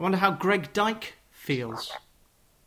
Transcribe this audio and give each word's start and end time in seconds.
I 0.00 0.02
wonder 0.02 0.16
how 0.16 0.30
Greg 0.30 0.72
Dyke 0.72 1.12
feels. 1.30 1.92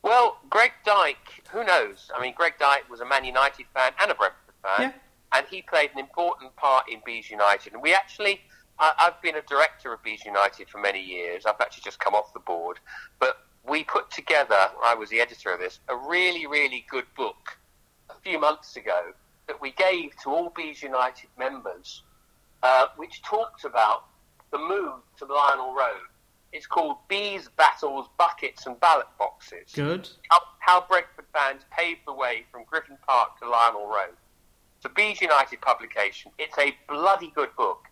Well, 0.04 0.38
Greg 0.52 0.72
Dyke, 0.86 1.42
who 1.50 1.64
knows? 1.64 2.12
I 2.16 2.22
mean, 2.22 2.36
Greg 2.38 2.54
Dyke 2.60 2.88
was 2.92 3.00
a 3.00 3.06
Man 3.08 3.26
United 3.26 3.66
fan 3.74 3.92
and 4.00 4.12
a 4.12 4.14
Brentford 4.14 4.54
fan, 4.62 4.82
Yeah. 4.82 4.92
and 5.40 5.48
he 5.48 5.64
played 5.64 5.90
an 5.94 5.98
important 6.00 6.56
part 6.58 6.88
in 6.92 7.02
Bees 7.04 7.32
United. 7.32 7.74
And 7.74 7.82
we 7.82 7.92
actually, 7.92 8.42
I, 8.78 8.94
I've 9.00 9.20
been 9.24 9.36
a 9.36 9.42
director 9.42 9.92
of 9.92 10.04
Bees 10.04 10.24
United 10.24 10.70
for 10.70 10.78
many 10.80 11.02
years. 11.04 11.48
I've 11.48 11.60
actually 11.60 11.82
just 11.82 12.00
come 12.00 12.14
off 12.14 12.32
the 12.34 12.40
board, 12.40 12.80
but 13.20 13.38
we 13.68 13.84
put 13.84 14.12
together. 14.12 14.70
I 14.84 14.94
was 14.94 15.10
the 15.10 15.20
editor 15.20 15.52
of 15.54 15.60
this. 15.60 15.80
A 15.90 15.96
really, 15.96 16.46
really 16.46 16.86
good 16.88 17.06
book 17.18 17.58
a 18.12 18.16
few 18.22 18.40
months 18.40 18.76
ago 18.76 19.12
that 19.48 19.60
we 19.60 19.72
gave 19.72 20.12
to 20.22 20.30
all 20.30 20.52
Bees 20.56 20.84
United 20.84 21.30
members, 21.40 22.04
uh, 22.62 22.86
which 22.96 23.24
talked 23.24 23.66
about 23.66 24.04
the 24.52 24.60
move 24.60 25.00
to 25.18 25.26
Lionel 25.26 25.74
Road. 25.74 25.98
It's 26.54 26.68
called 26.68 26.98
Bees, 27.08 27.50
Battles, 27.58 28.08
Buckets 28.18 28.68
and 28.68 28.80
Ballot 28.80 29.08
Boxes 29.18 29.72
Good. 29.74 30.08
how, 30.30 30.40
how 30.60 30.86
Brentford 30.88 31.26
fans 31.34 31.64
paved 31.76 32.02
the 32.06 32.14
way 32.14 32.46
from 32.52 32.64
Griffin 32.70 32.98
Park 33.08 33.40
to 33.40 33.50
Lionel 33.50 33.88
Road. 33.88 34.16
It's 34.78 34.86
a 34.86 34.90
Bees 34.90 35.20
United 35.20 35.60
publication. 35.62 36.32
It's 36.38 36.58
a 36.60 36.76
bloody 36.88 37.32
good 37.34 37.50
book, 37.58 37.86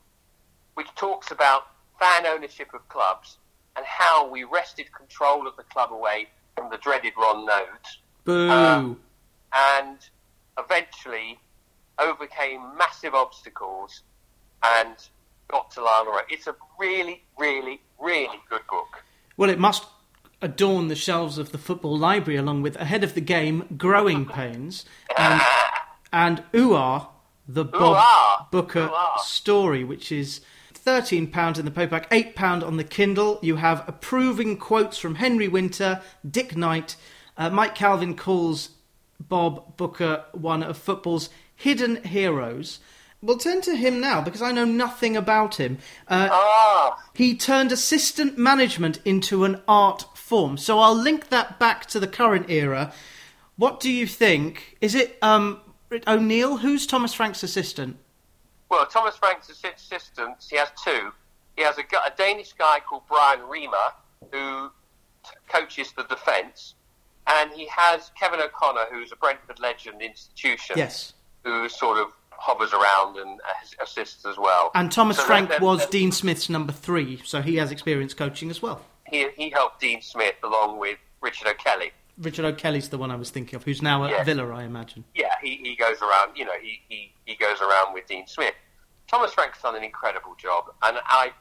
which 0.75 0.87
talks 0.95 1.31
about 1.31 1.63
fan 1.99 2.27
ownership 2.27 2.73
of 2.73 2.87
clubs 2.87 3.37
and 3.75 3.85
how 3.85 4.29
we 4.29 4.43
wrested 4.43 4.91
control 4.93 5.47
of 5.47 5.55
the 5.57 5.63
club 5.63 5.91
away 5.91 6.27
from 6.55 6.69
the 6.69 6.77
dreaded 6.77 7.13
Ron 7.17 7.47
Noades 7.47 7.97
Boo. 8.25 8.49
Um, 8.49 8.99
and 9.53 9.97
eventually 10.59 11.39
overcame 11.97 12.61
massive 12.77 13.15
obstacles 13.15 14.03
and 14.63 14.95
got 15.51 15.71
to 15.71 15.83
Lionel. 15.83 16.21
It's 16.29 16.47
a 16.47 16.55
really, 16.79 17.23
really, 17.37 17.81
really 17.99 18.39
good 18.49 18.61
book. 18.69 19.03
well, 19.37 19.49
it 19.49 19.59
must 19.59 19.85
adorn 20.41 20.87
the 20.87 20.95
shelves 20.95 21.37
of 21.37 21.51
the 21.51 21.57
football 21.57 21.97
library 21.97 22.37
along 22.37 22.61
with 22.63 22.75
Ahead 22.77 23.03
of 23.03 23.13
the 23.13 23.21
Game, 23.21 23.65
Growing 23.77 24.25
Pains, 24.25 24.85
and, 25.17 25.39
and 26.11 26.43
Ooh-Ah, 26.55 27.09
the 27.47 27.63
Bob 27.65 27.81
Ooh-Ah. 27.97 28.47
Booker 28.51 28.85
Ooh-Ah. 28.85 29.17
story, 29.17 29.83
which 29.83 30.11
is 30.11 30.41
£13 30.73 31.59
in 31.59 31.65
the 31.65 31.69
paperback, 31.71 32.09
£8 32.09 32.63
on 32.65 32.77
the 32.77 32.83
Kindle. 32.83 33.37
You 33.43 33.57
have 33.57 33.83
approving 33.87 34.57
quotes 34.57 34.97
from 34.97 35.15
Henry 35.15 35.47
Winter, 35.47 36.01
Dick 36.27 36.57
Knight. 36.57 36.95
Uh, 37.37 37.51
Mike 37.51 37.75
Calvin 37.75 38.15
calls 38.15 38.69
Bob 39.19 39.77
Booker 39.77 40.25
one 40.31 40.63
of 40.63 40.75
football's 40.77 41.29
hidden 41.55 42.03
heroes. 42.03 42.79
We'll 43.23 43.37
turn 43.37 43.61
to 43.61 43.75
him 43.75 44.01
now 44.01 44.21
because 44.21 44.41
I 44.41 44.51
know 44.51 44.65
nothing 44.65 45.15
about 45.15 45.55
him. 45.55 45.77
Uh, 46.07 46.29
Ah, 46.31 47.03
he 47.13 47.35
turned 47.35 47.71
assistant 47.71 48.37
management 48.37 48.99
into 49.05 49.43
an 49.43 49.61
art 49.67 50.05
form. 50.15 50.57
So 50.57 50.79
I'll 50.79 50.95
link 50.95 51.29
that 51.29 51.59
back 51.59 51.85
to 51.87 51.99
the 51.99 52.07
current 52.07 52.49
era. 52.49 52.91
What 53.57 53.79
do 53.79 53.91
you 53.91 54.07
think? 54.07 54.77
Is 54.81 54.95
it 54.95 55.17
um, 55.21 55.59
O'Neill? 56.07 56.57
Who's 56.57 56.87
Thomas 56.87 57.13
Frank's 57.13 57.43
assistant? 57.43 57.97
Well, 58.69 58.85
Thomas 58.87 59.15
Frank's 59.17 59.51
assi- 59.51 59.75
assistants, 59.75 60.49
he 60.49 60.55
has 60.57 60.69
two. 60.83 61.11
He 61.57 61.63
has 61.63 61.77
a, 61.77 61.81
a 61.81 62.11
Danish 62.17 62.53
guy 62.53 62.79
called 62.79 63.03
Brian 63.07 63.41
Riemer, 63.41 63.91
who 64.31 64.71
t- 65.23 65.31
coaches 65.47 65.93
the 65.95 66.03
defence, 66.05 66.73
and 67.27 67.51
he 67.51 67.67
has 67.67 68.11
Kevin 68.19 68.39
O'Connor, 68.39 68.85
who's 68.91 69.11
a 69.11 69.15
Brentford 69.17 69.59
legend 69.59 70.01
institution, 70.01 70.75
Yes. 70.77 71.13
who 71.43 71.67
sort 71.69 71.97
of 71.99 72.07
hovers 72.41 72.73
around 72.73 73.17
and 73.17 73.39
assists 73.81 74.25
as 74.25 74.37
well. 74.37 74.71
And 74.73 74.91
Thomas 74.91 75.17
So 75.17 75.23
Frank 75.23 75.59
was 75.59 75.85
Dean 75.87 76.11
Smith's 76.11 76.49
number 76.49 76.73
three, 76.73 77.21
so 77.23 77.41
he 77.41 77.55
has 77.57 77.71
experience 77.71 78.13
coaching 78.13 78.49
as 78.49 78.61
well. 78.61 78.81
He, 79.07 79.27
he 79.37 79.49
helped 79.49 79.79
Dean 79.81 80.01
Smith 80.01 80.35
along 80.43 80.79
with 80.79 80.97
Richard 81.21 81.47
O'Kelly. 81.47 81.91
Richard 82.17 82.45
O'Kelly's 82.45 82.89
the 82.89 82.97
one 82.97 83.11
I 83.11 83.15
was 83.15 83.29
thinking 83.29 83.55
of, 83.55 83.63
who's 83.63 83.81
now 83.81 84.03
at 84.05 84.11
Yeah. 84.11 84.23
Villa, 84.23 84.47
I 84.53 84.63
imagine. 84.63 85.03
yeah, 85.15 85.33
he, 85.41 85.55
he 85.63 85.75
goes 85.75 86.01
around, 86.01 86.35
you 86.35 86.45
know, 86.45 86.57
he, 86.61 86.81
he, 86.89 87.13
he 87.25 87.35
goes 87.35 87.59
around 87.61 87.93
with 87.93 88.07
Dean 88.07 88.25
Smith. 88.27 88.53
Thomas 89.07 89.33
Frank's 89.33 89.61
done 89.61 89.75
an 89.75 89.83
incredible 89.83 90.35
job, 90.37 90.65
and 90.83 90.97
I, 91.05 91.31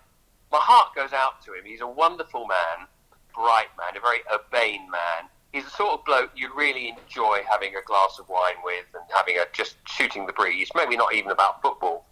my 0.52 0.58
heart 0.58 0.94
goes 0.94 1.12
out 1.12 1.42
to 1.44 1.52
him. 1.54 1.64
He's 1.64 1.80
a 1.80 1.86
wonderful 1.86 2.46
man, 2.46 2.86
bright 3.34 3.68
man, 3.78 3.96
a 3.96 4.00
very 4.00 4.18
urbane 4.32 4.90
man. 4.90 5.28
He's 5.52 5.64
the 5.64 5.70
sort 5.70 5.98
of 5.98 6.04
bloke 6.04 6.30
you'd 6.36 6.54
really 6.54 6.88
enjoy 6.88 7.40
having 7.50 7.74
a 7.74 7.82
glass 7.84 8.18
of 8.20 8.28
wine 8.28 8.54
with 8.64 8.86
and 8.94 9.02
having 9.14 9.36
a 9.36 9.44
just 9.52 9.76
shooting 9.86 10.26
the 10.26 10.32
breeze. 10.32 10.70
Maybe 10.74 10.96
not 10.96 11.14
even 11.14 11.32
about 11.32 11.60
football. 11.60 12.06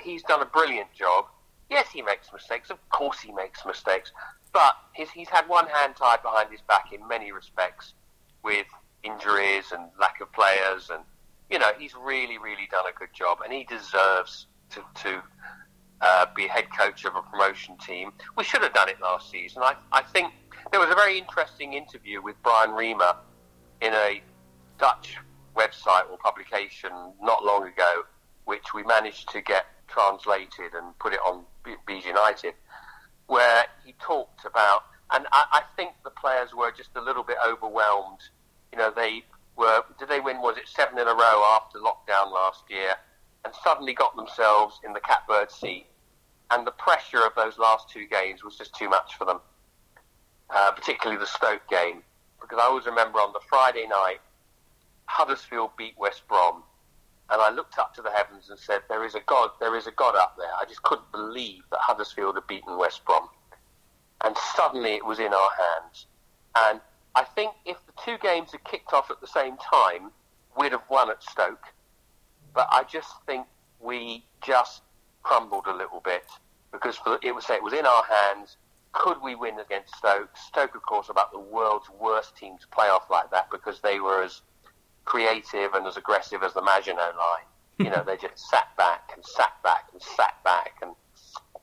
He's 0.00 0.22
done 0.22 0.40
a 0.40 0.46
brilliant 0.46 0.92
job. 0.94 1.26
Yes, 1.68 1.88
he 1.90 2.00
makes 2.00 2.32
mistakes. 2.32 2.70
Of 2.70 2.78
course, 2.88 3.20
he 3.20 3.32
makes 3.32 3.66
mistakes. 3.66 4.12
But 4.52 4.72
he's, 4.94 5.10
he's 5.10 5.28
had 5.28 5.46
one 5.48 5.66
hand 5.66 5.94
tied 5.96 6.22
behind 6.22 6.50
his 6.50 6.62
back 6.62 6.92
in 6.92 7.06
many 7.06 7.32
respects 7.32 7.92
with 8.42 8.66
injuries 9.02 9.72
and 9.72 9.84
lack 10.00 10.20
of 10.20 10.32
players. 10.32 10.90
And, 10.90 11.04
you 11.50 11.58
know, 11.58 11.70
he's 11.78 11.94
really, 11.94 12.38
really 12.38 12.66
done 12.70 12.84
a 12.88 12.98
good 12.98 13.12
job. 13.12 13.40
And 13.44 13.52
he 13.52 13.64
deserves 13.64 14.46
to, 14.70 14.82
to 15.02 15.22
uh, 16.00 16.26
be 16.34 16.48
head 16.48 16.66
coach 16.76 17.04
of 17.04 17.14
a 17.14 17.22
promotion 17.22 17.76
team. 17.76 18.12
We 18.36 18.44
should 18.44 18.62
have 18.62 18.72
done 18.72 18.88
it 18.88 19.00
last 19.00 19.30
season. 19.30 19.62
I, 19.62 19.74
I 19.92 20.02
think 20.02 20.32
there 20.70 20.80
was 20.80 20.90
a 20.90 20.94
very 20.94 21.18
interesting 21.18 21.72
interview 21.72 22.22
with 22.22 22.36
Brian 22.42 22.70
Riemer 22.70 23.16
in 23.80 23.92
a 23.92 24.22
Dutch 24.78 25.16
website 25.56 26.08
or 26.10 26.16
publication 26.18 26.90
not 27.20 27.44
long 27.44 27.66
ago, 27.66 28.04
which 28.44 28.72
we 28.74 28.82
managed 28.84 29.28
to 29.30 29.40
get 29.40 29.66
translated 29.88 30.74
and 30.74 30.96
put 30.98 31.12
it 31.12 31.20
on 31.26 31.44
Bees 31.86 32.04
United, 32.04 32.54
where 33.26 33.64
he 33.84 33.94
talked 34.00 34.44
about, 34.44 34.84
and 35.10 35.26
I, 35.32 35.44
I 35.52 35.62
think 35.76 35.92
the 36.04 36.10
players 36.10 36.50
were 36.54 36.70
just 36.70 36.90
a 36.94 37.00
little 37.00 37.24
bit 37.24 37.36
overwhelmed. 37.46 38.20
You 38.72 38.78
know, 38.78 38.92
they 38.94 39.24
were, 39.56 39.82
did 39.98 40.08
they 40.08 40.20
win, 40.20 40.40
was 40.40 40.56
it 40.56 40.68
seven 40.68 40.98
in 40.98 41.08
a 41.08 41.14
row 41.14 41.44
after 41.56 41.78
lockdown 41.78 42.32
last 42.32 42.62
year, 42.68 42.94
and 43.44 43.52
suddenly 43.64 43.92
got 43.92 44.14
themselves 44.14 44.78
in 44.84 44.92
the 44.92 45.00
catbird 45.00 45.50
seat, 45.50 45.86
and 46.52 46.64
the 46.64 46.72
pressure 46.72 47.24
of 47.26 47.34
those 47.34 47.58
last 47.58 47.88
two 47.90 48.06
games 48.06 48.44
was 48.44 48.56
just 48.56 48.74
too 48.74 48.88
much 48.88 49.16
for 49.16 49.24
them, 49.24 49.40
uh, 50.54 50.72
particularly 50.72 51.18
the 51.18 51.26
Stoke 51.26 51.66
game, 51.68 52.02
because 52.40 52.58
I 52.60 52.66
always 52.66 52.86
remember 52.86 53.18
on 53.18 53.32
the 53.32 53.40
Friday 53.48 53.86
night, 53.86 54.20
Huddersfield 55.06 55.70
beat 55.76 55.94
West 55.98 56.26
Brom, 56.28 56.62
and 57.30 57.40
I 57.40 57.50
looked 57.50 57.78
up 57.78 57.94
to 57.94 58.02
the 58.02 58.10
heavens 58.10 58.50
and 58.50 58.58
said, 58.58 58.82
"There 58.88 59.04
is 59.04 59.14
a 59.14 59.20
God. 59.20 59.50
There 59.60 59.76
is 59.76 59.86
a 59.86 59.92
God 59.92 60.16
up 60.16 60.36
there." 60.36 60.52
I 60.60 60.64
just 60.64 60.82
couldn't 60.82 61.10
believe 61.12 61.62
that 61.70 61.80
Huddersfield 61.80 62.36
had 62.36 62.46
beaten 62.46 62.76
West 62.76 63.04
Brom, 63.04 63.28
and 64.22 64.36
suddenly 64.56 64.94
it 64.94 65.04
was 65.04 65.18
in 65.18 65.32
our 65.32 65.50
hands. 65.50 66.06
And 66.56 66.80
I 67.14 67.24
think 67.24 67.52
if 67.64 67.76
the 67.86 67.92
two 68.04 68.18
games 68.18 68.52
had 68.52 68.64
kicked 68.64 68.92
off 68.92 69.10
at 69.10 69.20
the 69.20 69.26
same 69.26 69.56
time, 69.58 70.10
we'd 70.56 70.72
have 70.72 70.84
won 70.88 71.10
at 71.10 71.22
Stoke. 71.22 71.64
But 72.54 72.68
I 72.70 72.84
just 72.84 73.10
think 73.26 73.46
we 73.80 74.24
just 74.42 74.82
crumbled 75.22 75.66
a 75.66 75.74
little 75.74 76.00
bit 76.00 76.24
because 76.72 76.96
for, 76.96 77.18
it 77.22 77.34
was 77.34 77.48
it 77.50 77.62
was 77.62 77.72
in 77.72 77.86
our 77.86 78.04
hands. 78.04 78.56
Could 78.92 79.22
we 79.22 79.34
win 79.34 79.58
against 79.60 79.94
Stoke? 79.96 80.36
Stoke, 80.36 80.74
of 80.74 80.82
course, 80.82 81.08
about 81.08 81.32
the 81.32 81.38
world's 81.38 81.88
worst 82.00 82.36
team 82.36 82.58
to 82.58 82.68
play 82.68 82.88
off 82.88 83.08
like 83.10 83.30
that 83.30 83.50
because 83.50 83.80
they 83.80 84.00
were 84.00 84.22
as 84.22 84.42
creative 85.04 85.74
and 85.74 85.86
as 85.86 85.96
aggressive 85.96 86.42
as 86.42 86.54
the 86.54 86.62
Maginot 86.62 87.16
line. 87.16 87.46
You 87.78 87.90
know, 87.90 88.02
they 88.06 88.16
just 88.16 88.38
sat 88.50 88.76
back 88.76 89.10
and 89.14 89.24
sat 89.24 89.52
back 89.62 89.84
and 89.92 90.02
sat 90.02 90.42
back 90.44 90.78
and 90.82 90.92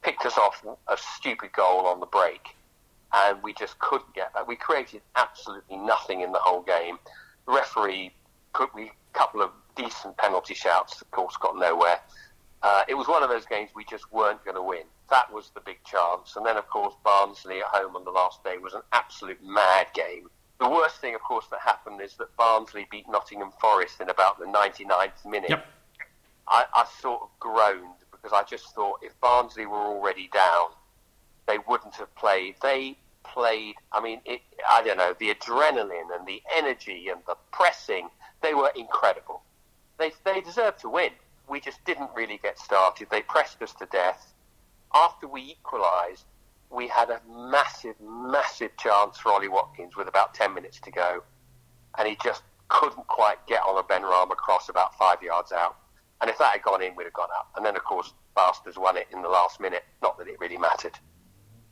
picked 0.01 0.25
us 0.25 0.37
off 0.37 0.63
a 0.87 0.97
stupid 0.97 1.51
goal 1.53 1.85
on 1.85 1.99
the 1.99 2.05
break, 2.05 2.55
and 3.13 3.41
we 3.43 3.53
just 3.53 3.77
couldn't 3.79 4.13
get 4.13 4.33
that. 4.33 4.47
We 4.47 4.55
created 4.55 5.01
absolutely 5.15 5.77
nothing 5.77 6.21
in 6.21 6.31
the 6.31 6.39
whole 6.39 6.61
game. 6.61 6.97
The 7.45 7.53
referee 7.53 8.13
put 8.53 8.73
we 8.73 8.83
a 8.85 9.17
couple 9.17 9.41
of 9.41 9.51
decent 9.75 10.17
penalty 10.17 10.53
shouts, 10.53 11.01
of 11.01 11.11
course, 11.11 11.35
got 11.37 11.57
nowhere. 11.57 11.99
Uh, 12.63 12.83
it 12.87 12.95
was 12.95 13.07
one 13.07 13.23
of 13.23 13.29
those 13.29 13.45
games 13.45 13.69
we 13.75 13.85
just 13.85 14.11
weren't 14.11 14.43
going 14.43 14.55
to 14.55 14.61
win. 14.61 14.83
That 15.09 15.31
was 15.31 15.51
the 15.53 15.61
big 15.61 15.83
chance. 15.83 16.35
And 16.35 16.45
then, 16.45 16.57
of 16.57 16.69
course, 16.69 16.93
Barnsley 17.03 17.59
at 17.59 17.67
home 17.67 17.95
on 17.95 18.03
the 18.03 18.11
last 18.11 18.43
day 18.43 18.57
was 18.57 18.73
an 18.73 18.81
absolute 18.91 19.41
mad 19.43 19.87
game. 19.93 20.29
The 20.59 20.69
worst 20.69 20.97
thing, 20.97 21.15
of 21.15 21.21
course, 21.21 21.45
that 21.51 21.59
happened 21.59 22.01
is 22.01 22.15
that 22.15 22.35
Barnsley 22.35 22.87
beat 22.89 23.05
Nottingham 23.07 23.51
Forest 23.61 24.01
in 24.01 24.09
about 24.09 24.39
the 24.39 24.45
99th 24.45 25.25
minute. 25.29 25.51
Yep. 25.51 25.65
I, 26.47 26.65
I 26.73 26.85
sort 26.99 27.21
of 27.21 27.29
groaned 27.39 27.95
because 28.11 28.31
I 28.33 28.43
just 28.43 28.73
thought 28.73 28.99
if 29.01 29.19
Barnsley 29.21 29.65
were 29.65 29.77
already 29.77 30.29
down, 30.33 30.69
they 31.47 31.57
wouldn't 31.67 31.95
have 31.95 32.13
played. 32.15 32.55
They 32.61 32.97
played, 33.23 33.75
I 33.91 34.01
mean, 34.01 34.21
it, 34.25 34.41
I 34.69 34.81
don't 34.83 34.97
know, 34.97 35.13
the 35.19 35.33
adrenaline 35.33 36.15
and 36.17 36.27
the 36.27 36.41
energy 36.55 37.09
and 37.09 37.21
the 37.27 37.35
pressing, 37.51 38.09
they 38.41 38.53
were 38.53 38.71
incredible. 38.75 39.41
They, 39.97 40.11
they 40.25 40.41
deserved 40.41 40.79
to 40.79 40.89
win. 40.89 41.11
We 41.47 41.59
just 41.59 41.83
didn't 41.85 42.09
really 42.15 42.39
get 42.41 42.59
started. 42.59 43.07
They 43.09 43.21
pressed 43.21 43.61
us 43.61 43.73
to 43.75 43.85
death. 43.87 44.33
After 44.93 45.27
we 45.27 45.41
equalised, 45.41 46.25
we 46.69 46.87
had 46.87 47.09
a 47.09 47.21
massive, 47.29 47.95
massive 48.01 48.75
chance 48.77 49.17
for 49.17 49.31
Ollie 49.31 49.47
Watkins 49.47 49.95
with 49.95 50.07
about 50.07 50.33
10 50.33 50.53
minutes 50.53 50.79
to 50.81 50.91
go. 50.91 51.23
And 51.97 52.07
he 52.07 52.17
just 52.23 52.43
couldn't 52.69 53.07
quite 53.07 53.45
get 53.47 53.61
on 53.61 53.77
a 53.77 53.83
Benrahma 53.83 54.35
cross 54.35 54.69
about 54.69 54.97
five 54.97 55.21
yards 55.23 55.51
out. 55.51 55.77
And 56.21 56.29
if 56.29 56.37
that 56.39 56.51
had 56.53 56.61
gone 56.63 56.81
in, 56.81 56.95
we'd 56.95 57.05
have 57.05 57.13
gone 57.13 57.29
up. 57.37 57.49
And 57.55 57.65
then, 57.65 57.75
of 57.75 57.83
course, 57.83 58.13
Bastards 58.35 58.77
won 58.77 58.97
it 58.97 59.07
in 59.13 59.21
the 59.21 59.29
last 59.29 59.59
minute. 59.59 59.83
Not 60.01 60.17
that 60.19 60.27
it 60.27 60.39
really 60.39 60.57
mattered. 60.57 60.97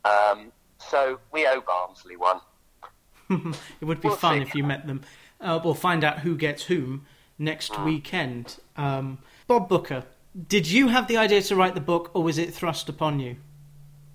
Um, 0.04 0.52
So 0.78 1.20
we 1.32 1.48
owe 1.48 1.62
Barnsley 1.62 2.16
one. 2.18 2.40
it 3.30 3.86
would 3.86 4.02
be 4.02 4.08
We'll 4.10 4.18
fun 4.18 4.38
see. 4.38 4.42
if 4.42 4.56
you 4.56 4.64
met 4.64 4.88
them. 4.88 5.02
Uh, 5.42 5.60
we'll 5.64 5.74
find 5.74 6.04
out 6.04 6.20
who 6.20 6.36
gets 6.36 6.64
whom 6.64 7.06
next 7.38 7.74
Hmm. 7.76 7.86
weekend. 7.86 8.58
Um, 8.78 9.20
Bob 9.48 9.68
Booker, 9.70 10.04
did 10.48 10.68
you 10.68 10.90
have 10.90 11.08
the 11.08 11.18
idea 11.18 11.42
to 11.42 11.56
write 11.56 11.76
the 11.76 11.82
book, 11.82 12.12
or 12.14 12.24
was 12.24 12.38
it 12.38 12.54
thrust 12.54 12.90
upon 12.90 13.20
you? 13.20 13.38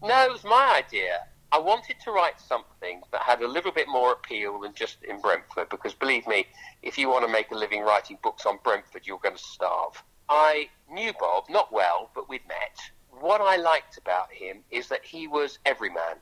No, 0.03 0.25
it 0.25 0.33
was 0.33 0.45
my 0.45 0.83
idea. 0.87 1.27
I 1.53 1.59
wanted 1.59 1.97
to 2.05 2.13
write 2.13 2.41
something 2.41 3.03
that 3.11 3.23
had 3.23 3.43
a 3.43 3.49
little 3.49 3.73
bit 3.73 3.89
more 3.89 4.13
appeal 4.13 4.61
than 4.61 4.75
just 4.75 5.03
in 5.03 5.21
Brentford, 5.21 5.69
because 5.71 5.95
believe 5.95 6.27
me, 6.27 6.47
if 6.83 6.99
you 6.99 7.09
want 7.09 7.25
to 7.27 7.33
make 7.33 7.51
a 7.51 7.57
living 7.57 7.83
writing 7.83 8.19
books 8.23 8.47
on 8.47 8.59
Brentford, 8.63 9.07
you're 9.07 9.19
going 9.19 9.37
to 9.37 9.43
starve. 9.43 10.03
I 10.29 10.69
knew 10.91 11.13
Bob, 11.19 11.45
not 11.49 11.73
well, 11.73 12.11
but 12.15 12.29
we'd 12.29 12.47
met. 12.47 12.79
What 13.11 13.41
I 13.41 13.57
liked 13.57 13.99
about 13.99 14.31
him 14.31 14.61
is 14.71 14.89
that 14.89 15.05
he 15.05 15.27
was 15.27 15.59
everyman. 15.67 16.17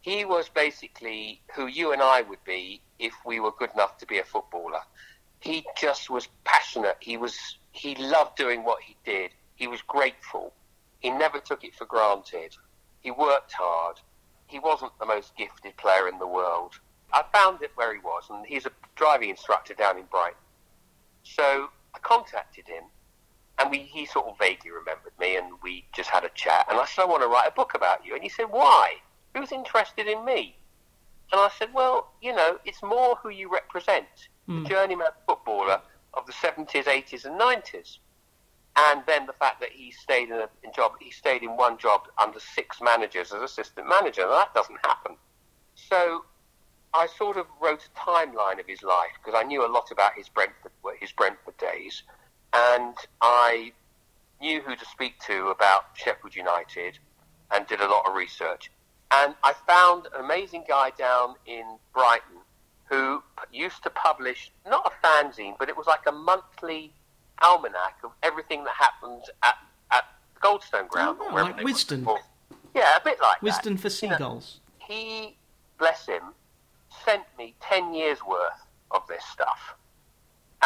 He 0.00 0.24
was 0.24 0.48
basically 0.48 1.42
who 1.54 1.66
you 1.66 1.92
and 1.92 2.00
I 2.00 2.22
would 2.22 2.42
be 2.44 2.80
if 2.98 3.12
we 3.26 3.40
were 3.40 3.50
good 3.58 3.70
enough 3.74 3.98
to 3.98 4.06
be 4.06 4.18
a 4.18 4.24
footballer. 4.24 4.80
He 5.40 5.66
just 5.76 6.08
was 6.08 6.28
passionate. 6.44 6.96
He 7.00 7.16
was 7.16 7.58
he 7.76 7.94
loved 7.96 8.36
doing 8.36 8.64
what 8.64 8.82
he 8.82 8.96
did. 9.04 9.32
He 9.54 9.66
was 9.66 9.82
grateful. 9.82 10.52
He 11.00 11.10
never 11.10 11.38
took 11.38 11.62
it 11.62 11.74
for 11.74 11.84
granted. 11.84 12.56
He 13.00 13.10
worked 13.10 13.52
hard. 13.52 14.00
He 14.46 14.58
wasn't 14.58 14.98
the 14.98 15.06
most 15.06 15.36
gifted 15.36 15.76
player 15.76 16.08
in 16.08 16.18
the 16.18 16.26
world. 16.26 16.72
I 17.12 17.24
found 17.32 17.62
it 17.62 17.72
where 17.74 17.92
he 17.92 18.00
was, 18.00 18.24
and 18.30 18.46
he's 18.46 18.66
a 18.66 18.70
driving 18.94 19.30
instructor 19.30 19.74
down 19.74 19.98
in 19.98 20.04
Brighton. 20.06 20.38
So 21.22 21.68
I 21.94 21.98
contacted 22.00 22.66
him, 22.66 22.84
and 23.58 23.70
we, 23.70 23.78
he 23.78 24.06
sort 24.06 24.26
of 24.26 24.38
vaguely 24.38 24.70
remembered 24.70 25.12
me, 25.18 25.36
and 25.36 25.46
we 25.62 25.84
just 25.94 26.10
had 26.10 26.24
a 26.24 26.30
chat. 26.30 26.66
And 26.70 26.78
I 26.78 26.86
said, 26.86 27.02
I 27.02 27.06
want 27.06 27.22
to 27.22 27.28
write 27.28 27.48
a 27.48 27.52
book 27.52 27.72
about 27.74 28.04
you. 28.04 28.14
And 28.14 28.22
he 28.22 28.28
said, 28.28 28.46
Why? 28.50 28.94
Who's 29.34 29.52
interested 29.52 30.06
in 30.06 30.24
me? 30.24 30.56
And 31.32 31.40
I 31.40 31.50
said, 31.58 31.68
Well, 31.74 32.12
you 32.22 32.34
know, 32.34 32.58
it's 32.64 32.82
more 32.82 33.16
who 33.16 33.28
you 33.28 33.52
represent, 33.52 34.06
the 34.46 34.54
hmm. 34.54 34.64
journeyman 34.64 35.08
footballer 35.26 35.80
of 36.16 36.26
the 36.26 36.32
70s, 36.32 36.84
80s, 36.84 37.24
and 37.24 37.38
90s. 37.38 37.98
And 38.78 39.02
then 39.06 39.26
the 39.26 39.32
fact 39.32 39.60
that 39.60 39.70
he 39.72 39.90
stayed 39.90 40.28
in 40.28 40.34
a 40.34 40.48
in 40.62 40.72
job, 40.74 40.92
he 41.00 41.10
stayed 41.10 41.42
in 41.42 41.56
one 41.56 41.78
job 41.78 42.02
under 42.18 42.38
six 42.38 42.80
managers 42.82 43.32
as 43.32 43.40
assistant 43.40 43.88
manager. 43.88 44.26
That 44.28 44.52
doesn't 44.54 44.78
happen. 44.84 45.16
So 45.74 46.24
I 46.92 47.06
sort 47.06 47.36
of 47.38 47.46
wrote 47.60 47.86
a 47.86 47.98
timeline 47.98 48.60
of 48.60 48.66
his 48.66 48.82
life 48.82 49.12
because 49.22 49.38
I 49.38 49.44
knew 49.44 49.66
a 49.66 49.70
lot 49.70 49.90
about 49.90 50.12
his 50.14 50.28
Brentford 50.28 50.72
his 51.00 51.12
Brentford 51.12 51.56
days, 51.56 52.02
and 52.52 52.94
I 53.22 53.72
knew 54.40 54.60
who 54.60 54.76
to 54.76 54.84
speak 54.84 55.18
to 55.26 55.48
about 55.48 55.84
Sheffield 55.94 56.34
United, 56.34 56.98
and 57.50 57.66
did 57.66 57.80
a 57.80 57.88
lot 57.88 58.06
of 58.06 58.14
research. 58.14 58.70
And 59.10 59.34
I 59.42 59.54
found 59.66 60.06
an 60.06 60.24
amazing 60.24 60.64
guy 60.68 60.90
down 60.90 61.36
in 61.46 61.78
Brighton 61.94 62.40
who 62.88 63.22
p- 63.38 63.58
used 63.58 63.82
to 63.82 63.90
publish 63.90 64.50
not 64.68 64.90
a 64.92 65.06
fanzine, 65.06 65.56
but 65.58 65.68
it 65.68 65.76
was 65.76 65.86
like 65.86 66.06
a 66.06 66.12
monthly 66.12 66.92
almanac 67.42 67.96
of 68.04 68.12
everything 68.22 68.64
that 68.64 68.74
happened 68.74 69.22
at 69.42 69.56
at 69.90 70.04
Goldstone 70.42 70.88
Ground. 70.88 71.18
Oh, 71.20 71.34
like 71.34 71.56
Wisden. 71.58 72.06
Yeah, 72.74 72.96
a 72.96 73.00
bit 73.02 73.18
like 73.20 73.40
that 73.40 73.64
Wisden 73.64 73.78
for 73.78 73.88
You 73.88 74.08
know, 74.10 74.16
seagulls. 74.16 74.60
he, 74.78 75.36
bless 75.78 76.06
him, 76.06 76.22
sent 77.04 77.22
me 77.38 77.54
10 77.60 77.94
years 77.94 78.18
worth 78.26 78.66
of 78.90 79.06
this 79.08 79.24
stuff. 79.24 79.74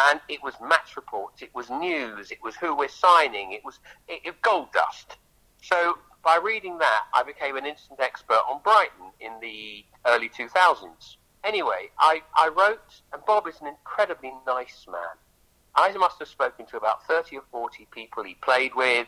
And 0.09 0.19
it 0.29 0.41
was 0.43 0.53
match 0.61 0.95
reports, 0.95 1.41
it 1.41 1.53
was 1.53 1.69
news, 1.69 2.31
it 2.31 2.39
was 2.43 2.55
who 2.55 2.75
we're 2.75 2.87
signing, 2.89 3.51
it 3.51 3.63
was 3.63 3.79
it, 4.07 4.21
it, 4.23 4.41
gold 4.41 4.71
dust. 4.71 5.17
So 5.61 5.97
by 6.23 6.37
reading 6.41 6.77
that, 6.79 7.03
I 7.13 7.23
became 7.23 7.55
an 7.57 7.65
instant 7.65 7.99
expert 7.99 8.41
on 8.49 8.61
Brighton 8.63 9.11
in 9.19 9.33
the 9.41 9.83
early 10.07 10.29
2000s. 10.29 11.15
Anyway, 11.43 11.89
I, 11.99 12.21
I 12.35 12.49
wrote, 12.49 13.01
and 13.13 13.23
Bob 13.25 13.47
is 13.47 13.55
an 13.61 13.67
incredibly 13.67 14.31
nice 14.45 14.85
man. 14.91 15.17
I 15.75 15.91
must 15.93 16.19
have 16.19 16.27
spoken 16.27 16.65
to 16.67 16.77
about 16.77 17.05
30 17.07 17.37
or 17.37 17.43
40 17.51 17.87
people 17.91 18.23
he 18.23 18.35
played 18.35 18.75
with, 18.75 19.07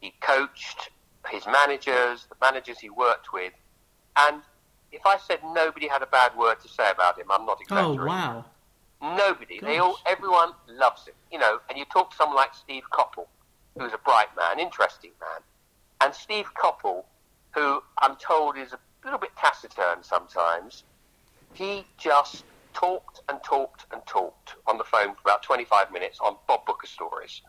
he 0.00 0.12
coached, 0.20 0.90
his 1.30 1.46
managers, 1.46 2.26
the 2.28 2.36
managers 2.40 2.78
he 2.78 2.90
worked 2.90 3.32
with. 3.32 3.52
And 4.16 4.42
if 4.92 5.04
I 5.06 5.16
said 5.18 5.40
nobody 5.42 5.88
had 5.88 6.02
a 6.02 6.06
bad 6.06 6.36
word 6.36 6.60
to 6.60 6.68
say 6.68 6.90
about 6.90 7.18
him, 7.18 7.26
I'm 7.30 7.46
not 7.46 7.60
exaggerating. 7.60 8.00
Oh, 8.00 8.04
exaggerating. 8.04 8.44
wow. 9.00 9.16
Nobody. 9.16 9.60
They 9.60 9.78
all, 9.78 9.98
everyone 10.06 10.52
loves 10.68 11.06
him. 11.06 11.14
You 11.32 11.38
know, 11.38 11.58
and 11.68 11.78
you 11.78 11.84
talk 11.86 12.10
to 12.10 12.16
someone 12.16 12.36
like 12.36 12.54
Steve 12.54 12.84
Coppell, 12.92 13.26
who's 13.76 13.92
a 13.92 13.98
bright 13.98 14.28
man, 14.36 14.60
interesting 14.60 15.10
man, 15.20 15.40
and 16.00 16.14
Steve 16.14 16.46
Coppell, 16.54 17.04
who 17.52 17.82
I'm 17.98 18.16
told 18.16 18.56
is 18.56 18.72
a 18.72 18.78
little 19.04 19.18
bit 19.18 19.30
taciturn 19.36 20.02
sometimes. 20.02 20.84
He 21.54 21.84
just 21.98 22.44
talked 22.74 23.20
and 23.28 23.42
talked 23.42 23.86
and 23.92 24.04
talked 24.06 24.54
on 24.66 24.78
the 24.78 24.84
phone 24.84 25.14
for 25.14 25.20
about 25.24 25.42
25 25.42 25.92
minutes 25.92 26.18
on 26.20 26.36
Bob 26.48 26.64
Booker 26.66 26.86
stories, 26.86 27.42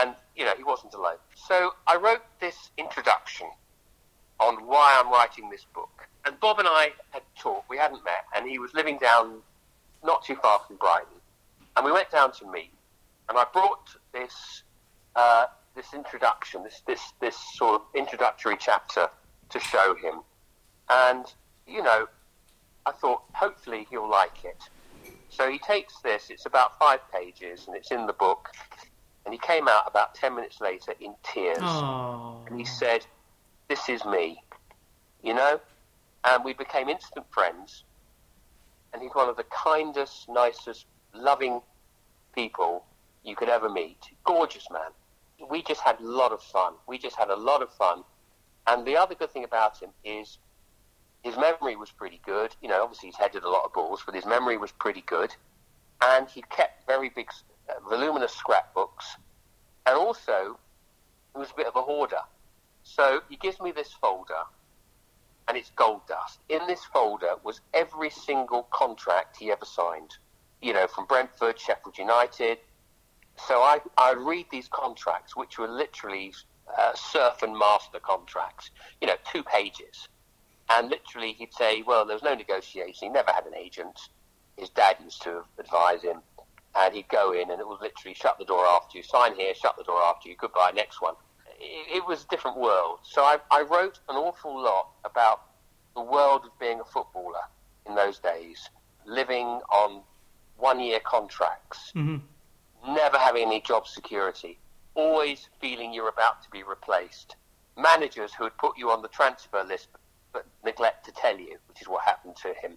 and 0.00 0.14
you 0.36 0.44
know 0.44 0.54
he 0.56 0.62
wasn't 0.62 0.94
alone. 0.94 1.18
So 1.34 1.72
I 1.86 1.96
wrote 1.96 2.22
this 2.40 2.70
introduction 2.78 3.48
on 4.38 4.66
why 4.66 5.00
I'm 5.02 5.10
writing 5.10 5.50
this 5.50 5.64
book. 5.74 6.08
And 6.24 6.38
Bob 6.40 6.58
and 6.58 6.68
I 6.68 6.90
had 7.10 7.22
talked. 7.38 7.68
We 7.68 7.76
hadn't 7.78 8.04
met, 8.04 8.24
and 8.34 8.48
he 8.48 8.58
was 8.58 8.74
living 8.74 8.98
down 8.98 9.38
not 10.04 10.24
too 10.24 10.36
far 10.36 10.60
from 10.66 10.76
Brighton. 10.76 11.08
And 11.76 11.84
we 11.84 11.92
went 11.92 12.10
down 12.10 12.32
to 12.32 12.50
meet, 12.50 12.72
and 13.28 13.38
I 13.38 13.44
brought 13.52 13.88
this 14.12 14.62
uh, 15.14 15.46
this 15.74 15.94
introduction, 15.94 16.62
this 16.62 16.82
this 16.86 17.12
this 17.20 17.36
sort 17.54 17.80
of 17.80 17.82
introductory 17.94 18.56
chapter 18.58 19.08
to 19.50 19.60
show 19.60 19.94
him. 19.94 20.20
And 20.90 21.26
you 21.66 21.82
know, 21.82 22.06
I 22.86 22.92
thought 22.92 23.22
hopefully 23.34 23.86
he'll 23.90 24.08
like 24.08 24.44
it. 24.44 24.62
So 25.28 25.50
he 25.50 25.58
takes 25.58 25.98
this. 26.00 26.30
It's 26.30 26.46
about 26.46 26.78
five 26.78 27.00
pages, 27.12 27.66
and 27.66 27.76
it's 27.76 27.90
in 27.90 28.06
the 28.06 28.12
book. 28.12 28.50
And 29.24 29.34
he 29.34 29.38
came 29.38 29.66
out 29.68 29.82
about 29.86 30.14
ten 30.14 30.34
minutes 30.36 30.60
later 30.60 30.94
in 31.00 31.14
tears 31.24 31.58
Oh. 31.60 32.40
and 32.46 32.58
he 32.58 32.64
said, 32.64 33.04
"This 33.68 33.88
is 33.88 34.04
me," 34.04 34.40
you 35.20 35.34
know, 35.34 35.60
and 36.24 36.44
we 36.44 36.54
became 36.54 36.88
instant 36.88 37.26
friends. 37.32 37.82
And 38.92 39.02
he's 39.02 39.12
one 39.14 39.28
of 39.28 39.36
the 39.36 39.44
kindest, 39.44 40.28
nicest, 40.28 40.86
loving 41.12 41.60
people 42.34 42.86
you 43.24 43.34
could 43.34 43.48
ever 43.48 43.68
meet. 43.68 43.98
Gorgeous 44.24 44.70
man. 44.70 44.92
We 45.50 45.62
just 45.62 45.80
had 45.80 46.00
a 46.00 46.04
lot 46.04 46.30
of 46.32 46.40
fun. 46.42 46.74
We 46.86 46.96
just 46.96 47.16
had 47.16 47.28
a 47.28 47.36
lot 47.36 47.62
of 47.62 47.72
fun. 47.74 48.04
And 48.68 48.86
the 48.86 48.96
other 48.96 49.14
good 49.14 49.30
thing 49.32 49.44
about 49.44 49.78
him 49.82 49.90
is 50.04 50.38
his 51.26 51.36
memory 51.36 51.74
was 51.74 51.90
pretty 51.90 52.20
good. 52.24 52.54
You 52.62 52.68
know, 52.68 52.84
obviously 52.84 53.08
he's 53.08 53.16
headed 53.16 53.42
a 53.42 53.48
lot 53.48 53.64
of 53.64 53.72
balls, 53.72 54.00
but 54.06 54.14
his 54.14 54.24
memory 54.24 54.56
was 54.56 54.70
pretty 54.70 55.02
good. 55.06 55.34
And 56.00 56.28
he 56.28 56.42
kept 56.42 56.86
very 56.86 57.08
big, 57.08 57.28
uh, 57.68 57.88
voluminous 57.88 58.32
scrapbooks. 58.32 59.16
And 59.86 59.96
also, 59.96 60.56
he 61.32 61.38
was 61.40 61.50
a 61.50 61.54
bit 61.54 61.66
of 61.66 61.74
a 61.74 61.82
hoarder. 61.82 62.20
So 62.84 63.22
he 63.28 63.36
gives 63.36 63.60
me 63.60 63.72
this 63.72 63.92
folder, 63.92 64.44
and 65.48 65.56
it's 65.56 65.70
gold 65.74 66.02
dust. 66.06 66.38
In 66.48 66.64
this 66.68 66.84
folder 66.84 67.34
was 67.42 67.60
every 67.74 68.10
single 68.10 68.62
contract 68.70 69.36
he 69.36 69.50
ever 69.50 69.64
signed. 69.64 70.16
You 70.62 70.74
know, 70.74 70.86
from 70.86 71.06
Brentford, 71.06 71.58
Sheffield 71.58 71.98
United. 71.98 72.58
So 73.48 73.62
I 73.62 73.80
I 73.98 74.12
read 74.12 74.46
these 74.52 74.68
contracts, 74.68 75.34
which 75.34 75.58
were 75.58 75.68
literally 75.68 76.32
uh, 76.78 76.94
serf 76.94 77.42
and 77.42 77.58
master 77.58 77.98
contracts. 77.98 78.70
You 79.00 79.08
know, 79.08 79.16
two 79.32 79.42
pages, 79.42 80.08
and 80.70 80.90
literally 80.90 81.32
he'd 81.32 81.54
say, 81.54 81.82
"Well, 81.82 82.04
there 82.04 82.16
was 82.16 82.22
no 82.22 82.34
negotiation. 82.34 83.08
He 83.08 83.08
never 83.08 83.32
had 83.32 83.46
an 83.46 83.54
agent. 83.54 83.98
His 84.56 84.70
dad 84.70 84.96
used 85.02 85.22
to 85.22 85.44
advise 85.58 86.02
him." 86.02 86.22
And 86.74 86.94
he'd 86.94 87.08
go 87.08 87.32
in, 87.32 87.50
and 87.50 87.58
it 87.58 87.66
was 87.66 87.78
literally 87.80 88.14
shut 88.14 88.38
the 88.38 88.44
door 88.44 88.66
after 88.66 88.98
you, 88.98 89.02
sign 89.02 89.34
here, 89.34 89.54
shut 89.54 89.76
the 89.78 89.84
door 89.84 90.02
after 90.02 90.28
you, 90.28 90.36
goodbye, 90.36 90.72
next 90.74 91.00
one 91.00 91.14
it, 91.60 91.96
it 91.96 92.06
was 92.06 92.24
a 92.24 92.26
different 92.28 92.56
world. 92.56 92.98
So 93.02 93.22
I, 93.22 93.38
I 93.50 93.62
wrote 93.62 94.00
an 94.08 94.16
awful 94.16 94.60
lot 94.62 94.88
about 95.04 95.42
the 95.94 96.02
world 96.02 96.42
of 96.44 96.58
being 96.58 96.80
a 96.80 96.84
footballer 96.84 97.40
in 97.86 97.94
those 97.94 98.18
days, 98.18 98.68
living 99.04 99.46
on 99.72 100.02
one 100.56 100.80
year 100.80 101.00
contracts, 101.00 101.90
hmm 101.92 102.16
never 102.86 103.18
having 103.18 103.48
any 103.48 103.60
job 103.60 103.84
security, 103.84 104.60
always 104.94 105.48
feeling 105.60 105.92
you're 105.92 106.08
about 106.08 106.40
to 106.44 106.50
be 106.50 106.62
replaced, 106.62 107.34
managers 107.76 108.32
who 108.32 108.44
would 108.44 108.56
put 108.58 108.78
you 108.78 108.92
on 108.92 109.02
the 109.02 109.08
transfer 109.08 109.64
list 109.64 109.88
but 110.36 110.46
neglect 110.64 111.06
to 111.06 111.12
tell 111.12 111.38
you, 111.38 111.56
which 111.68 111.80
is 111.80 111.88
what 111.88 112.04
happened 112.04 112.36
to 112.36 112.48
him, 112.60 112.76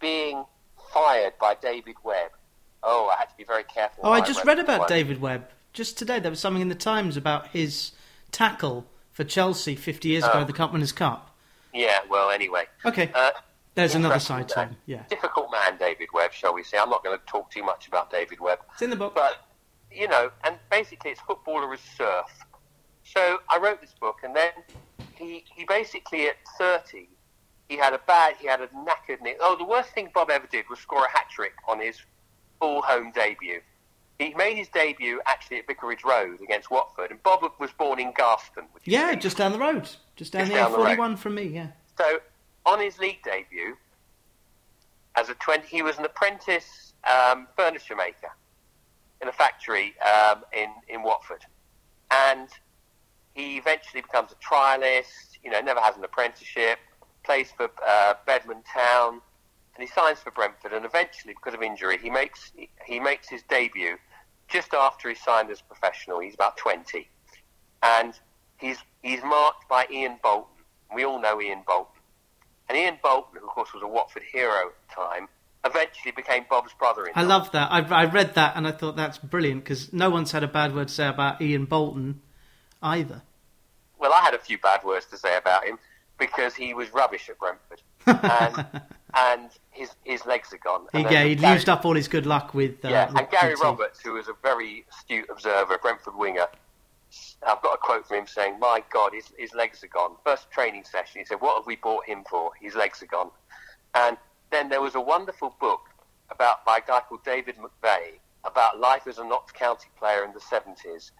being 0.00 0.44
fired 0.92 1.32
by 1.40 1.54
David 1.54 1.96
Webb. 2.04 2.32
Oh, 2.82 3.10
I 3.14 3.18
had 3.18 3.30
to 3.30 3.36
be 3.36 3.44
very 3.44 3.64
careful. 3.64 4.04
Oh, 4.06 4.12
I 4.12 4.20
just 4.20 4.44
read 4.44 4.58
about 4.58 4.80
one. 4.80 4.88
David 4.88 5.20
Webb. 5.20 5.46
Just 5.72 5.96
today, 5.96 6.18
there 6.20 6.30
was 6.30 6.40
something 6.40 6.60
in 6.62 6.68
the 6.68 6.74
Times 6.74 7.16
about 7.16 7.48
his 7.48 7.92
tackle 8.32 8.86
for 9.12 9.24
Chelsea 9.24 9.76
50 9.76 10.08
years 10.08 10.24
ago, 10.24 10.40
Oh. 10.40 10.44
the 10.44 10.52
Cup 10.52 10.72
Winners' 10.72 10.92
Cup. 10.92 11.34
Yeah, 11.72 12.00
well, 12.10 12.30
anyway. 12.30 12.64
Okay, 12.84 13.10
Uh, 13.14 13.30
there's 13.76 13.94
another 13.94 14.18
side 14.18 14.48
to 14.50 14.60
him. 14.64 14.76
Yeah, 14.86 15.04
difficult 15.08 15.50
man, 15.50 15.78
David 15.78 16.08
Webb, 16.12 16.32
shall 16.32 16.52
we 16.52 16.62
say. 16.64 16.76
I'm 16.78 16.90
not 16.90 17.02
going 17.04 17.18
to 17.18 17.24
talk 17.26 17.50
too 17.50 17.62
much 17.62 17.86
about 17.88 18.10
David 18.10 18.40
Webb. 18.40 18.58
it's 18.72 18.82
in 18.82 18.90
the 18.90 18.96
book. 18.96 19.14
But, 19.14 19.46
you 19.90 20.08
know, 20.08 20.30
and 20.44 20.58
basically 20.70 21.12
it's 21.12 21.20
footballer 21.20 21.72
as 21.72 21.80
serf. 21.96 22.26
So 23.04 23.38
I 23.48 23.58
wrote 23.58 23.80
this 23.80 23.94
book, 24.00 24.18
and 24.22 24.34
then 24.36 24.50
he, 25.20 25.44
he 25.54 25.64
basically, 25.64 26.26
at 26.26 26.36
30, 26.58 27.08
he 27.68 27.76
had 27.76 27.92
a 27.92 28.00
bad, 28.06 28.34
he 28.40 28.46
had 28.46 28.60
a 28.60 28.66
knackered 28.68 29.20
knee. 29.22 29.34
Oh, 29.40 29.56
the 29.56 29.64
worst 29.64 29.90
thing 29.90 30.10
Bob 30.12 30.30
ever 30.30 30.46
did 30.46 30.64
was 30.68 30.78
score 30.80 31.04
a 31.04 31.10
hat 31.10 31.26
trick 31.30 31.52
on 31.68 31.80
his 31.80 31.96
full 32.58 32.82
home 32.82 33.12
debut. 33.12 33.60
He 34.18 34.34
made 34.34 34.56
his 34.56 34.68
debut 34.68 35.20
actually 35.26 35.58
at 35.58 35.66
Vicarage 35.66 36.04
Road 36.04 36.40
against 36.42 36.70
Watford, 36.70 37.10
and 37.10 37.22
Bob 37.22 37.42
was 37.58 37.70
born 37.72 37.98
in 37.98 38.12
Garston. 38.12 38.64
Which 38.72 38.86
Yeah, 38.86 39.14
just 39.14 39.38
down 39.38 39.52
the 39.52 39.58
road. 39.58 39.88
Just 40.16 40.32
down 40.32 40.42
Just 40.42 40.52
the 40.52 40.58
down 40.58 40.72
the 40.72 40.78
road. 40.78 40.98
A41 40.98 41.18
from 41.18 41.36
me, 41.36 41.44
yeah. 41.44 41.68
So 41.96 42.18
on 42.66 42.80
his 42.80 42.98
league 42.98 43.22
debut, 43.24 43.76
as 45.16 45.30
a 45.30 45.34
twenty, 45.34 45.66
he 45.68 45.82
was 45.82 45.98
an 45.98 46.04
apprentice 46.04 46.92
um, 47.04 47.46
furniture 47.56 47.96
maker 47.96 48.30
in 49.22 49.28
a 49.28 49.32
factory 49.32 49.94
um, 50.02 50.44
in 50.52 50.68
in 50.88 51.02
Watford, 51.02 51.46
and 52.10 52.48
he 53.40 53.56
eventually 53.56 54.02
becomes 54.02 54.32
a 54.32 54.36
trialist. 54.36 55.38
You 55.42 55.50
know, 55.50 55.60
never 55.60 55.80
has 55.80 55.96
an 55.96 56.04
apprenticeship. 56.04 56.78
Plays 57.24 57.50
for 57.56 57.70
uh, 57.86 58.14
Bedman 58.26 58.62
Town, 58.72 59.20
and 59.74 59.80
he 59.80 59.86
signs 59.86 60.18
for 60.18 60.30
Brentford. 60.30 60.72
And 60.72 60.84
eventually, 60.84 61.34
because 61.34 61.54
of 61.54 61.62
injury, 61.62 61.98
he 61.98 62.10
makes 62.10 62.52
he, 62.86 63.00
makes 63.00 63.28
his 63.28 63.42
debut 63.48 63.96
just 64.48 64.74
after 64.74 65.08
he 65.08 65.14
signed 65.14 65.50
as 65.50 65.60
a 65.60 65.64
professional. 65.64 66.20
He's 66.20 66.34
about 66.34 66.56
twenty, 66.56 67.08
and 67.82 68.18
he's 68.58 68.78
he's 69.02 69.22
marked 69.22 69.68
by 69.68 69.86
Ian 69.90 70.18
Bolton. 70.22 70.64
We 70.94 71.04
all 71.04 71.20
know 71.20 71.40
Ian 71.40 71.62
Bolton. 71.66 72.00
And 72.68 72.78
Ian 72.78 72.98
Bolton, 73.02 73.40
who 73.40 73.46
of 73.46 73.52
course 73.52 73.74
was 73.74 73.82
a 73.82 73.88
Watford 73.88 74.22
hero 74.32 74.68
at 74.68 74.88
the 74.88 74.94
time, 74.94 75.28
eventually 75.64 76.12
became 76.12 76.46
Bob's 76.48 76.72
brother-in-law. 76.78 77.20
I 77.20 77.24
love 77.24 77.50
that. 77.52 77.70
I, 77.70 77.80
I 77.80 78.04
read 78.06 78.34
that 78.34 78.56
and 78.56 78.66
I 78.66 78.72
thought 78.72 78.96
that's 78.96 79.18
brilliant 79.18 79.64
because 79.64 79.92
no 79.92 80.08
one's 80.08 80.32
had 80.32 80.44
a 80.44 80.48
bad 80.48 80.74
word 80.74 80.88
to 80.88 80.94
say 80.94 81.08
about 81.08 81.42
Ian 81.42 81.64
Bolton 81.66 82.22
either. 82.82 83.22
Well, 84.00 84.12
I 84.12 84.20
had 84.20 84.34
a 84.34 84.38
few 84.38 84.58
bad 84.58 84.82
words 84.82 85.06
to 85.06 85.18
say 85.18 85.36
about 85.36 85.64
him 85.64 85.78
because 86.18 86.54
he 86.54 86.74
was 86.74 86.92
rubbish 86.92 87.28
at 87.28 87.38
Brentford, 87.38 87.82
and, 88.06 88.82
and 89.14 89.50
his 89.70 89.90
his 90.04 90.24
legs 90.26 90.52
are 90.52 90.58
gone. 90.58 90.86
He, 90.92 91.02
yeah, 91.02 91.24
he'd 91.24 91.40
Gary- 91.40 91.54
used 91.54 91.68
up 91.68 91.84
all 91.84 91.94
his 91.94 92.08
good 92.08 92.26
luck 92.26 92.54
with. 92.54 92.84
Uh, 92.84 92.88
yeah, 92.88 93.08
with 93.08 93.18
and 93.18 93.30
Gary 93.30 93.54
Roberts, 93.60 94.00
who 94.00 94.12
was 94.14 94.28
a 94.28 94.34
very 94.42 94.84
astute 94.90 95.28
observer, 95.30 95.78
Brentford 95.78 96.16
winger. 96.16 96.46
I've 97.46 97.60
got 97.62 97.74
a 97.74 97.78
quote 97.78 98.06
from 98.06 98.18
him 98.18 98.26
saying, 98.26 98.58
"My 98.58 98.82
God, 98.90 99.12
his, 99.12 99.32
his 99.36 99.52
legs 99.54 99.82
are 99.82 99.88
gone." 99.88 100.12
First 100.24 100.50
training 100.50 100.84
session, 100.84 101.20
he 101.20 101.24
said, 101.24 101.40
"What 101.40 101.56
have 101.56 101.66
we 101.66 101.76
bought 101.76 102.06
him 102.06 102.24
for? 102.28 102.52
His 102.60 102.74
legs 102.74 103.02
are 103.02 103.06
gone." 103.06 103.30
And 103.94 104.16
then 104.50 104.68
there 104.68 104.80
was 104.80 104.94
a 104.94 105.00
wonderful 105.00 105.54
book 105.60 105.82
about 106.30 106.64
by 106.64 106.78
a 106.78 106.80
guy 106.86 107.00
called 107.08 107.24
David 107.24 107.56
McVay 107.56 108.18
about 108.44 108.78
life 108.78 109.06
as 109.06 109.18
a 109.18 109.24
Notts 109.24 109.52
County 109.52 109.88
player 109.98 110.24
in 110.24 110.32
the 110.32 110.40
seventies, 110.40 111.12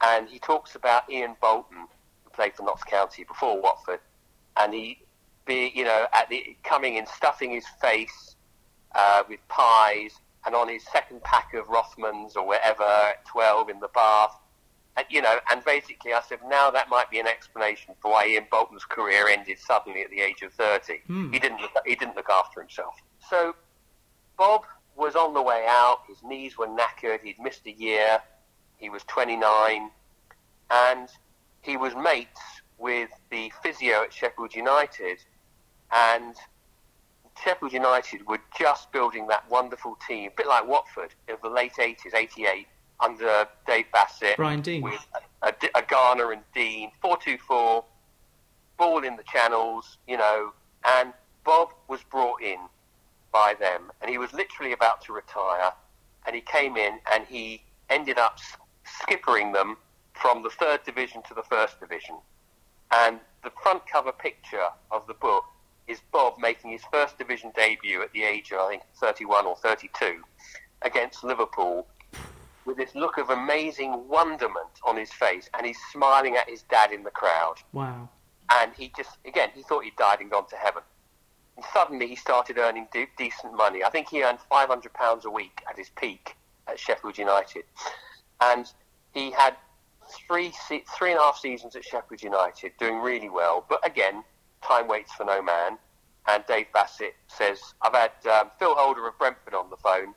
and 0.00 0.28
he 0.28 0.38
talks 0.38 0.74
about 0.76 1.10
Ian 1.10 1.36
Bolton, 1.40 1.88
played 2.32 2.54
for 2.54 2.64
Notts 2.64 2.84
County 2.84 3.24
before 3.24 3.60
Watford, 3.60 4.00
and 4.56 4.74
he 4.74 4.98
be 5.44 5.72
you 5.74 5.84
know 5.84 6.06
at 6.12 6.28
the 6.28 6.56
coming 6.62 6.96
in 6.96 7.06
stuffing 7.06 7.50
his 7.50 7.66
face 7.80 8.36
uh, 8.94 9.22
with 9.28 9.40
pies, 9.48 10.12
and 10.46 10.54
on 10.54 10.68
his 10.68 10.82
second 10.92 11.22
pack 11.22 11.54
of 11.54 11.66
Rothmans 11.66 12.36
or 12.36 12.46
whatever, 12.46 12.84
at 12.84 13.24
12 13.26 13.70
in 13.70 13.80
the 13.80 13.88
bath. 13.88 14.36
And, 14.96 15.06
you 15.08 15.22
know, 15.22 15.38
and 15.50 15.64
basically 15.64 16.12
I 16.12 16.20
said, 16.20 16.40
now 16.46 16.70
that 16.70 16.90
might 16.90 17.10
be 17.10 17.18
an 17.18 17.26
explanation 17.26 17.94
for 18.00 18.10
why 18.10 18.26
Ian 18.26 18.46
Bolton's 18.50 18.84
career 18.84 19.28
ended 19.28 19.58
suddenly 19.58 20.02
at 20.02 20.10
the 20.10 20.20
age 20.20 20.42
of 20.42 20.52
30. 20.52 21.00
He 21.32 21.38
didn't 21.38 21.60
look, 21.62 21.72
he 21.86 21.94
didn't 21.94 22.16
look 22.16 22.28
after 22.28 22.60
himself. 22.60 22.94
So 23.30 23.54
Bob 24.36 24.62
was 24.96 25.16
on 25.16 25.32
the 25.32 25.40
way 25.40 25.64
out. 25.66 26.00
His 26.08 26.18
knees 26.22 26.58
were 26.58 26.66
knackered. 26.66 27.22
He'd 27.22 27.38
missed 27.38 27.66
a 27.66 27.72
year. 27.72 28.20
He 28.76 28.90
was 28.90 29.02
29. 29.04 29.90
And 30.70 31.08
he 31.62 31.76
was 31.76 31.94
mates 31.94 32.40
with 32.78 33.10
the 33.30 33.52
physio 33.62 34.02
at 34.02 34.12
Sheffield 34.12 34.54
United. 34.54 35.18
And 35.92 36.34
Sheffield 37.42 37.72
United 37.72 38.26
were 38.26 38.40
just 38.58 38.92
building 38.92 39.26
that 39.28 39.48
wonderful 39.50 39.96
team, 40.06 40.30
a 40.32 40.36
bit 40.36 40.46
like 40.46 40.66
Watford 40.66 41.14
of 41.28 41.40
the 41.40 41.48
late 41.48 41.74
80s, 41.74 42.14
88, 42.14 42.66
under 43.00 43.46
Dave 43.66 43.86
Bassett. 43.92 44.36
Brian 44.36 44.60
Deane. 44.60 44.82
With 44.82 45.06
a, 45.42 45.48
a, 45.48 45.54
a 45.76 45.82
Garner 45.82 46.32
and 46.32 46.42
Deane, 46.54 46.90
4-2-4, 47.02 47.84
ball 48.76 49.04
in 49.04 49.16
the 49.16 49.24
channels, 49.24 49.98
you 50.08 50.16
know, 50.16 50.52
and 50.98 51.12
Bob 51.44 51.68
was 51.88 52.02
brought 52.10 52.42
in 52.42 52.58
by 53.32 53.54
them, 53.58 53.90
and 54.00 54.10
he 54.10 54.18
was 54.18 54.32
literally 54.32 54.72
about 54.72 55.00
to 55.02 55.12
retire, 55.12 55.72
and 56.26 56.34
he 56.34 56.42
came 56.42 56.76
in 56.76 56.98
and 57.12 57.24
he 57.26 57.62
ended 57.90 58.18
up 58.18 58.38
skippering 58.84 59.52
them 59.52 59.76
from 60.14 60.42
the 60.42 60.50
third 60.50 60.84
division 60.84 61.22
to 61.28 61.34
the 61.34 61.42
first 61.42 61.80
division. 61.80 62.16
And 62.94 63.20
the 63.42 63.50
front 63.62 63.82
cover 63.86 64.12
picture 64.12 64.68
of 64.90 65.06
the 65.06 65.14
book 65.14 65.44
is 65.88 66.00
Bob 66.12 66.34
making 66.38 66.70
his 66.72 66.82
first 66.92 67.18
division 67.18 67.52
debut 67.56 68.02
at 68.02 68.12
the 68.12 68.22
age 68.22 68.52
of, 68.52 68.60
I 68.60 68.70
think, 68.70 68.82
31 69.00 69.46
or 69.46 69.56
32 69.56 70.22
against 70.82 71.24
Liverpool 71.24 71.86
with 72.64 72.76
this 72.76 72.94
look 72.94 73.18
of 73.18 73.30
amazing 73.30 74.08
wonderment 74.08 74.70
on 74.84 74.96
his 74.96 75.12
face, 75.12 75.50
and 75.54 75.66
he's 75.66 75.78
smiling 75.92 76.36
at 76.36 76.48
his 76.48 76.62
dad 76.62 76.92
in 76.92 77.02
the 77.02 77.10
crowd. 77.10 77.56
Wow. 77.72 78.08
And 78.50 78.72
he 78.74 78.92
just, 78.96 79.10
again, 79.26 79.50
he 79.54 79.62
thought 79.62 79.84
he'd 79.84 79.96
died 79.96 80.20
and 80.20 80.30
gone 80.30 80.46
to 80.48 80.56
heaven. 80.56 80.82
And 81.56 81.64
suddenly 81.72 82.06
he 82.06 82.16
started 82.16 82.58
earning 82.58 82.86
de- 82.92 83.08
decent 83.18 83.54
money. 83.54 83.82
I 83.82 83.90
think 83.90 84.08
he 84.08 84.22
earned 84.22 84.38
£500 84.50 85.24
a 85.24 85.30
week 85.30 85.62
at 85.68 85.76
his 85.76 85.90
peak 85.90 86.36
at 86.68 86.78
Sheffield 86.78 87.18
United. 87.18 87.64
And 88.40 88.70
he 89.12 89.30
had 89.30 89.56
three, 90.26 90.52
three 90.96 91.10
and 91.10 91.18
a 91.18 91.22
half 91.22 91.38
seasons 91.38 91.76
at 91.76 91.84
Sheffield 91.84 92.22
United, 92.22 92.72
doing 92.78 92.98
really 93.00 93.28
well. 93.28 93.64
But 93.68 93.86
again, 93.86 94.24
time 94.66 94.88
waits 94.88 95.12
for 95.12 95.24
no 95.24 95.42
man. 95.42 95.78
And 96.28 96.44
Dave 96.46 96.66
Bassett 96.72 97.14
says, 97.26 97.60
I've 97.82 97.94
had 97.94 98.12
um, 98.30 98.50
Phil 98.58 98.74
Holder 98.76 99.08
of 99.08 99.18
Brentford 99.18 99.54
on 99.54 99.70
the 99.70 99.76
phone. 99.76 100.14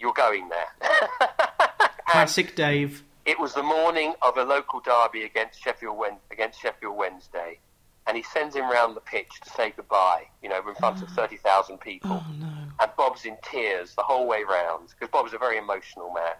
You're 0.00 0.12
going 0.12 0.48
there. 0.48 0.88
Classic 2.08 2.54
Dave. 2.54 3.02
it 3.24 3.38
was 3.38 3.54
the 3.54 3.62
morning 3.62 4.14
of 4.22 4.36
a 4.36 4.42
local 4.44 4.80
derby 4.80 5.24
against 5.24 5.62
Sheffield 5.62 5.98
against 6.30 6.60
Sheffield 6.60 6.96
Wednesday, 6.96 7.58
and 8.06 8.16
he 8.16 8.22
sends 8.22 8.54
him 8.54 8.64
round 8.70 8.96
the 8.96 9.00
pitch 9.00 9.30
to 9.44 9.50
say 9.50 9.72
goodbye. 9.74 10.24
You 10.42 10.48
know, 10.50 10.60
in 10.68 10.74
front 10.74 11.02
of 11.02 11.08
thirty 11.10 11.36
thousand 11.38 11.78
people, 11.80 12.10
Oh 12.22 12.32
no. 12.38 12.46
and 12.80 12.90
Bob's 12.96 13.24
in 13.24 13.36
tears 13.42 13.94
the 13.94 14.02
whole 14.02 14.26
way 14.26 14.42
round 14.48 14.88
because 14.90 15.08
Bob's 15.10 15.32
a 15.32 15.38
very 15.38 15.56
emotional 15.58 16.12
man. 16.12 16.34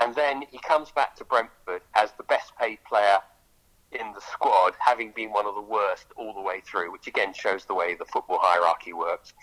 And 0.00 0.14
then 0.14 0.42
he 0.50 0.58
comes 0.58 0.90
back 0.90 1.14
to 1.16 1.24
Brentford 1.24 1.82
as 1.94 2.12
the 2.16 2.22
best 2.24 2.56
paid 2.58 2.78
player 2.84 3.18
in 3.92 4.12
the 4.12 4.20
squad, 4.32 4.74
having 4.78 5.12
been 5.12 5.30
one 5.30 5.46
of 5.46 5.54
the 5.54 5.60
worst 5.60 6.06
all 6.16 6.32
the 6.32 6.40
way 6.40 6.60
through, 6.60 6.90
which 6.92 7.06
again 7.06 7.34
shows 7.34 7.64
the 7.64 7.74
way 7.74 7.94
the 7.94 8.04
football 8.06 8.38
hierarchy 8.40 8.92
works. 8.92 9.34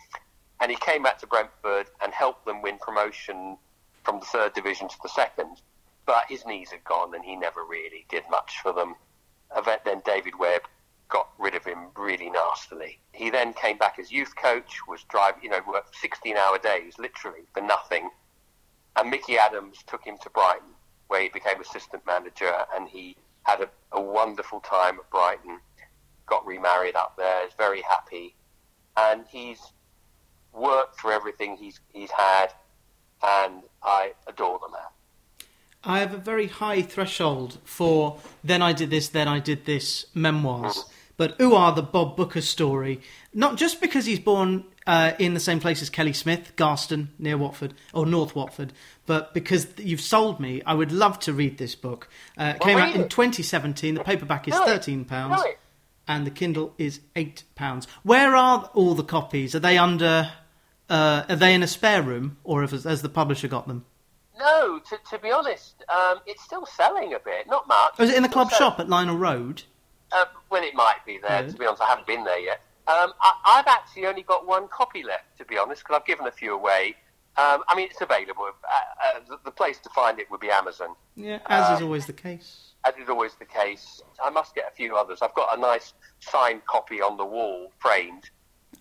And 0.60 0.72
he 0.72 0.78
came 0.78 1.04
back 1.04 1.20
to 1.20 1.28
Brentford 1.28 1.88
and 2.02 2.12
helped 2.14 2.46
them 2.46 2.62
win 2.62 2.78
promotion 2.80 3.58
from 4.04 4.20
the 4.20 4.26
third 4.26 4.54
division 4.54 4.88
to 4.88 4.96
the 5.04 5.10
second. 5.10 5.62
But 6.06 6.24
his 6.30 6.46
knees 6.46 6.72
had 6.72 6.84
gone 6.86 7.14
and 7.14 7.24
he 7.24 7.36
never 7.36 7.64
really 7.64 8.06
did 8.10 8.24
much 8.32 8.60
for 8.64 8.74
them. 8.74 8.96
Then 9.86 10.02
David 10.06 10.40
Webb 10.40 10.62
got 11.10 11.30
rid 11.38 11.56
of 11.56 11.64
him 11.64 11.88
really 11.96 12.30
nastily. 12.30 13.00
He 13.14 13.30
then 13.30 13.54
came 13.54 13.78
back 13.78 14.00
as 14.00 14.12
youth 14.12 14.36
coach, 14.36 14.80
was 14.88 15.04
driving, 15.04 15.44
you 15.44 15.50
know, 15.50 15.60
worked 15.68 15.96
16 15.98 16.36
hour 16.36 16.58
days, 16.58 16.96
literally, 16.98 17.44
for 17.54 17.62
nothing. 17.62 18.10
And 18.98 19.10
Mickey 19.10 19.38
Adams 19.38 19.84
took 19.86 20.04
him 20.04 20.18
to 20.24 20.30
Brighton, 20.32 20.70
where 21.08 21.22
he 21.22 21.30
became 21.30 21.62
assistant 21.62 22.06
manager, 22.06 22.51
and 22.75 22.89
he 22.89 23.16
had 23.44 23.62
a, 23.62 23.70
a 23.92 24.01
wonderful 24.01 24.60
time 24.60 24.98
at 25.00 25.10
Brighton. 25.12 25.60
Got 26.25 26.46
remarried 26.46 26.96
up 26.96 27.16
there, 27.18 27.46
is 27.46 27.54
very 27.58 27.82
happy, 27.84 28.36
and 28.98 29.25
he's 29.30 29.60
worked 30.51 31.00
for 31.00 31.13
everything 31.13 31.56
he's 31.56 31.80
he's 31.94 32.12
had, 32.12 32.48
and 33.24 33.63
I 33.84 34.13
adore 34.27 34.60
the 34.60 34.70
man. 34.70 34.82
I 35.84 36.00
have 36.00 36.13
a 36.13 36.18
very 36.18 36.48
high 36.48 36.82
threshold 36.82 37.60
for 37.63 38.20
then 38.44 38.62
I 38.62 38.74
did 38.74 38.89
this, 38.89 39.08
then 39.08 39.27
I 39.27 39.39
did 39.39 39.66
this 39.66 40.08
memoirs. 40.13 40.77
Mm-hmm. 40.77 40.97
But 41.18 41.36
who 41.40 41.56
are 41.56 41.74
the 41.74 41.82
Bob 41.82 42.16
Booker 42.16 42.42
story? 42.42 43.02
Not 43.34 43.58
just 43.58 43.82
because 43.82 44.06
he's 44.06 44.20
born 44.20 44.66
uh, 44.86 45.14
in 45.18 45.34
the 45.34 45.40
same 45.40 45.60
place 45.60 45.82
as 45.82 45.90
Kelly 45.90 46.14
Smith, 46.14 46.54
Garston, 46.56 47.10
near 47.18 47.38
Watford, 47.38 47.74
or 47.92 48.06
North 48.06 48.36
Watford, 48.36 48.72
but 49.08 49.34
because 49.34 49.68
you've 49.78 50.02
sold 50.02 50.40
me, 50.40 50.62
I 50.66 50.76
would 50.76 50.92
love 50.92 51.20
to 51.22 51.34
read 51.34 51.58
this 51.58 51.74
book. 51.76 52.08
Uh, 52.38 52.54
it 52.56 52.64
Well, 52.64 52.70
came 52.70 52.78
out 52.78 52.96
in 52.96 53.10
2017. 53.10 53.96
The 53.96 54.04
paperback 54.04 54.48
is 54.48 54.54
Do 54.54 54.62
£13, 54.62 55.08
Do 55.08 55.54
and 56.08 56.26
the 56.26 56.32
Kindle 56.32 56.74
is 56.78 57.02
£8. 57.16 57.88
Where 58.04 58.36
are 58.36 58.70
all 58.74 58.94
the 58.94 59.04
copies? 59.04 59.56
Are 59.56 59.60
they 59.60 59.78
under. 59.78 60.32
Uh, 60.90 61.26
are 61.28 61.36
they 61.36 61.54
in 61.54 61.62
a 61.64 61.68
spare 61.68 62.02
room, 62.02 62.38
or 62.46 62.62
has, 62.62 62.86
has 62.86 63.02
the 63.02 63.10
publisher 63.10 63.50
got 63.50 63.68
them? 63.68 63.84
No, 64.40 64.80
to, 64.80 64.98
to 65.10 65.20
be 65.20 65.32
honest, 65.32 65.84
um, 65.90 66.20
it's 66.26 66.44
still 66.44 66.66
selling 66.66 67.14
a 67.14 67.20
bit, 67.20 67.46
not 67.48 67.68
much. 67.68 68.00
Or 68.00 68.06
is 68.06 68.12
it 68.12 68.16
in 68.16 68.24
the 68.24 68.30
club 68.30 68.52
selling. 68.52 68.72
shop 68.72 68.80
at 68.80 68.88
Lionel 68.88 69.18
Road? 69.18 69.64
Uh, 70.12 70.26
well, 70.50 70.64
it 70.64 70.74
might 70.74 71.06
be 71.06 71.18
there. 71.18 71.44
Yeah. 71.44 71.48
To 71.52 71.58
be 71.58 71.66
honest, 71.66 71.82
I 71.82 71.88
haven't 71.88 72.08
been 72.08 72.24
there 72.24 72.40
yet. 72.40 72.62
Um, 72.88 73.12
I, 73.22 73.34
I've 73.46 73.68
actually 73.68 74.06
only 74.06 74.24
got 74.24 74.48
one 74.48 74.68
copy 74.70 75.04
left, 75.04 75.38
to 75.40 75.46
be 75.46 75.58
honest, 75.58 75.84
because 75.84 76.00
I've 76.00 76.06
given 76.06 76.26
a 76.28 76.32
few 76.32 76.54
away. 76.54 76.96
Um, 77.38 77.62
I 77.68 77.76
mean, 77.76 77.88
it's 77.92 78.02
available. 78.02 78.46
Uh, 78.46 79.18
uh, 79.18 79.20
the, 79.28 79.38
the 79.46 79.52
place 79.52 79.78
to 79.80 79.90
find 79.90 80.20
it 80.20 80.32
would 80.32 80.40
be 80.40 80.50
Amazon, 80.50 80.96
Yeah, 81.16 81.40
as 81.48 81.70
is 81.72 81.78
Um, 81.80 81.84
always 81.84 82.06
the 82.08 82.14
case. 82.14 82.72
as 82.86 82.96
is 82.96 83.10
always 83.10 83.36
the 83.36 83.46
case. 83.46 84.02
I 84.24 84.30
must 84.30 84.56
get 84.56 84.66
a 84.72 84.76
few 84.76 84.96
others. 84.96 85.20
I've 85.22 85.36
got 85.36 85.56
a 85.56 85.60
nice 85.62 85.94
signed 86.20 86.66
copy 86.66 87.02
on 87.02 87.18
the 87.18 87.26
wall, 87.26 87.72
framed. 87.78 88.30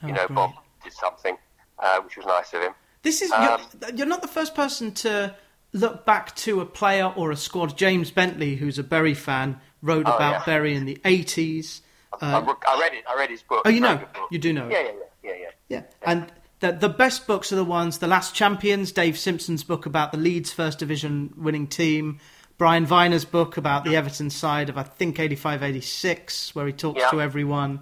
You 0.03 0.11
Oh, 0.11 0.15
know, 0.15 0.27
great. 0.29 0.35
Bob 0.37 0.53
did 0.85 0.93
something, 0.93 1.37
uh, 1.81 2.01
which 2.03 2.17
was 2.17 2.25
nice 2.27 2.53
of 2.55 2.63
him. 2.63 2.73
This 3.03 3.21
is 3.23 3.31
Um, 3.33 3.61
you're, 3.83 3.91
you're 3.95 4.07
not 4.07 4.23
the 4.23 4.29
first 4.29 4.55
person 4.55 4.93
to 4.95 5.35
look 5.73 6.07
back 6.07 6.35
to 6.37 6.61
a 6.61 6.65
player 6.67 7.13
or 7.17 7.31
a 7.33 7.37
squad. 7.37 7.77
James 7.77 8.11
Bentley, 8.11 8.57
who's 8.57 8.79
a 8.79 8.83
Bury 8.85 9.13
fan, 9.15 9.61
wrote 9.87 10.07
Oh, 10.07 10.15
about 10.17 10.33
yeah. 10.33 10.45
Bury 10.45 10.75
in 10.75 10.85
the 10.85 10.99
eighties. 11.05 11.83
I, 12.21 12.37
I 12.39 12.81
read 12.81 12.95
it. 12.95 13.05
I 13.09 13.15
read 13.17 13.31
his 13.31 13.43
book. 13.43 13.63
oh, 13.65 13.69
you 13.69 13.81
know, 13.81 14.01
you 14.31 14.39
do 14.39 14.53
know. 14.53 14.69
Yeah, 14.69 14.81
yeah, 14.81 14.91
yeah, 15.23 15.31
yeah, 15.31 15.33
yeah. 15.41 15.51
Yeah, 15.69 15.83
and 16.03 16.33
the 16.61 16.73
the 16.73 16.89
best 16.89 17.27
books 17.27 17.53
are 17.53 17.57
the 17.57 17.65
ones: 17.65 17.99
The 17.99 18.07
Last 18.07 18.35
Champions, 18.35 18.93
Dave 18.93 19.19
Simpson's 19.19 19.65
book 19.65 19.85
about 19.87 20.13
the 20.13 20.19
Leeds 20.19 20.53
First 20.53 20.79
Division 20.79 21.35
winning 21.37 21.67
team, 21.67 22.19
Brian 22.59 22.87
Viner's 22.87 23.25
book 23.27 23.57
about 23.57 23.85
the 23.85 23.97
Everton 23.97 24.31
side 24.31 24.69
of 24.71 24.79
I 24.79 24.83
think 24.85 25.17
85-86, 25.17 26.55
where 26.55 26.67
he 26.67 26.73
talks 26.73 27.03
to 27.11 27.21
everyone. 27.21 27.81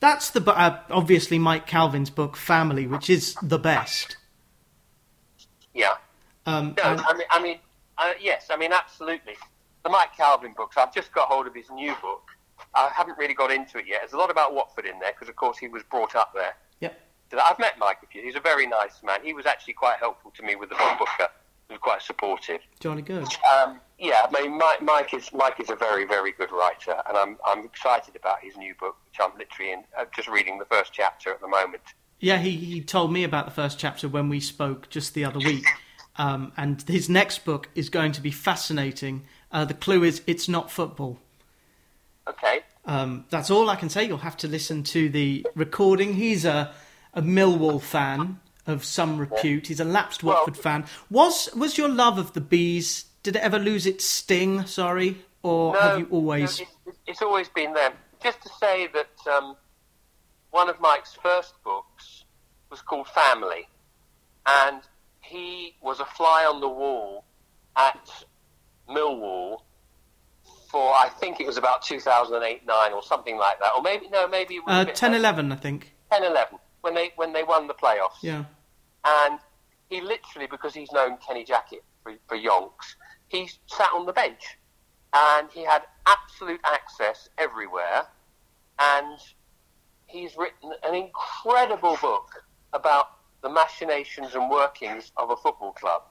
That's 0.00 0.30
the 0.30 0.40
uh, 0.52 0.78
obviously 0.90 1.38
Mike 1.40 1.66
Calvin's 1.66 2.10
book 2.10 2.36
Family, 2.36 2.86
which 2.86 3.10
is 3.10 3.34
the 3.42 3.58
best. 3.58 4.16
Yeah. 5.74 5.94
Um, 6.46 6.74
No, 6.76 6.82
I 6.84 7.14
mean, 7.14 7.26
I 7.30 7.42
mean, 7.42 7.58
uh, 7.98 8.12
yes, 8.20 8.46
I 8.50 8.56
mean, 8.56 8.72
absolutely. 8.72 9.34
The 9.88 9.92
Mike 9.92 10.14
Calvin 10.14 10.52
books. 10.54 10.76
I've 10.76 10.92
just 10.92 11.12
got 11.12 11.28
hold 11.28 11.46
of 11.46 11.54
his 11.54 11.70
new 11.70 11.94
book. 12.02 12.28
I 12.74 12.90
haven't 12.94 13.16
really 13.16 13.32
got 13.32 13.50
into 13.50 13.78
it 13.78 13.86
yet. 13.88 14.00
There's 14.02 14.12
a 14.12 14.18
lot 14.18 14.30
about 14.30 14.52
Watford 14.54 14.84
in 14.84 14.98
there 14.98 15.12
because, 15.14 15.30
of 15.30 15.36
course, 15.36 15.56
he 15.56 15.66
was 15.66 15.82
brought 15.82 16.14
up 16.14 16.34
there. 16.34 16.54
yep. 16.80 17.00
So 17.30 17.38
I've 17.38 17.58
met 17.58 17.78
Mike 17.78 17.96
a 18.04 18.06
few. 18.06 18.22
He's 18.22 18.36
a 18.36 18.40
very 18.40 18.66
nice 18.66 19.02
man. 19.02 19.20
He 19.22 19.32
was 19.32 19.46
actually 19.46 19.72
quite 19.72 19.96
helpful 19.96 20.30
to 20.36 20.42
me 20.42 20.56
with 20.56 20.68
the 20.68 20.74
Booker. 20.74 21.30
He 21.68 21.72
was 21.72 21.80
quite 21.80 22.02
supportive. 22.02 22.60
Jolly 22.80 23.00
good. 23.00 23.28
Um, 23.50 23.80
yeah, 23.98 24.26
I 24.30 24.42
mean, 24.42 24.58
Mike, 24.58 24.82
Mike 24.82 25.14
is 25.14 25.32
Mike 25.32 25.58
is 25.58 25.70
a 25.70 25.74
very, 25.74 26.04
very 26.04 26.32
good 26.32 26.52
writer, 26.52 27.02
and 27.08 27.16
I'm 27.16 27.38
I'm 27.46 27.64
excited 27.64 28.14
about 28.14 28.42
his 28.42 28.58
new 28.58 28.74
book, 28.78 28.96
which 29.06 29.16
I'm 29.18 29.38
literally 29.38 29.72
in, 29.72 29.84
uh, 29.98 30.04
just 30.14 30.28
reading 30.28 30.58
the 30.58 30.66
first 30.66 30.92
chapter 30.92 31.32
at 31.32 31.40
the 31.40 31.48
moment. 31.48 31.82
Yeah, 32.20 32.36
he, 32.36 32.50
he 32.50 32.82
told 32.82 33.10
me 33.10 33.24
about 33.24 33.46
the 33.46 33.52
first 33.52 33.78
chapter 33.78 34.06
when 34.06 34.28
we 34.28 34.38
spoke 34.40 34.90
just 34.90 35.14
the 35.14 35.24
other 35.24 35.38
week. 35.38 35.64
Um, 36.18 36.52
and 36.56 36.82
his 36.82 37.08
next 37.08 37.44
book 37.44 37.68
is 37.76 37.88
going 37.88 38.10
to 38.12 38.20
be 38.20 38.32
fascinating. 38.32 39.22
Uh, 39.50 39.64
the 39.64 39.74
clue 39.74 40.02
is 40.04 40.22
it's 40.26 40.48
not 40.48 40.70
football. 40.70 41.18
Okay. 42.28 42.60
Um, 42.84 43.24
that's 43.30 43.50
all 43.50 43.68
I 43.70 43.76
can 43.76 43.88
say. 43.88 44.04
You'll 44.04 44.18
have 44.18 44.36
to 44.38 44.48
listen 44.48 44.82
to 44.84 45.08
the 45.08 45.46
recording. 45.54 46.14
He's 46.14 46.44
a, 46.44 46.72
a 47.14 47.22
Millwall 47.22 47.80
fan 47.80 48.40
of 48.66 48.84
some 48.84 49.18
repute. 49.18 49.66
He's 49.66 49.80
a 49.80 49.84
lapsed 49.84 50.22
Well- 50.22 50.36
Watford 50.36 50.56
fan. 50.56 50.84
Was 51.10 51.48
was 51.54 51.78
your 51.78 51.88
love 51.88 52.18
of 52.18 52.32
the 52.34 52.40
bees? 52.40 53.04
Did 53.22 53.36
it 53.36 53.42
ever 53.42 53.58
lose 53.58 53.86
its 53.86 54.04
sting? 54.04 54.66
Sorry, 54.66 55.18
or 55.42 55.74
No, 55.74 55.80
have 55.80 55.98
you 55.98 56.06
always? 56.10 56.60
no, 56.60 56.66
it's, 56.86 56.98
it's 57.06 57.22
always 57.22 57.48
been 57.48 57.72
them. 57.74 57.92
Just 58.22 58.42
to 58.42 58.48
say 58.60 58.88
that 58.94 59.32
um, 59.32 59.56
one 60.50 60.68
of 60.68 60.80
Mike's 60.80 61.14
first 61.22 61.54
books 61.64 62.24
was 62.70 62.80
called 62.80 63.08
Family, 63.08 63.66
and 64.46 64.82
he 65.20 65.74
was 65.82 66.00
a 66.00 66.04
fly 66.04 66.44
on 66.50 66.60
the 66.60 66.68
wall 66.68 67.24
at 67.76 68.24
Millwall 68.88 69.62
for 70.70 70.92
I 70.94 71.08
think 71.08 71.40
it 71.40 71.46
was 71.46 71.56
about 71.56 71.82
2008 71.82 72.66
9 72.66 72.92
or 72.92 73.02
something 73.02 73.36
like 73.36 73.58
that, 73.60 73.70
or 73.76 73.82
maybe 73.82 74.08
no, 74.10 74.28
maybe 74.28 74.56
it 74.56 74.66
was 74.66 74.86
Uh, 74.88 74.90
10 74.92 75.12
later. 75.12 75.20
11, 75.20 75.52
I 75.52 75.56
think. 75.56 75.94
10 76.12 76.24
11 76.24 76.58
when 76.82 76.94
they 76.94 77.12
when 77.16 77.32
they 77.32 77.42
won 77.42 77.66
the 77.66 77.74
playoffs 77.74 78.22
Yeah. 78.22 78.44
and 79.04 79.38
he 79.90 80.00
literally, 80.02 80.46
because 80.46 80.74
he's 80.74 80.92
known 80.92 81.16
Kenny 81.26 81.44
Jackett 81.44 81.82
for, 82.02 82.12
for 82.28 82.36
yonks, 82.36 82.94
he 83.28 83.50
sat 83.66 83.88
on 83.94 84.04
the 84.04 84.12
bench, 84.12 84.58
and 85.14 85.50
he 85.50 85.64
had 85.64 85.82
absolute 86.06 86.60
access 86.64 87.28
everywhere, 87.38 88.06
and 88.78 89.18
he's 90.06 90.36
written 90.36 90.72
an 90.82 90.94
incredible 90.94 91.96
book 92.02 92.44
about 92.74 93.06
the 93.42 93.48
machinations 93.48 94.34
and 94.34 94.50
workings 94.50 95.10
of 95.16 95.30
a 95.30 95.36
football 95.36 95.72
club. 95.72 96.02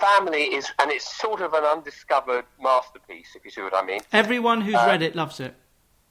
Family 0.00 0.54
is, 0.54 0.70
and 0.78 0.90
it's 0.90 1.16
sort 1.18 1.40
of 1.40 1.52
an 1.54 1.64
undiscovered 1.64 2.44
masterpiece, 2.60 3.28
if 3.34 3.44
you 3.44 3.50
see 3.50 3.62
what 3.62 3.74
I 3.74 3.82
mean. 3.82 4.00
Everyone 4.12 4.60
who's 4.60 4.74
Uh, 4.74 4.84
read 4.86 5.02
it 5.02 5.14
loves 5.14 5.40
it. 5.40 5.54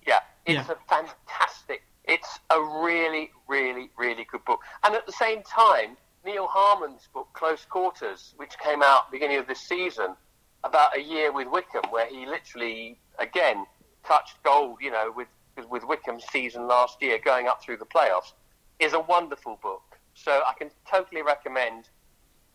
Yeah, 0.06 0.20
it's 0.46 0.68
Yeah. 0.68 0.74
a 0.74 0.78
fantastic. 0.88 1.84
It's 2.04 2.40
a 2.52 2.62
really, 2.62 3.32
really, 3.48 3.90
really 3.98 4.26
good 4.26 4.46
book. 4.46 4.62
And 4.84 4.96
at 4.96 5.06
the 5.06 5.12
same 5.12 5.42
time, 5.44 5.98
Neil 6.24 6.48
Harman's 6.48 7.08
book 7.08 7.30
Close 7.34 7.66
Quarters, 7.66 8.34
which 8.38 8.58
came 8.60 8.82
out 8.84 9.10
beginning 9.12 9.38
of 9.38 9.48
this 9.48 9.60
season, 9.60 10.16
about 10.64 10.96
a 10.96 11.02
year 11.02 11.32
with 11.32 11.48
Wycombe, 11.48 11.90
where 11.92 12.08
he 12.08 12.26
literally 12.26 13.00
again 13.20 13.66
touched 14.04 14.42
gold. 14.44 14.80
You 14.82 14.92
know, 14.92 15.12
with 15.12 15.28
with 15.70 15.84
Wycombe's 15.84 16.28
season 16.30 16.68
last 16.68 17.02
year, 17.02 17.18
going 17.18 17.48
up 17.48 17.64
through 17.64 17.78
the 17.78 17.86
playoffs, 17.86 18.34
is 18.80 18.94
a 18.94 19.00
wonderful 19.00 19.58
book. 19.58 19.98
So 20.14 20.44
I 20.46 20.54
can 20.54 20.70
totally 20.90 21.22
recommend. 21.22 21.90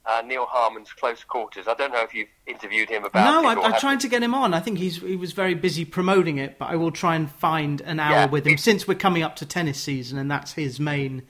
Uh, 0.06 0.22
Neil 0.24 0.46
Harman's 0.48 0.92
Close 0.94 1.22
Quarters. 1.24 1.68
I 1.68 1.74
don't 1.74 1.92
know 1.92 2.02
if 2.02 2.14
you've 2.14 2.28
interviewed 2.46 2.88
him 2.88 3.04
about 3.04 3.42
No, 3.42 3.50
it. 3.50 3.58
I, 3.58 3.76
I 3.76 3.78
tried 3.78 4.00
to 4.00 4.08
get 4.08 4.22
him 4.22 4.34
on. 4.34 4.54
I 4.54 4.60
think 4.60 4.78
he's 4.78 4.96
he 4.96 5.14
was 5.14 5.32
very 5.32 5.54
busy 5.54 5.84
promoting 5.84 6.38
it, 6.38 6.58
but 6.58 6.70
I 6.70 6.76
will 6.76 6.90
try 6.90 7.16
and 7.16 7.30
find 7.30 7.82
an 7.82 8.00
hour 8.00 8.12
Yeah, 8.12 8.26
with 8.26 8.46
him 8.46 8.56
since 8.56 8.88
we're 8.88 8.94
coming 8.94 9.22
up 9.22 9.36
to 9.36 9.46
tennis 9.46 9.78
season, 9.78 10.18
and 10.18 10.30
that's 10.30 10.54
his 10.54 10.80
main 10.80 11.22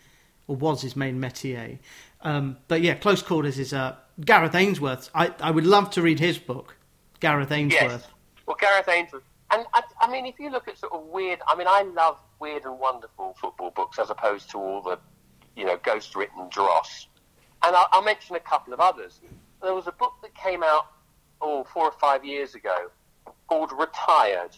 or 0.47 0.55
was 0.55 0.83
his 0.83 0.95
main 0.95 1.19
métier. 1.21 1.79
Um, 2.23 2.59
but 2.69 2.81
yeah, 2.81 2.95
Close 2.95 3.23
Quarters 3.23 3.59
is 3.59 3.73
uh, 3.73 3.97
Gareth 4.25 4.55
Ainsworth. 4.55 5.11
I 5.15 5.35
I 5.41 5.51
would 5.51 5.67
love 5.67 5.91
to 5.91 6.03
read 6.03 6.21
his 6.21 6.39
book, 6.39 6.77
Gareth 7.19 7.51
Ainsworth. 7.51 7.83
Yes. 7.83 8.07
Well, 8.47 8.57
Gareth 8.61 8.89
Ainsworth. 8.89 9.25
And 9.53 9.67
I, 9.75 9.83
I 10.01 10.09
mean, 10.11 10.27
if 10.27 10.39
you 10.39 10.49
look 10.49 10.69
at 10.69 10.79
sort 10.79 10.93
of 10.93 11.07
weird, 11.07 11.41
I 11.49 11.57
mean, 11.57 11.67
I 11.69 11.83
love 11.83 12.19
weird 12.39 12.65
and 12.65 12.79
wonderful 12.79 13.35
football 13.41 13.73
books 13.73 13.99
as 13.99 14.11
opposed 14.11 14.49
to 14.51 14.59
all 14.59 14.81
the, 14.81 14.97
you 15.57 15.65
know, 15.67 15.77
ghost 15.83 16.15
written 16.15 16.49
dross. 16.51 17.09
And 17.63 17.77
I'll, 17.77 17.89
I'll 17.93 18.03
mention 18.03 18.37
a 18.37 18.41
couple 18.41 18.73
of 18.73 18.81
others. 18.81 19.21
There 19.63 19.75
was 19.75 19.87
a 19.87 19.93
book 19.93 20.15
that 20.23 20.35
came 20.35 20.63
out, 20.63 20.87
oh, 21.41 21.65
four 21.65 21.85
or 21.85 21.93
five 22.01 22.25
years 22.25 22.55
ago 22.55 22.91
called 23.49 23.73
Retired 23.79 24.57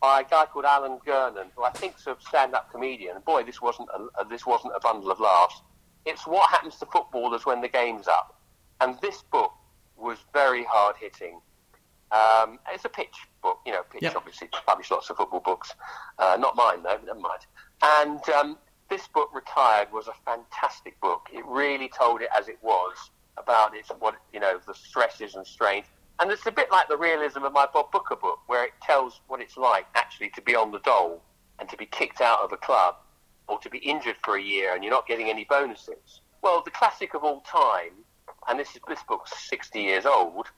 by 0.00 0.20
a 0.20 0.24
guy 0.24 0.46
called 0.46 0.64
Alan 0.64 0.98
Gernon, 1.06 1.46
who 1.56 1.62
I 1.64 1.70
think's 1.70 2.06
a 2.06 2.16
stand-up 2.20 2.70
comedian. 2.72 3.16
Boy, 3.24 3.44
this 3.44 3.62
wasn't 3.62 3.88
a, 4.18 4.24
this 4.24 4.44
wasn't 4.44 4.74
a 4.76 4.80
bundle 4.80 5.10
of 5.10 5.20
laughs. 5.20 5.62
It's 6.04 6.26
what 6.26 6.50
happens 6.50 6.76
to 6.80 6.86
footballers 6.86 7.46
when 7.46 7.60
the 7.60 7.68
game's 7.68 8.08
up. 8.08 8.38
And 8.80 8.98
this 9.00 9.22
book 9.22 9.52
was 9.96 10.18
very 10.32 10.64
hard-hitting. 10.64 11.40
Um, 12.10 12.58
it's 12.70 12.84
a 12.84 12.88
pitch 12.88 13.14
book, 13.42 13.60
you 13.64 13.72
know, 13.72 13.82
pitch 13.90 14.02
Yep. 14.02 14.16
obviously 14.16 14.48
published 14.66 14.90
lots 14.90 15.08
of 15.08 15.16
football 15.16 15.40
books. 15.40 15.72
Uh, 16.18 16.36
not 16.38 16.56
mine 16.56 16.82
though, 16.82 16.98
never 17.06 17.20
mind. 17.20 17.46
And 17.82 18.28
um, 18.30 18.58
this 18.92 19.08
book, 19.08 19.30
Retired, 19.32 19.90
was 19.90 20.06
a 20.06 20.12
fantastic 20.26 21.00
book. 21.00 21.28
It 21.32 21.44
really 21.46 21.88
told 21.88 22.20
it 22.20 22.28
as 22.38 22.48
it 22.48 22.58
was 22.60 23.10
about 23.38 23.74
its 23.74 23.88
what 23.98 24.16
you 24.34 24.38
know 24.38 24.60
the 24.66 24.74
stresses 24.74 25.34
and 25.34 25.46
strains. 25.46 25.86
And 26.20 26.30
it's 26.30 26.46
a 26.46 26.52
bit 26.52 26.70
like 26.70 26.88
the 26.88 26.98
realism 26.98 27.42
of 27.42 27.54
my 27.54 27.66
Bob 27.72 27.90
Booker 27.90 28.16
book, 28.16 28.40
where 28.48 28.64
it 28.64 28.72
tells 28.82 29.22
what 29.28 29.40
it's 29.40 29.56
like 29.56 29.86
actually 29.94 30.28
to 30.30 30.42
be 30.42 30.54
on 30.54 30.70
the 30.72 30.78
dole 30.80 31.22
and 31.58 31.68
to 31.70 31.76
be 31.78 31.86
kicked 31.86 32.20
out 32.20 32.40
of 32.40 32.52
a 32.52 32.58
club 32.58 32.96
or 33.48 33.58
to 33.60 33.70
be 33.70 33.78
injured 33.78 34.16
for 34.22 34.36
a 34.36 34.42
year 34.42 34.74
and 34.74 34.84
you're 34.84 34.92
not 34.92 35.06
getting 35.06 35.30
any 35.30 35.44
bonuses. 35.44 36.20
Well, 36.42 36.62
the 36.62 36.70
classic 36.70 37.14
of 37.14 37.24
all 37.24 37.40
time, 37.40 37.92
and 38.46 38.60
this 38.60 38.76
is 38.76 38.80
this 38.88 39.02
book's 39.08 39.32
60 39.48 39.80
years 39.80 40.04
old, 40.04 40.48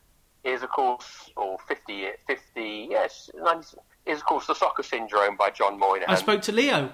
is 0.42 0.64
of 0.64 0.70
course, 0.70 1.30
or 1.36 1.56
50, 1.68 1.92
year- 1.92 2.16
50 2.26 2.88
yes, 2.90 3.30
90, 3.34 3.76
is 4.06 4.18
of 4.18 4.26
course 4.26 4.46
the 4.48 4.54
soccer 4.54 4.82
syndrome 4.82 5.36
by 5.36 5.50
John 5.50 5.78
Moynihan. 5.78 6.10
I 6.10 6.16
spoke 6.16 6.42
to 6.42 6.52
Leo. 6.52 6.92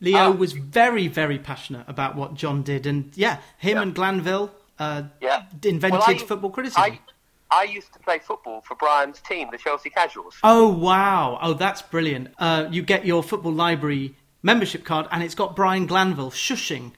Leo 0.00 0.18
Ah. 0.18 0.30
was 0.30 0.52
very 0.52 1.08
very 1.08 1.38
passionate 1.38 1.84
about 1.88 2.16
what 2.16 2.34
John 2.34 2.62
did, 2.62 2.86
and 2.86 3.12
yeah, 3.16 3.38
him 3.58 3.76
Yeah. 3.76 3.82
and 3.82 3.94
Glanville 3.94 4.50
uh, 4.78 5.02
Yeah. 5.20 5.42
invented 5.62 6.00
Well, 6.00 6.04
I- 6.08 6.18
football 6.18 6.50
criticism. 6.50 6.82
I, 6.82 6.98
I 7.52 7.64
used 7.64 7.92
to 7.92 7.98
play 7.98 8.18
football 8.18 8.62
for 8.62 8.76
Brian's 8.76 9.20
team, 9.20 9.48
the 9.52 9.58
Chelsea 9.58 9.90
Casuals. 9.90 10.36
Oh 10.42 10.68
wow! 10.68 11.38
Oh, 11.42 11.52
that's 11.52 11.82
brilliant. 11.82 12.32
Uh, 12.38 12.66
you 12.70 12.82
get 12.82 13.04
your 13.04 13.22
football 13.22 13.52
library 13.52 14.14
membership 14.42 14.84
card, 14.84 15.06
and 15.10 15.22
it's 15.22 15.34
got 15.34 15.54
Brian 15.56 15.86
Glanville 15.86 16.30
shushing 16.30 16.92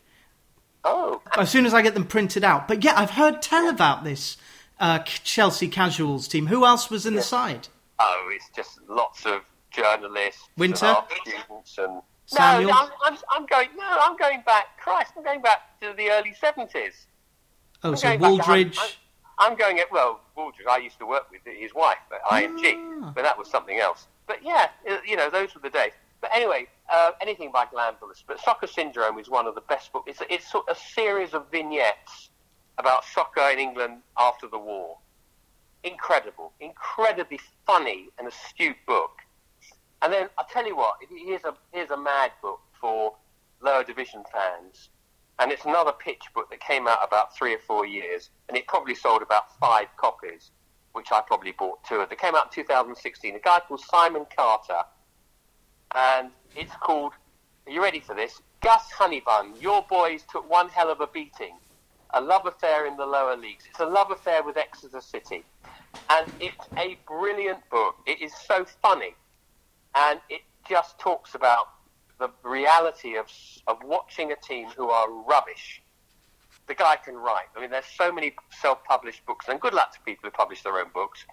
Oh, 0.84 1.22
as 1.36 1.50
soon 1.50 1.64
as 1.66 1.74
I 1.74 1.82
get 1.82 1.94
them 1.94 2.06
printed 2.06 2.44
out. 2.44 2.68
But 2.68 2.84
yeah, 2.84 2.94
I've 2.96 3.10
heard 3.12 3.40
tell 3.42 3.68
about 3.68 4.04
this 4.04 4.36
uh, 4.80 4.98
Chelsea 5.00 5.68
Casuals 5.68 6.28
team. 6.28 6.46
Who 6.48 6.64
else 6.66 6.90
was 6.90 7.06
in 7.06 7.14
the 7.14 7.22
side? 7.22 7.68
oh, 7.98 8.30
it's 8.32 8.48
just 8.54 8.78
lots 8.88 9.24
of 9.26 9.42
journalists, 9.70 10.48
Winter? 10.56 10.86
and 10.86 10.96
art 10.96 11.12
students, 11.24 11.78
and 11.78 12.02
Samuel? 12.26 12.70
no, 12.70 12.76
I'm, 12.78 12.90
I'm, 13.04 13.18
I'm 13.30 13.46
going. 13.46 13.68
No, 13.76 13.85
I'm 14.00 14.16
going 14.16 14.42
back. 14.46 14.78
Christ, 14.78 15.12
I'm 15.16 15.24
going 15.24 15.42
back 15.42 15.78
to 15.80 15.92
the 15.96 16.11
early 16.11 16.35
seventies. 16.35 17.06
Oh, 17.85 17.94
so 17.94 18.08
going 18.16 18.20
back 18.20 18.44
to- 18.46 18.50
Waldridge. 18.52 18.78
I'm, 18.78 18.88
I'm 19.52 19.56
going 19.58 19.80
at 19.80 19.90
well, 19.90 20.20
Waldridge. 20.37 20.66
I 20.70 20.76
used 20.78 20.98
to 21.00 21.06
work 21.06 21.30
with 21.30 21.40
his 21.44 21.74
wife 21.74 21.96
at 22.14 22.22
IMG, 22.30 22.74
Ah. 23.02 23.12
but 23.14 23.22
that 23.24 23.37
was 23.37 23.50
something 23.50 23.78
else. 23.78 24.06
But 24.26 24.42
yeah, 24.42 24.68
uh, 24.88 24.98
you 25.06 25.16
know, 25.16 25.30
those 25.30 25.54
were 25.54 25.61
the 25.61 25.70
days. 25.70 25.92
But 26.20 26.30
anyway, 26.32 26.68
uh, 26.92 27.11
anything 27.20 27.50
by 27.52 27.66
Glenn 27.66 27.94
But 28.28 28.38
Soccer 28.40 28.68
Syndrome 28.68 29.18
is 29.18 29.28
one 29.28 29.48
of 29.48 29.56
the 29.56 29.61
best 29.62 29.92
books. 29.92 30.08
It's, 30.08 30.22
it's 30.30 30.50
sort 30.50 30.68
of 30.68 30.76
a 30.76 30.80
series 30.80 31.35
of 31.35 31.50
vignettes 31.50 32.30
about 32.78 33.04
soccer 33.04 33.48
in 33.52 33.58
England 33.58 34.02
after 34.16 34.46
the 34.46 34.58
war. 34.58 34.98
Incredible, 35.82 36.52
incredibly 36.61 37.40
funny 37.66 38.11
and 38.18 38.28
astute 38.28 38.76
book. 38.87 39.21
And 40.02 40.12
then 40.12 40.28
I'll 40.36 40.46
tell 40.46 40.66
you 40.66 40.76
what, 40.76 40.96
here's 41.08 41.44
a, 41.44 41.54
here's 41.70 41.90
a 41.90 41.96
mad 41.96 42.32
book 42.42 42.60
for 42.80 43.14
lower 43.62 43.84
division 43.84 44.24
fans. 44.32 44.88
And 45.38 45.50
it's 45.50 45.64
another 45.64 45.92
pitch 45.92 46.22
book 46.34 46.50
that 46.50 46.60
came 46.60 46.86
out 46.86 46.98
about 47.02 47.36
three 47.36 47.54
or 47.54 47.58
four 47.58 47.86
years, 47.86 48.30
and 48.48 48.56
it 48.56 48.66
probably 48.66 48.94
sold 48.94 49.22
about 49.22 49.56
five 49.58 49.86
copies, 49.96 50.50
which 50.92 51.08
I 51.10 51.20
probably 51.26 51.52
bought 51.52 51.82
two 51.84 51.96
of. 51.96 52.12
It 52.12 52.18
came 52.18 52.34
out 52.34 52.46
in 52.46 52.64
2016. 52.64 53.36
A 53.36 53.38
guy 53.38 53.60
called 53.66 53.80
Simon 53.80 54.26
Carter, 54.36 54.82
and 55.94 56.30
it's 56.54 56.74
called. 56.80 57.12
Are 57.66 57.72
you 57.72 57.82
ready 57.82 58.00
for 58.00 58.14
this? 58.14 58.42
Gus 58.60 58.82
Honeybun. 58.96 59.60
Your 59.60 59.86
boys 59.88 60.22
took 60.30 60.48
one 60.50 60.68
hell 60.68 60.90
of 60.90 61.00
a 61.00 61.06
beating. 61.06 61.56
A 62.14 62.20
love 62.20 62.44
affair 62.46 62.86
in 62.86 62.96
the 62.96 63.06
lower 63.06 63.36
leagues. 63.36 63.64
It's 63.70 63.80
a 63.80 63.86
love 63.86 64.10
affair 64.10 64.42
with 64.42 64.56
Exeter 64.56 65.00
City, 65.00 65.44
and 66.10 66.30
it's 66.40 66.66
a 66.76 66.98
brilliant 67.06 67.68
book. 67.70 67.96
It 68.06 68.20
is 68.20 68.32
so 68.46 68.66
funny, 68.82 69.14
and 69.94 70.20
it 70.28 70.42
just 70.68 70.98
talks 70.98 71.35
about 71.35 71.68
the 72.18 72.31
reality 72.44 73.16
of, 73.16 73.26
of 73.66 73.78
watching 73.85 74.33
a 74.33 74.37
team 74.37 74.68
who 74.76 74.90
are 74.90 75.11
rubbish. 75.11 75.83
The 76.68 76.74
guy 76.74 76.96
can 76.96 77.16
write. 77.16 77.46
I 77.57 77.61
mean, 77.61 77.70
there's 77.70 77.85
so 77.96 78.12
many 78.12 78.35
self-published 78.61 79.26
books, 79.26 79.46
and 79.48 79.61
good 79.61 79.74
luck 79.74 79.92
to 79.94 80.00
people 80.02 80.28
who 80.28 80.31
publish 80.31 80.62
their 80.62 80.78
own 80.78 80.90
books, 80.94 81.24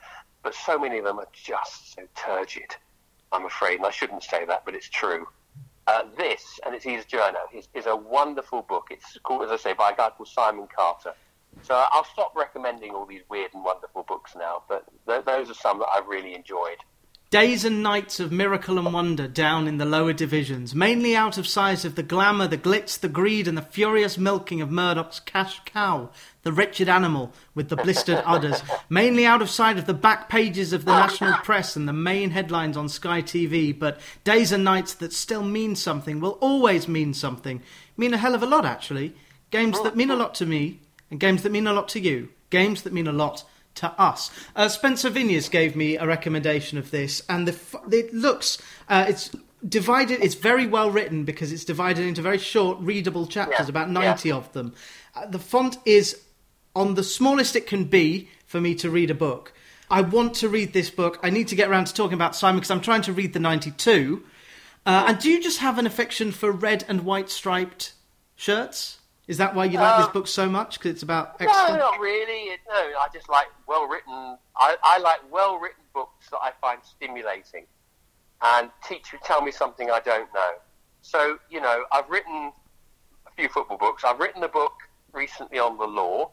but 0.41 0.56
so 0.56 0.80
many 0.80 0.98
of 0.98 1.06
them 1.06 1.19
are 1.19 1.28
just 1.34 1.93
so 1.93 2.02
turgid. 2.15 2.76
I'm 3.32 3.45
afraid, 3.45 3.78
and 3.78 3.86
I 3.86 3.91
shouldn't 3.91 4.24
say 4.24 4.45
that, 4.45 4.65
but 4.65 4.74
it's 4.74 4.89
true. 4.89 5.28
Uh, 5.86 6.04
this, 6.17 6.60
and 6.65 6.74
it's 6.74 6.84
his 6.86 7.06
journal, 7.06 7.41
is, 7.54 7.67
is 7.74 7.86
a 7.86 7.95
wonderful 7.95 8.63
book. 8.63 8.88
It's 8.89 9.17
called, 9.24 9.43
as 9.43 9.52
I 9.52 9.58
say, 9.58 9.74
by 9.74 9.91
a 9.91 9.95
guy 9.95 10.10
called 10.10 10.30
Simon 10.30 10.67
Carter. 10.76 11.13
So 11.62 11.74
I'll 11.91 12.06
stop 12.06 12.36
recommending 12.36 12.91
all 12.91 13.06
these 13.06 13.22
weird 13.30 13.54
and 13.54 13.63
wonderful 13.63 14.04
books 14.04 14.36
now, 14.36 14.63
but 14.67 14.86
th- 15.08 15.26
those 15.26 15.50
are 15.50 15.56
some 15.56 15.80
that 15.80 15.88
I've 15.93 16.08
really 16.08 16.34
enjoyed. 16.34 16.78
Days 17.32 17.63
and 17.63 17.84
nights 17.84 18.20
of 18.20 18.32
miracle 18.32 18.80
and 18.80 18.92
wonder 18.92 19.28
down 19.28 19.68
in 19.68 19.78
the 19.78 19.86
lower 19.86 20.13
divisions, 20.13 20.74
mainly 20.74 21.15
out 21.15 21.38
of 21.38 21.48
sight 21.48 21.86
of 21.86 21.94
the 21.94 22.02
glamour, 22.02 22.48
the 22.48 22.58
glitz, 22.58 23.00
the 23.00 23.08
greed, 23.08 23.48
and 23.48 23.56
the 23.56 23.62
furious 23.62 24.18
milking 24.18 24.62
of 24.62 24.72
Murdoch's 24.72 25.20
cash 25.20 25.62
cow, 25.63 26.10
the 26.42 26.52
wretched 26.52 26.89
animal 26.89 27.32
with 27.54 27.70
the 27.70 27.76
blistered 27.76 28.24
udders, 28.26 28.63
mainly 28.89 29.28
out 29.28 29.44
of 29.44 29.50
sight 29.52 29.78
of 29.78 29.86
the 29.86 29.94
back 29.94 30.28
pages 30.28 30.74
of 30.74 30.86
the 30.86 30.92
national 30.92 31.34
press 31.44 31.76
and 31.76 31.88
the 31.88 31.94
main 31.94 32.32
headlines 32.32 32.76
on 32.76 32.89
Sky 32.89 33.22
TV, 33.22 33.78
but 33.78 34.00
days 34.24 34.52
and 34.52 34.63
nights 34.63 34.96
that 34.96 35.13
still 35.13 35.44
mean 35.44 35.76
something, 35.76 36.20
will 36.20 36.39
always 36.42 36.88
mean 36.88 37.13
something, 37.13 37.62
mean 37.96 38.12
a 38.12 38.18
hell 38.18 38.34
of 38.34 38.42
a 38.42 38.48
lot 38.48 38.65
actually. 38.65 39.13
Games 39.52 39.80
that 39.84 39.96
mean 39.96 40.10
a 40.10 40.15
lot 40.15 40.34
to 40.34 40.48
me, 40.48 40.80
and 41.12 41.20
games 41.20 41.44
that 41.44 41.52
mean 41.52 41.68
a 41.68 41.74
lot 41.74 41.89
to 41.89 42.00
you, 42.00 42.30
games 42.50 42.82
that 42.82 42.94
mean 42.94 43.08
a 43.08 43.12
lot 43.12 43.44
to 43.75 43.88
us. 43.99 44.32
Uh, 44.55 44.67
Spencer 44.67 45.10
Vineyards 45.10 45.49
gave 45.49 45.75
me 45.75 45.97
a 45.97 46.05
recommendation 46.05 46.77
of 46.77 46.91
this, 46.91 47.21
and 47.29 47.47
the 47.47 47.55
it 47.91 48.13
looks 48.13 48.58
uh, 48.88 49.05
it's 49.08 49.32
divided. 49.67 50.21
It's 50.21 50.36
very 50.36 50.67
well 50.67 50.91
written 50.91 51.25
because 51.25 51.51
it's 51.51 51.65
divided 51.65 52.05
into 52.05 52.21
very 52.21 52.38
short, 52.38 52.77
readable 52.79 53.27
chapters, 53.27 53.67
Yeah, 53.67 53.69
about 53.69 53.89
ninety 53.89 54.32
of 54.32 54.51
them. 54.53 54.73
Uh, 55.15 55.25
the 55.27 55.39
font 55.39 55.77
is 55.86 56.21
on 56.75 56.95
the 56.95 57.03
smallest 57.03 57.55
it 57.55 57.67
can 57.67 57.86
be 57.86 58.29
for 58.45 58.62
me 58.62 58.75
to 58.75 58.89
read 58.89 59.12
a 59.12 59.15
book. 59.15 59.53
I 59.89 60.01
want 60.01 60.36
to 60.36 60.49
read 60.49 60.73
this 60.73 60.91
book. 60.91 61.19
I 61.23 61.29
need 61.32 61.47
to 61.47 61.55
get 61.55 61.67
around 61.67 61.86
to 61.86 61.93
talking 61.93 62.13
about 62.13 62.36
Simon 62.36 62.60
because 62.60 62.71
I'm 62.71 62.82
trying 62.82 63.01
to 63.03 63.13
read 63.13 63.34
the 63.34 63.39
ninety-two. 63.39 64.23
Uh, 64.86 65.05
and 65.08 65.19
do 65.19 65.29
you 65.29 65.41
just 65.41 65.60
have 65.60 65.77
an 65.77 65.86
affection 65.86 66.32
for 66.32 66.51
red 66.51 66.86
and 66.88 67.01
white 67.01 67.29
striped 67.29 67.93
shirts? 68.36 68.99
Is 69.30 69.38
that 69.38 69.54
why 69.54 69.65
you 69.65 69.78
like 69.80 69.98
this 69.98 70.08
Uh, 70.08 70.12
book 70.12 70.28
so 70.28 70.50
much? 70.50 70.80
Because 70.80 70.92
it's 70.94 71.04
about 71.04 71.39
No, 71.39 71.48
excellent. 71.48 71.80
not 71.80 72.00
really. 72.00 72.50
It- 72.54 72.62
No, 72.68 72.76
I 73.00 73.08
just 73.13 73.30
like 73.30 73.48
well 73.68 73.86
written. 73.88 74.38
I, 74.58 74.76
I 74.84 74.98
like 74.98 75.22
well 75.32 75.58
written 75.60 75.84
books 75.94 76.30
that 76.32 76.39
I 76.42 76.52
find 76.60 76.80
stimulating 76.84 77.68
and 78.42 78.72
teach 78.88 79.13
you, 79.13 79.20
tell 79.24 79.42
me 79.42 79.52
something 79.52 79.92
I 79.92 80.00
don't 80.00 80.34
know. 80.34 80.52
So 81.02 81.38
you 81.50 81.62
know, 81.62 81.86
I've 81.92 82.10
written 82.10 82.52
a 83.28 83.32
few 83.38 83.48
football 83.50 83.78
books. 83.78 84.04
I've 84.04 84.20
written 84.20 84.42
a 84.44 84.48
book 84.48 84.74
recently 85.13 85.60
on 85.60 85.78
the 85.78 85.86
law, 85.88 86.32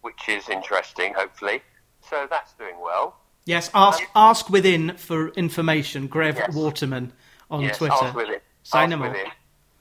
which 0.00 0.26
is 0.28 0.48
interesting. 0.48 1.12
Hopefully, 1.12 1.62
so 2.08 2.26
that's 2.30 2.54
doing 2.54 2.80
well. 2.80 3.16
Yes, 3.44 3.70
ask 3.74 4.02
ask 4.16 4.48
within 4.48 4.96
for 4.96 5.28
information. 5.30 6.08
Grev 6.08 6.36
Yes. 6.36 6.54
Waterman 6.54 7.12
on 7.50 7.60
yes, 7.60 7.76
Twitter. 7.76 7.92
ask 8.00 8.14
with 8.14 8.30
it. 8.30 8.42
Say 8.62 8.78
Ask 8.78 8.88
no 8.88 8.96
more. 8.96 9.08
with 9.10 9.18
it. 9.18 9.28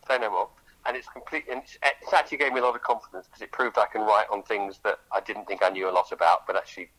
Say 0.09 0.17
no 0.17 0.29
more. 0.29 0.49
And 0.93 0.99
it's 0.99 1.09
complete. 1.09 1.45
And 1.49 1.63
it's, 1.63 1.75
it's 2.03 2.13
actually 2.13 2.37
gave 2.37 2.53
me 2.53 2.59
a 2.59 2.63
lot 2.63 2.75
of 2.75 2.83
confidence 2.83 3.25
because 3.25 3.41
it 3.41 3.51
proved 3.51 3.79
I 3.79 3.87
can 3.87 4.01
write 4.01 4.27
on 4.31 4.43
things 4.43 4.79
that 4.83 4.99
I 5.11 5.21
didn't 5.21 5.45
think 5.47 5.63
I 5.63 5.69
knew 5.69 5.89
a 5.89 5.91
lot 5.91 6.11
about, 6.11 6.45
but 6.45 6.55
actually 6.55 6.91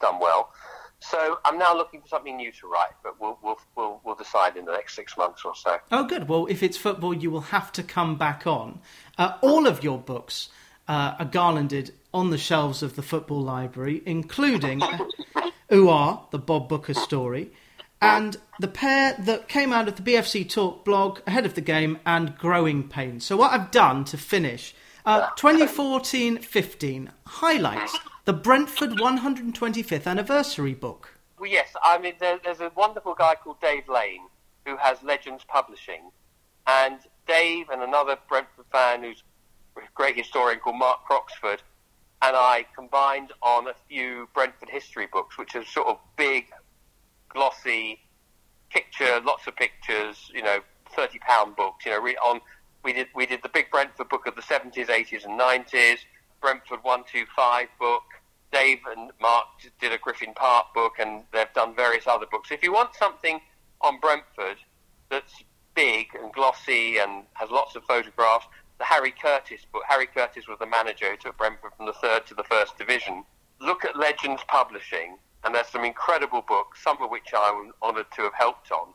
done 0.00 0.18
well. 0.18 0.50
So 0.98 1.38
I'm 1.44 1.56
now 1.56 1.72
looking 1.72 2.00
for 2.00 2.08
something 2.08 2.36
new 2.36 2.50
to 2.50 2.66
write, 2.66 2.94
but 3.04 3.20
we'll 3.20 3.38
we'll 3.44 3.60
we'll, 3.76 4.00
we'll 4.02 4.16
decide 4.16 4.56
in 4.56 4.64
the 4.64 4.72
next 4.72 4.96
six 4.96 5.16
months 5.16 5.42
or 5.44 5.54
so. 5.54 5.76
Oh, 5.92 6.02
good. 6.02 6.28
Well, 6.28 6.46
if 6.46 6.60
it's 6.60 6.76
football, 6.76 7.14
you 7.14 7.30
will 7.30 7.52
have 7.52 7.70
to 7.74 7.84
come 7.84 8.16
back 8.16 8.48
on. 8.48 8.80
Uh, 9.16 9.36
all 9.42 9.68
of 9.68 9.84
your 9.84 9.98
books 9.98 10.48
uh, 10.88 11.14
are 11.20 11.24
garlanded 11.24 11.92
on 12.12 12.30
the 12.30 12.38
shelves 12.38 12.82
of 12.82 12.96
the 12.96 13.02
football 13.02 13.42
library, 13.42 14.02
including 14.06 14.82
Ooh, 15.72 15.88
Ah, 15.88 16.22
the 16.32 16.38
Bob 16.38 16.68
Booker 16.68 16.94
story, 16.94 17.52
and 18.00 18.36
the 18.60 18.68
pair 18.68 19.14
that 19.18 19.48
came 19.48 19.72
out 19.72 19.88
of 19.88 19.96
the 19.96 20.02
BFC 20.02 20.48
Talk 20.48 20.84
blog 20.84 21.20
ahead 21.26 21.46
of 21.46 21.54
the 21.54 21.60
game 21.60 21.98
and 22.04 22.36
Growing 22.38 22.88
Pains. 22.88 23.24
So, 23.24 23.36
what 23.36 23.52
I've 23.52 23.70
done 23.70 24.04
to 24.06 24.18
finish 24.18 24.74
uh, 25.04 25.30
2014 25.36 26.38
15 26.38 27.10
highlights 27.26 27.98
the 28.24 28.32
Brentford 28.32 28.90
125th 28.90 30.06
anniversary 30.06 30.74
book. 30.74 31.18
Well, 31.38 31.50
yes, 31.50 31.68
I 31.82 31.98
mean 31.98 32.14
there, 32.18 32.38
there's 32.42 32.60
a 32.60 32.72
wonderful 32.74 33.14
guy 33.14 33.34
called 33.36 33.60
Dave 33.60 33.88
Lane 33.88 34.26
who 34.64 34.76
has 34.76 35.02
Legends 35.02 35.44
Publishing, 35.46 36.10
and 36.66 36.98
Dave 37.28 37.68
and 37.70 37.82
another 37.82 38.18
Brentford 38.28 38.64
fan 38.72 39.02
who's 39.02 39.22
a 39.76 39.80
great 39.94 40.16
historian 40.16 40.58
called 40.58 40.76
Mark 40.76 41.04
Croxford 41.04 41.60
and 42.22 42.34
I 42.36 42.66
combined 42.74 43.32
on 43.42 43.68
a 43.68 43.74
few 43.88 44.28
Brentford 44.34 44.70
history 44.70 45.06
books, 45.06 45.36
which 45.36 45.54
are 45.54 45.64
sort 45.64 45.88
of 45.88 45.98
big, 46.16 46.46
glossy, 47.28 48.00
picture, 48.70 49.20
lots 49.24 49.46
of 49.46 49.56
pictures, 49.56 50.30
you 50.34 50.42
know, 50.42 50.58
thirty 50.94 51.18
pound 51.18 51.56
books. 51.56 51.84
You 51.84 51.92
know, 51.92 52.00
re- 52.00 52.16
on 52.16 52.40
we 52.84 52.92
did 52.92 53.08
we 53.14 53.26
did 53.26 53.42
the 53.42 53.48
big 53.48 53.70
Brentford 53.70 54.08
book 54.08 54.26
of 54.26 54.36
the 54.36 54.42
seventies, 54.42 54.88
eighties, 54.88 55.24
and 55.24 55.36
nineties. 55.36 55.98
Brentford 56.40 56.80
one 56.82 57.04
two 57.10 57.24
five 57.34 57.68
book. 57.78 58.02
Dave 58.52 58.78
and 58.96 59.10
Mark 59.20 59.46
did 59.80 59.92
a 59.92 59.98
Griffin 59.98 60.32
Park 60.34 60.66
book, 60.72 60.94
and 61.00 61.24
they've 61.32 61.52
done 61.54 61.74
various 61.74 62.06
other 62.06 62.26
books. 62.30 62.50
If 62.52 62.62
you 62.62 62.72
want 62.72 62.94
something 62.94 63.40
on 63.80 63.98
Brentford 64.00 64.58
that's 65.10 65.42
big 65.74 66.06
and 66.14 66.32
glossy 66.32 66.98
and 66.98 67.24
has 67.34 67.50
lots 67.50 67.76
of 67.76 67.84
photographs, 67.84 68.46
the 68.78 68.84
Harry 68.84 69.12
Curtis 69.12 69.62
book. 69.72 69.82
Harry 69.88 70.06
Curtis 70.06 70.46
was 70.48 70.58
the 70.58 70.66
manager 70.66 71.10
who 71.10 71.16
took 71.16 71.36
Brentford 71.36 71.72
from 71.76 71.86
the 71.86 71.92
third 71.94 72.26
to 72.26 72.34
the 72.34 72.44
first 72.44 72.78
division. 72.78 73.24
Look 73.60 73.84
at 73.84 73.96
Legends 73.96 74.42
Publishing, 74.48 75.16
and 75.46 75.54
there's 75.54 75.68
some 75.68 75.84
incredible 75.84 76.42
books, 76.42 76.82
some 76.82 77.00
of 77.00 77.08
which 77.08 77.28
I'm 77.32 77.72
honoured 77.80 78.10
to 78.16 78.22
have 78.22 78.34
helped 78.34 78.72
on 78.72 78.88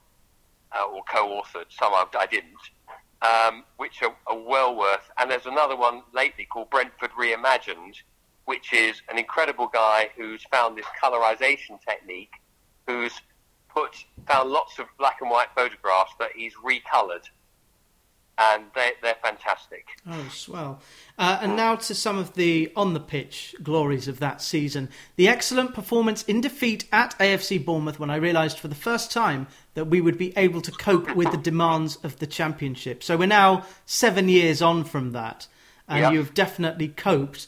uh, 0.73 0.83
or 0.83 1.01
co-authored. 1.03 1.67
Some 1.69 1.93
I, 1.93 2.05
I 2.19 2.25
didn't, 2.25 2.59
um, 3.21 3.63
which 3.77 4.03
are, 4.03 4.13
are 4.27 4.37
well 4.37 4.75
worth. 4.75 5.09
And 5.17 5.31
there's 5.31 5.45
another 5.45 5.77
one 5.77 6.01
lately 6.13 6.43
called 6.43 6.69
Brentford 6.69 7.11
Reimagined, 7.11 7.95
which 8.45 8.73
is 8.73 9.01
an 9.09 9.17
incredible 9.17 9.67
guy 9.67 10.09
who's 10.17 10.43
found 10.51 10.77
this 10.77 10.85
colorization 11.01 11.81
technique, 11.87 12.33
who's 12.85 13.13
put 13.73 13.95
found 14.27 14.49
lots 14.49 14.77
of 14.77 14.87
black 14.99 15.19
and 15.21 15.31
white 15.31 15.47
photographs 15.55 16.11
that 16.19 16.31
he's 16.35 16.53
recolored, 16.55 17.23
and 18.53 18.63
they, 18.75 18.91
they're 19.01 19.17
fantastic. 19.21 19.85
Oh, 20.09 20.27
swell. 20.31 20.81
Uh, 21.17 21.39
and 21.41 21.55
now 21.55 21.75
to 21.75 21.93
some 21.95 22.17
of 22.17 22.33
the 22.33 22.71
on 22.75 22.93
the 22.93 22.99
pitch 22.99 23.55
glories 23.61 24.07
of 24.07 24.19
that 24.19 24.41
season. 24.41 24.89
The 25.15 25.27
excellent 25.27 25.73
performance 25.73 26.23
in 26.23 26.41
defeat 26.41 26.85
at 26.91 27.17
AFC 27.19 27.63
Bournemouth 27.63 27.99
when 27.99 28.09
I 28.09 28.15
realised 28.15 28.57
for 28.59 28.67
the 28.67 28.75
first 28.75 29.11
time 29.11 29.47
that 29.75 29.85
we 29.85 30.01
would 30.01 30.17
be 30.17 30.33
able 30.37 30.61
to 30.61 30.71
cope 30.71 31.15
with 31.15 31.31
the 31.31 31.37
demands 31.37 31.97
of 32.03 32.17
the 32.19 32.27
Championship. 32.27 33.03
So 33.03 33.17
we're 33.17 33.27
now 33.27 33.65
seven 33.85 34.27
years 34.29 34.61
on 34.61 34.83
from 34.83 35.11
that, 35.11 35.47
and 35.87 35.99
Yeah. 35.99 36.11
you've 36.11 36.33
definitely 36.33 36.87
coped. 36.89 37.47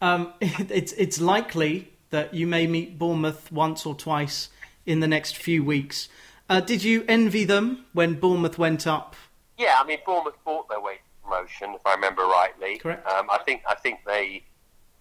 Um, 0.00 0.32
it's, 0.40 0.92
it's 0.92 1.20
likely 1.20 1.92
that 2.10 2.34
you 2.34 2.46
may 2.46 2.66
meet 2.66 2.98
Bournemouth 2.98 3.50
once 3.52 3.86
or 3.86 3.94
twice 3.94 4.48
in 4.84 5.00
the 5.00 5.08
next 5.08 5.36
few 5.36 5.62
weeks. 5.64 6.08
Uh, 6.50 6.60
did 6.60 6.82
you 6.82 7.04
envy 7.08 7.44
them 7.44 7.84
when 7.94 8.14
Bournemouth 8.14 8.58
went 8.58 8.86
up? 8.86 9.14
Yeah, 9.58 9.76
I 9.78 9.84
mean 9.84 9.98
Bournemouth 10.04 10.36
bought 10.44 10.68
their 10.68 10.80
way 10.80 10.94
to 10.94 11.22
promotion, 11.22 11.74
if 11.74 11.86
I 11.86 11.94
remember 11.94 12.22
rightly. 12.22 12.78
Correct. 12.78 13.06
Um, 13.06 13.28
I 13.30 13.38
think 13.38 13.62
I 13.68 13.74
think 13.74 14.00
they 14.06 14.44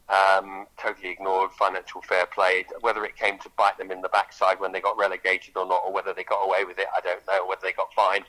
um, 0.10 0.68
totally 0.78 1.10
ignored 1.10 1.52
financial 1.52 2.02
fair 2.02 2.26
play. 2.26 2.66
Whether 2.82 3.06
it 3.06 3.16
came 3.16 3.38
to 3.40 3.50
bite 3.58 3.78
them 3.78 3.92
in 3.92 4.02
the 4.02 4.10
backside 4.10 4.60
when 4.60 4.72
they 4.72 4.82
got 4.82 4.98
relegated 4.98 5.56
or 5.56 5.66
not, 5.66 5.82
or 5.86 5.94
whether 5.94 6.14
they 6.14 6.24
got 6.24 6.44
away 6.46 6.66
with 6.66 6.80
it, 6.80 6.88
I 6.96 7.02
don't 7.02 7.26
know. 7.28 7.48
Whether 7.48 7.62
they 7.64 7.74
got 7.74 7.94
fined, 7.94 8.26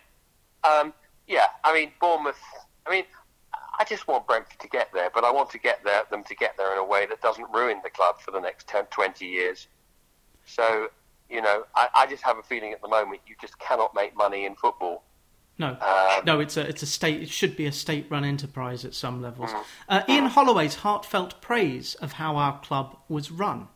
Um, 0.64 0.92
yeah, 1.26 1.46
I 1.64 1.74
mean 1.74 1.92
Bournemouth. 2.00 2.40
I 2.86 2.90
mean, 2.90 3.04
I 3.78 3.84
just 3.84 4.06
want 4.06 4.26
Brentford 4.26 4.60
to 4.60 4.68
get 4.68 4.92
there, 4.92 5.10
but 5.14 5.24
I 5.24 5.30
want 5.30 5.50
to 5.50 5.58
get 5.58 5.82
there, 5.84 6.02
them 6.10 6.24
to 6.24 6.34
get 6.34 6.56
there 6.56 6.72
in 6.72 6.78
a 6.78 6.84
way 6.84 7.06
that 7.06 7.20
doesn't 7.20 7.50
ruin 7.52 7.80
the 7.82 7.90
club 7.90 8.20
for 8.20 8.30
the 8.30 8.40
next 8.40 8.68
10, 8.68 8.86
20 8.86 9.24
years. 9.24 9.66
So, 10.44 10.88
you 11.30 11.40
know, 11.40 11.64
I, 11.74 11.88
I 11.94 12.06
just 12.06 12.22
have 12.22 12.38
a 12.38 12.42
feeling 12.42 12.72
at 12.72 12.82
the 12.82 12.88
moment 12.88 13.20
you 13.26 13.34
just 13.40 13.58
cannot 13.58 13.94
make 13.94 14.16
money 14.16 14.44
in 14.46 14.54
football. 14.56 15.04
No, 15.62 15.76
Um, 15.80 16.24
no, 16.24 16.40
it's 16.40 16.56
a 16.56 16.68
it's 16.68 16.82
a 16.82 16.86
state. 16.86 17.22
It 17.22 17.28
should 17.28 17.56
be 17.56 17.66
a 17.66 17.72
state-run 17.72 18.24
enterprise 18.24 18.84
at 18.84 18.94
some 18.94 19.22
levels. 19.22 19.50
Mm. 19.50 19.64
Uh, 19.88 20.02
Ian 20.08 20.26
Holloway's 20.26 20.74
heartfelt 20.74 21.40
praise 21.40 21.94
of 21.96 22.14
how 22.14 22.36
our 22.36 22.58
club 22.60 22.98
was 23.08 23.30
run. 23.30 23.68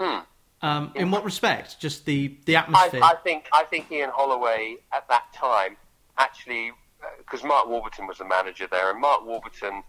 Hmm. 0.00 0.18
Um, 0.62 0.92
in 0.96 1.12
what 1.12 1.22
respect? 1.24 1.78
Just 1.78 2.06
the 2.06 2.36
the 2.46 2.56
I, 2.56 2.60
atmosphere. 2.62 3.00
I 3.04 3.14
think 3.22 3.48
I 3.52 3.62
think 3.62 3.92
Ian 3.92 4.10
Holloway 4.12 4.78
at 4.92 5.06
that 5.08 5.32
time 5.32 5.76
actually 6.18 6.72
because 7.18 7.44
Mark 7.44 7.68
Warburton 7.68 8.08
was 8.08 8.18
the 8.18 8.24
manager 8.24 8.66
there, 8.68 8.90
and 8.90 9.00
Mark 9.00 9.24
Warburton 9.24 9.84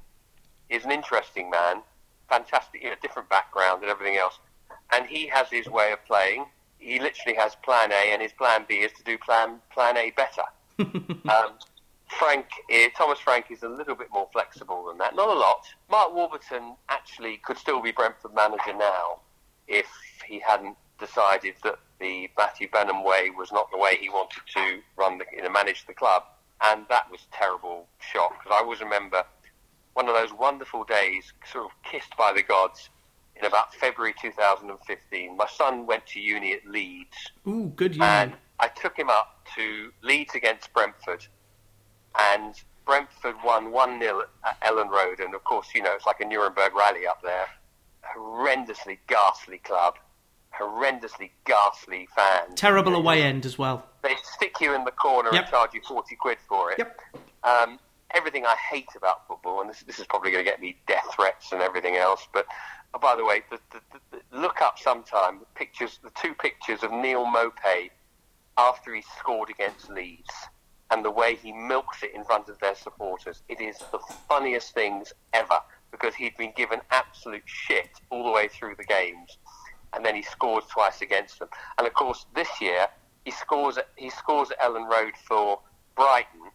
is 0.69 0.85
an 0.85 0.91
interesting 0.91 1.49
man, 1.49 1.81
fantastic, 2.29 2.83
you 2.83 2.89
know, 2.89 2.95
different 3.01 3.27
background 3.29 3.81
and 3.81 3.89
everything 3.89 4.17
else, 4.17 4.37
and 4.93 5.07
he 5.07 5.25
has 5.25 5.49
his 5.49 5.65
way 5.67 5.91
of 5.91 6.05
playing. 6.05 6.45
He 6.77 6.99
literally 6.99 7.35
has 7.37 7.55
Plan 7.55 7.91
A, 7.91 8.13
and 8.13 8.21
his 8.21 8.33
Plan 8.33 8.65
B 8.67 8.75
is 8.75 8.91
to 8.93 9.03
do 9.03 9.17
Plan 9.17 9.59
Plan 9.73 9.97
A 9.97 10.11
better. 10.11 10.43
Um, 10.79 11.53
Frank, 12.07 12.47
eh, 12.69 12.89
Thomas 12.97 13.19
Frank 13.19 13.45
is 13.51 13.63
a 13.63 13.69
little 13.69 13.95
bit 13.95 14.07
more 14.11 14.27
flexible 14.31 14.85
than 14.87 14.97
that, 14.97 15.15
not 15.15 15.29
a 15.29 15.39
lot. 15.39 15.65
Mark 15.89 16.13
Warburton 16.13 16.75
actually 16.89 17.37
could 17.37 17.57
still 17.57 17.81
be 17.81 17.91
Brentford 17.91 18.33
manager 18.33 18.73
now 18.77 19.19
if 19.67 19.87
he 20.27 20.39
hadn't 20.39 20.75
decided 20.99 21.55
that 21.63 21.79
the 21.99 22.29
Matthew 22.37 22.69
Benham 22.69 23.03
way 23.03 23.29
was 23.29 23.51
not 23.51 23.69
the 23.71 23.77
way 23.77 23.97
he 23.99 24.09
wanted 24.09 24.41
to 24.55 24.79
run 24.97 25.17
the, 25.17 25.25
you 25.35 25.43
know, 25.43 25.49
manage 25.49 25.85
the 25.85 25.93
club, 25.93 26.23
and 26.63 26.85
that 26.89 27.09
was 27.11 27.21
a 27.31 27.35
terrible 27.35 27.87
shock 27.99 28.43
because 28.43 28.57
I 28.59 28.63
always 28.63 28.81
remember 28.81 29.23
one 29.93 30.07
of 30.07 30.15
those 30.15 30.33
wonderful 30.33 30.83
days, 30.83 31.33
sort 31.51 31.65
of 31.65 31.71
kissed 31.83 32.15
by 32.17 32.33
the 32.33 32.43
gods, 32.43 32.89
in 33.35 33.45
about 33.45 33.73
February 33.75 34.13
2015. 34.21 35.37
My 35.37 35.47
son 35.47 35.85
went 35.85 36.05
to 36.07 36.19
uni 36.19 36.53
at 36.53 36.65
Leeds, 36.65 37.31
Ooh, 37.47 37.71
good 37.75 37.95
union. 37.95 38.33
I 38.59 38.67
took 38.67 38.97
him 38.97 39.09
up 39.09 39.45
to 39.55 39.91
Leeds 40.01 40.35
against 40.35 40.73
Brentford, 40.73 41.25
and 42.33 42.55
Brentford 42.85 43.35
won 43.43 43.71
1 43.71 43.99
0 44.01 44.23
at 44.45 44.59
Elland 44.61 44.89
Road. 44.89 45.19
And 45.19 45.33
of 45.33 45.43
course, 45.43 45.67
you 45.73 45.81
know, 45.81 45.93
it's 45.95 46.05
like 46.05 46.19
a 46.19 46.25
Nuremberg 46.25 46.73
rally 46.75 47.07
up 47.07 47.21
there. 47.21 47.47
Horrendously 48.15 48.97
ghastly 49.07 49.59
club, 49.59 49.95
horrendously 50.59 51.31
ghastly 51.45 52.07
fans. 52.15 52.55
Terrible 52.55 52.95
away 52.95 53.21
end 53.21 53.45
as 53.45 53.57
well. 53.57 53.85
They 54.01 54.15
stick 54.35 54.55
you 54.59 54.73
in 54.73 54.83
the 54.85 54.91
corner 54.91 55.29
Yep. 55.31 55.43
and 55.43 55.51
charge 55.51 55.73
you 55.73 55.81
40 55.87 56.15
quid 56.15 56.37
for 56.47 56.71
it. 56.71 56.79
Yep. 56.79 56.99
Um, 57.43 57.79
everything 58.11 58.45
I 58.45 58.55
hate 58.71 58.89
about 58.95 59.27
football, 59.27 59.61
and 59.61 59.69
this, 59.69 59.83
this 59.83 59.99
is 59.99 60.07
probably 60.07 60.31
going 60.31 60.43
to 60.43 60.49
get 60.49 60.59
me 60.59 60.77
death 60.87 61.05
threats 61.15 61.51
and 61.51 61.61
everything 61.61 61.95
else. 61.95 62.27
But 62.33 62.47
oh, 62.93 62.99
by 62.99 63.15
the 63.15 63.23
way, 63.25 63.43
the, 63.51 63.59
the, 63.71 63.99
the, 64.11 64.37
look 64.37 64.61
up 64.61 64.79
sometime 64.79 65.39
the 65.39 65.45
pictures, 65.55 65.99
the 66.03 66.11
two 66.21 66.33
pictures 66.33 66.83
of 66.83 66.91
Neal 66.91 67.25
Maupay 67.25 67.91
after 68.59 68.93
he 68.93 69.01
scored 69.17 69.49
against 69.49 69.89
Leeds, 69.89 70.33
and 70.91 71.05
the 71.05 71.11
way 71.11 71.35
he 71.35 71.53
milks 71.53 72.03
it 72.03 72.13
in 72.13 72.25
front 72.25 72.49
of 72.49 72.59
their 72.59 72.75
supporters. 72.75 73.41
It 73.47 73.61
is 73.61 73.77
the 73.91 73.99
funniest 74.27 74.73
things 74.73 75.13
ever 75.33 75.59
because 75.91 76.13
he'd 76.13 76.35
been 76.35 76.51
given 76.55 76.81
absolute 76.91 77.43
shit 77.45 77.89
all 78.09 78.23
the 78.23 78.31
way 78.31 78.49
through 78.49 78.75
the 78.75 78.83
games, 78.83 79.37
and 79.93 80.05
then 80.05 80.15
he 80.15 80.23
scores 80.23 80.65
twice 80.65 81.01
against 81.01 81.39
them. 81.39 81.47
And 81.77 81.87
of 81.87 81.93
course, 81.93 82.25
this 82.35 82.49
year 82.59 82.87
he 83.23 83.31
scores 83.31 83.79
he 83.95 84.09
scores 84.09 84.51
at 84.51 84.59
Elland 84.59 84.89
Road 84.89 85.13
for 85.25 85.59
Brighton 85.95 86.51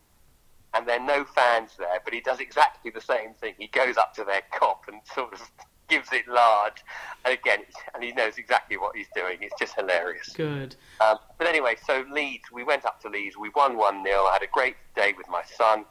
and 0.74 0.88
there 0.88 0.98
are 0.98 1.06
no 1.06 1.24
fans 1.24 1.70
there, 1.78 2.00
but 2.04 2.12
he 2.12 2.20
does 2.20 2.40
exactly 2.40 2.90
the 2.90 3.00
same 3.00 3.32
thing. 3.34 3.54
He 3.58 3.68
goes 3.68 3.96
up 3.96 4.12
to 4.14 4.24
their 4.24 4.42
Kop 4.52 4.88
and 4.88 5.00
sort 5.14 5.32
of 5.32 5.40
gives 5.88 6.12
it 6.12 6.26
large, 6.28 6.82
and 7.24 7.34
again, 7.34 7.60
and 7.94 8.02
he 8.02 8.12
knows 8.12 8.38
exactly 8.38 8.76
what 8.76 8.96
he's 8.96 9.08
doing. 9.14 9.38
It's 9.40 9.54
just 9.58 9.74
hilarious. 9.74 10.30
Good. 10.30 10.76
Um, 11.00 11.18
but 11.38 11.46
anyway, 11.46 11.76
so 11.86 12.04
Leeds, 12.10 12.44
we 12.52 12.64
went 12.64 12.84
up 12.84 13.00
to 13.02 13.08
Leeds, 13.08 13.36
we 13.36 13.50
won 13.50 13.76
1 13.76 14.04
0. 14.04 14.20
I 14.24 14.32
had 14.32 14.42
a 14.42 14.46
great 14.52 14.76
day 14.96 15.14
with 15.16 15.28
my 15.28 15.42
son, 15.44 15.84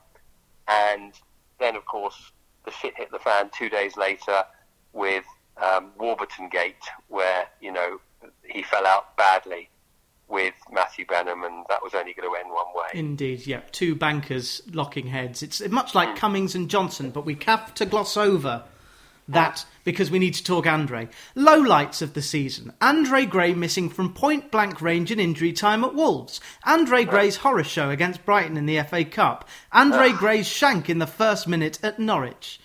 and 0.67 1.13
then, 1.59 1.75
of 1.75 1.85
course, 1.85 2.31
the 2.65 2.71
shit 2.71 2.95
hit 2.97 3.11
the 3.11 3.19
fan 3.19 3.49
two 3.57 3.69
days 3.69 3.97
later 3.97 4.43
with 4.93 5.25
um, 5.61 5.91
Warburton 5.99 6.49
Gate, 6.49 6.75
where, 7.09 7.45
you 7.61 7.71
know, 7.71 7.99
he 8.43 8.63
fell 8.63 8.87
out 8.87 9.15
badly 9.17 9.69
with 10.29 10.53
Matthew 10.71 11.05
Benham, 11.05 11.43
and 11.43 11.65
that 11.69 11.83
was 11.83 11.93
only 11.93 12.13
going 12.13 12.27
to 12.29 12.35
end 12.39 12.49
one 12.49 12.65
way. 12.73 12.87
Indeed, 12.97 13.45
yeah. 13.45 13.61
Two 13.71 13.93
bankers 13.93 14.61
locking 14.71 15.07
heads. 15.07 15.43
It's 15.43 15.61
much 15.69 15.93
like 15.93 16.09
Hmm. 16.09 16.15
Cummings 16.15 16.55
and 16.55 16.69
Johnson, 16.69 17.11
but 17.11 17.25
we 17.25 17.37
have 17.45 17.73
to 17.75 17.85
gloss 17.85 18.17
over 18.17 18.63
that 19.27 19.65
because 19.83 20.11
we 20.11 20.19
need 20.19 20.33
to 20.35 20.43
talk 20.43 20.65
Andre. 20.67 21.09
Low 21.35 21.57
lights 21.57 22.01
of 22.01 22.13
the 22.13 22.21
season. 22.21 22.73
Andre 22.81 23.25
Gray 23.25 23.53
missing 23.53 23.89
from 23.89 24.13
point 24.13 24.51
blank 24.51 24.81
range 24.81 25.11
in 25.11 25.19
injury 25.19 25.53
time 25.53 25.83
at 25.83 25.93
Wolves. 25.93 26.39
Andre 26.65 27.03
Gray's 27.03 27.37
horror 27.37 27.63
show 27.63 27.89
against 27.89 28.25
Brighton 28.25 28.57
in 28.57 28.65
the 28.65 28.81
FA 28.83 29.05
Cup. 29.05 29.47
Andre 29.71 30.11
Gray's 30.11 30.47
shank 30.47 30.89
in 30.89 30.99
the 30.99 31.07
first 31.07 31.47
minute 31.47 31.79
at 31.83 31.99
Norwich. 31.99 32.59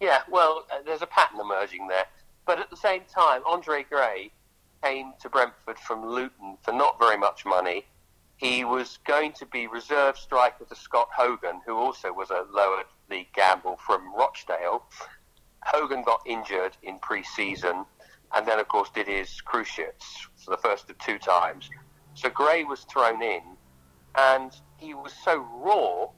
Yeah, 0.00 0.20
well, 0.30 0.64
uh, 0.72 0.76
there's 0.84 1.02
a 1.02 1.06
pattern 1.06 1.40
emerging 1.40 1.88
there. 1.88 2.06
But 2.46 2.60
at 2.60 2.70
the 2.70 2.76
same 2.76 3.02
time, 3.12 3.42
Andre 3.46 3.84
Gray 3.88 4.30
came 4.82 5.12
to 5.20 5.28
Brentford 5.28 5.78
from 5.78 6.06
Luton 6.06 6.56
for 6.62 6.72
not 6.72 6.98
very 6.98 7.18
much 7.18 7.44
money. 7.44 7.84
He 8.36 8.64
was 8.64 8.98
going 9.04 9.32
to 9.32 9.46
be 9.46 9.66
reserve 9.66 10.16
striker 10.16 10.64
to 10.64 10.74
Scott 10.74 11.08
Hogan, 11.14 11.60
who 11.66 11.76
also 11.76 12.12
was 12.12 12.30
a 12.30 12.46
lower 12.52 12.84
league 13.10 13.32
gamble 13.34 13.78
from 13.84 14.14
Rochdale. 14.14 14.84
Hogan 15.64 16.02
got 16.02 16.20
injured 16.26 16.76
in 16.82 16.98
pre-season, 17.00 17.84
and 18.34 18.46
then, 18.46 18.58
of 18.58 18.68
course, 18.68 18.90
did 18.94 19.06
his 19.06 19.40
cruciates 19.40 20.28
for 20.36 20.50
the 20.50 20.56
first 20.58 20.90
of 20.90 20.98
two 20.98 21.18
times. 21.18 21.70
So 22.14 22.28
Gray 22.28 22.64
was 22.64 22.80
thrown 22.84 23.22
in, 23.22 23.42
and 24.16 24.52
he 24.78 24.94
was 24.94 25.12
so 25.24 25.38
raw, 25.38 26.08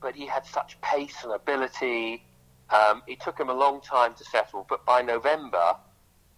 but 0.00 0.14
he 0.14 0.26
had 0.26 0.44
such 0.46 0.80
pace 0.80 1.24
and 1.24 1.32
ability. 1.32 2.24
Um, 2.70 3.02
it 3.06 3.20
took 3.20 3.38
him 3.38 3.48
a 3.48 3.54
long 3.54 3.80
time 3.80 4.14
to 4.14 4.24
settle, 4.24 4.66
but 4.68 4.84
by 4.86 5.02
November, 5.02 5.76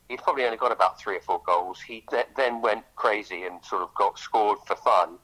he'd 0.08 0.22
probably 0.22 0.44
only 0.44 0.56
got 0.56 0.72
about 0.72 0.98
three 0.98 1.16
or 1.16 1.20
four 1.20 1.40
goals. 1.46 1.80
He 1.80 2.04
th- 2.10 2.26
then 2.36 2.60
went 2.60 2.84
crazy 2.96 3.44
and 3.44 3.64
sort 3.64 3.82
of 3.82 3.94
got 3.94 4.18
scored 4.18 4.58
for 4.66 4.76
fun. 4.76 5.18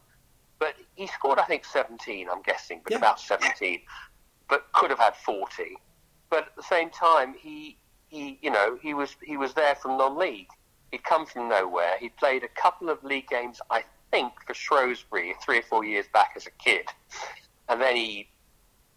But 0.58 0.74
he 0.94 1.06
scored, 1.06 1.38
I 1.38 1.44
think, 1.44 1.64
17, 1.64 2.28
I'm 2.30 2.42
guessing, 2.42 2.80
but 2.84 2.92
Yeah. 2.92 2.98
about 2.98 3.18
17, 3.20 3.82
but 4.48 4.70
could 4.72 4.90
have 4.90 4.98
had 4.98 5.16
40. 5.16 5.76
But 6.30 6.46
at 6.46 6.56
the 6.56 6.62
same 6.62 6.90
time, 6.90 7.34
he, 7.38 7.76
he, 8.08 8.38
you 8.40 8.50
know, 8.50 8.78
he 8.80 8.94
was, 8.94 9.16
he 9.22 9.36
was 9.36 9.52
there 9.54 9.74
from 9.74 9.98
non-league. 9.98 10.48
He'd 10.92 11.04
come 11.04 11.26
from 11.26 11.48
nowhere. 11.48 11.98
He'd 11.98 12.16
played 12.16 12.42
a 12.44 12.48
couple 12.48 12.88
of 12.88 13.02
league 13.04 13.28
games, 13.28 13.60
I 13.70 13.84
think, 14.10 14.32
for 14.46 14.54
Shrewsbury 14.54 15.34
three 15.44 15.58
or 15.58 15.62
four 15.62 15.84
years 15.84 16.06
back 16.12 16.32
as 16.36 16.46
a 16.46 16.50
kid. 16.62 16.86
And 17.68 17.80
then 17.80 17.96
he 17.96 18.28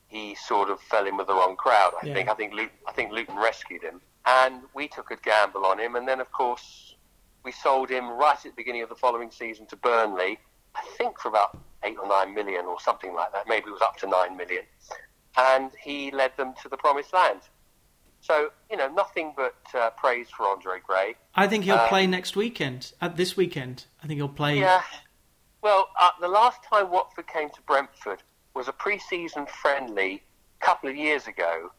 he 0.08 0.36
sort 0.36 0.70
of 0.70 0.80
fell 0.80 1.08
in 1.08 1.18
with 1.18 1.26
the 1.26 1.34
wrong 1.34 1.56
crowd. 1.56 1.94
I 2.02 2.06
Yeah. 2.06 2.14
think. 2.14 2.30
I 2.30 2.36
think 2.36 2.54
Luton, 2.54 2.78
I 2.88 2.92
think 2.92 3.12
Luton 3.12 3.36
rescued 3.36 3.82
him, 3.82 4.00
and 4.28 4.62
we 4.76 4.88
took 4.88 5.10
a 5.10 5.16
gamble 5.16 5.66
on 5.66 5.80
him. 5.80 5.96
And 5.96 6.08
then, 6.08 6.20
of 6.20 6.32
course, 6.32 6.94
we 7.44 7.52
sold 7.52 7.90
him 7.90 8.08
right 8.12 8.38
at 8.38 8.44
the 8.44 8.52
beginning 8.52 8.84
of 8.84 8.90
the 8.90 8.96
following 8.96 9.32
season 9.32 9.66
to 9.68 9.76
Burnley. 9.76 10.38
I 10.76 10.82
think 11.00 11.20
for 11.20 11.30
about 11.30 11.58
eight 11.84 11.98
or 11.98 12.08
nine 12.08 12.34
million 12.36 12.66
or 12.66 12.80
something 12.80 13.14
like 13.16 13.32
that. 13.34 13.48
Maybe 13.48 13.70
it 13.70 13.72
was 13.72 13.82
up 13.82 13.98
to 13.98 14.08
nine 14.08 14.38
million, 14.38 14.64
and 15.38 15.72
he 15.82 16.12
led 16.12 16.36
them 16.38 16.54
to 16.62 16.70
the 16.70 16.78
promised 16.78 17.14
land. 17.14 17.42
So 18.22 18.52
you 18.70 18.78
know, 18.78 18.88
nothing 18.90 19.34
but 19.36 19.56
uh, 19.76 19.90
praise 19.92 20.30
for 20.30 20.48
Andre 20.48 20.80
Gray. 20.86 21.16
I 21.36 21.48
think 21.48 21.66
he'll 21.66 21.76
Uh, 21.76 21.88
play 21.90 22.08
next 22.08 22.36
weekend. 22.36 22.94
At 23.02 23.18
this 23.18 23.36
weekend, 23.36 23.86
I 24.04 24.08
think 24.08 24.18
he'll 24.20 24.30
play. 24.30 24.60
Yeah. 24.60 24.82
Well, 25.62 25.90
uh, 26.00 26.10
the 26.20 26.28
last 26.28 26.60
time 26.64 26.90
Watford 26.92 27.28
came 27.28 27.50
to 27.50 27.62
Brentford 27.64 28.22
was 28.54 28.68
a 28.68 28.74
pre-season 28.74 29.46
friendly 29.48 30.22
a 30.62 30.66
couple 30.66 30.90
of 30.90 30.96
years 30.96 31.28
ago, 31.28 31.72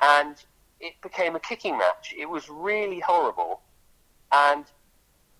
and 0.00 0.36
it 0.80 0.94
became 1.02 1.34
a 1.36 1.40
kicking 1.40 1.76
match. 1.78 2.14
It 2.16 2.26
was 2.28 2.48
really 2.48 3.00
horrible, 3.00 3.60
and 4.32 4.64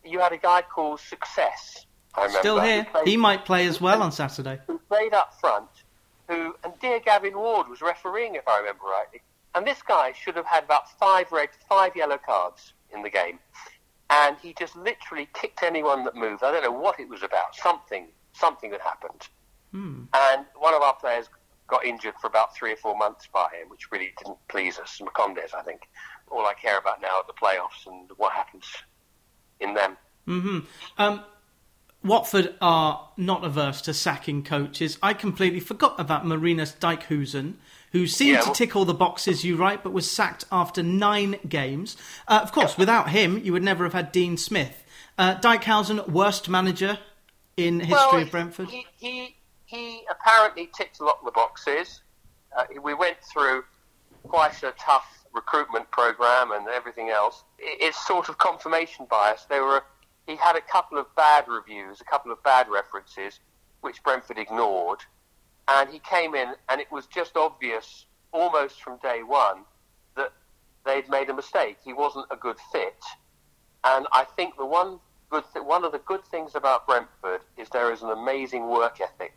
you 0.04 0.18
had 0.20 0.32
a 0.32 0.38
guy 0.38 0.62
called 0.62 1.00
Success. 1.00 1.86
I 2.14 2.22
remember 2.22 2.38
Still 2.40 2.60
here. 2.60 2.84
played- 2.84 3.06
He 3.08 3.16
might 3.16 3.44
play 3.44 3.66
as 3.66 3.80
well 3.80 4.02
on 4.02 4.12
Saturday. 4.12 4.60
who 4.66 4.78
played 4.80 5.14
up 5.14 5.38
front, 5.40 5.68
who 6.28 6.54
and 6.64 6.72
dear 6.80 7.00
Gavin 7.00 7.36
Ward 7.36 7.68
was 7.68 7.80
refereeing, 7.80 8.34
if 8.34 8.46
I 8.46 8.58
remember 8.58 8.84
rightly. 8.84 9.20
And 9.54 9.66
this 9.66 9.82
guy 9.82 10.12
should 10.12 10.36
have 10.36 10.46
had 10.46 10.64
about 10.64 10.90
five 10.98 11.30
red, 11.30 11.50
five 11.68 11.94
yellow 11.94 12.18
cards 12.18 12.72
in 12.94 13.02
the 13.02 13.10
game, 13.10 13.38
and 14.10 14.36
he 14.38 14.54
just 14.58 14.76
literally 14.76 15.28
kicked 15.34 15.62
anyone 15.62 16.04
that 16.04 16.14
moved. 16.14 16.42
I 16.42 16.52
don't 16.52 16.62
know 16.62 16.72
what 16.72 16.98
it 17.00 17.08
was 17.08 17.22
about. 17.22 17.54
Something, 17.54 18.08
something 18.32 18.70
had 18.72 18.80
happened, 18.80 19.28
and 20.14 20.46
one 20.56 20.74
of 20.74 20.82
our 20.82 20.94
players 20.94 21.28
got 21.66 21.84
injured 21.84 22.14
for 22.20 22.26
about 22.26 22.54
three 22.54 22.72
or 22.72 22.76
four 22.76 22.96
months 22.96 23.28
by 23.32 23.48
him, 23.58 23.68
which 23.68 23.90
really 23.90 24.12
didn't 24.18 24.38
please 24.48 24.78
us. 24.78 25.00
Macondes, 25.00 25.54
I 25.54 25.62
think. 25.62 25.88
All 26.30 26.46
I 26.46 26.54
care 26.54 26.78
about 26.78 27.00
now 27.00 27.16
are 27.18 27.24
the 27.26 27.32
playoffs 27.34 27.86
and 27.86 28.10
what 28.16 28.32
happens 28.32 28.64
in 29.60 29.74
them. 29.74 29.96
Mm 30.28 30.64
um, 30.98 31.24
Watford 32.04 32.54
are 32.60 33.08
not 33.16 33.44
averse 33.44 33.80
to 33.82 33.94
sacking 33.94 34.42
coaches. 34.42 34.98
I 35.02 35.14
completely 35.14 35.60
forgot 35.60 35.98
about 35.98 36.26
Marinus 36.26 36.72
Dijkhuizen, 36.72 37.54
who 37.92 38.06
seemed 38.06 38.38
Yeah, 38.38 38.40
to 38.42 38.52
tick 38.52 38.74
all 38.74 38.84
the 38.84 38.94
boxes, 38.94 39.44
you 39.44 39.56
write, 39.56 39.82
but 39.82 39.92
was 39.92 40.10
sacked 40.10 40.44
after 40.50 40.82
nine 40.82 41.36
games. 41.48 41.96
Uh, 42.26 42.40
of 42.42 42.50
course, 42.52 42.76
without 42.76 43.10
him, 43.10 43.38
you 43.38 43.52
would 43.52 43.62
never 43.62 43.84
have 43.84 43.92
had 43.92 44.10
Dean 44.10 44.36
Smith. 44.36 44.84
Uh, 45.18 45.36
worst 46.08 46.48
manager 46.48 46.98
in 47.56 47.80
history 47.80 47.96
well, 47.96 48.22
of 48.22 48.30
Brentford. 48.30 48.68
He, 48.70 48.86
he, 48.96 49.36
he 49.66 50.02
apparently 50.10 50.70
ticked 50.74 51.00
a 51.00 51.04
lot 51.04 51.18
of 51.20 51.24
the 51.24 51.32
boxes. 51.32 52.00
Uh, 52.56 52.64
we 52.82 52.94
went 52.94 53.18
through 53.32 53.64
quite 54.24 54.62
a 54.62 54.72
tough 54.78 55.06
recruitment 55.32 55.90
program 55.90 56.52
and 56.52 56.66
everything 56.68 57.10
else. 57.10 57.44
It's 57.58 58.06
sort 58.06 58.28
of 58.28 58.38
confirmation 58.38 59.06
bias. 59.08 59.46
There 59.48 59.64
were 59.64 59.84
he 60.26 60.36
had 60.36 60.56
a 60.56 60.60
couple 60.60 60.98
of 60.98 61.06
bad 61.16 61.48
reviews, 61.48 62.00
a 62.00 62.04
couple 62.04 62.32
of 62.32 62.42
bad 62.42 62.68
references, 62.68 63.40
which 63.80 64.02
Brentford 64.02 64.38
ignored, 64.38 65.00
and 65.68 65.90
he 65.90 65.98
came 65.98 66.34
in, 66.34 66.54
and 66.68 66.80
it 66.80 66.90
was 66.90 67.06
just 67.06 67.36
obvious, 67.36 68.06
almost 68.32 68.82
from 68.82 68.98
day 68.98 69.22
one, 69.22 69.64
that 70.16 70.32
they'd 70.84 71.08
made 71.08 71.28
a 71.28 71.34
mistake. 71.34 71.78
He 71.84 71.92
wasn't 71.92 72.26
a 72.30 72.36
good 72.36 72.56
fit, 72.70 73.02
and 73.84 74.06
I 74.12 74.24
think 74.24 74.56
the 74.56 74.66
one 74.66 75.00
good 75.30 75.44
th- 75.52 75.64
one 75.64 75.84
of 75.84 75.92
the 75.92 75.98
good 75.98 76.24
things 76.24 76.54
about 76.54 76.86
Brentford 76.86 77.40
is 77.56 77.68
there 77.70 77.92
is 77.92 78.02
an 78.02 78.10
amazing 78.10 78.68
work 78.68 79.00
ethic, 79.00 79.36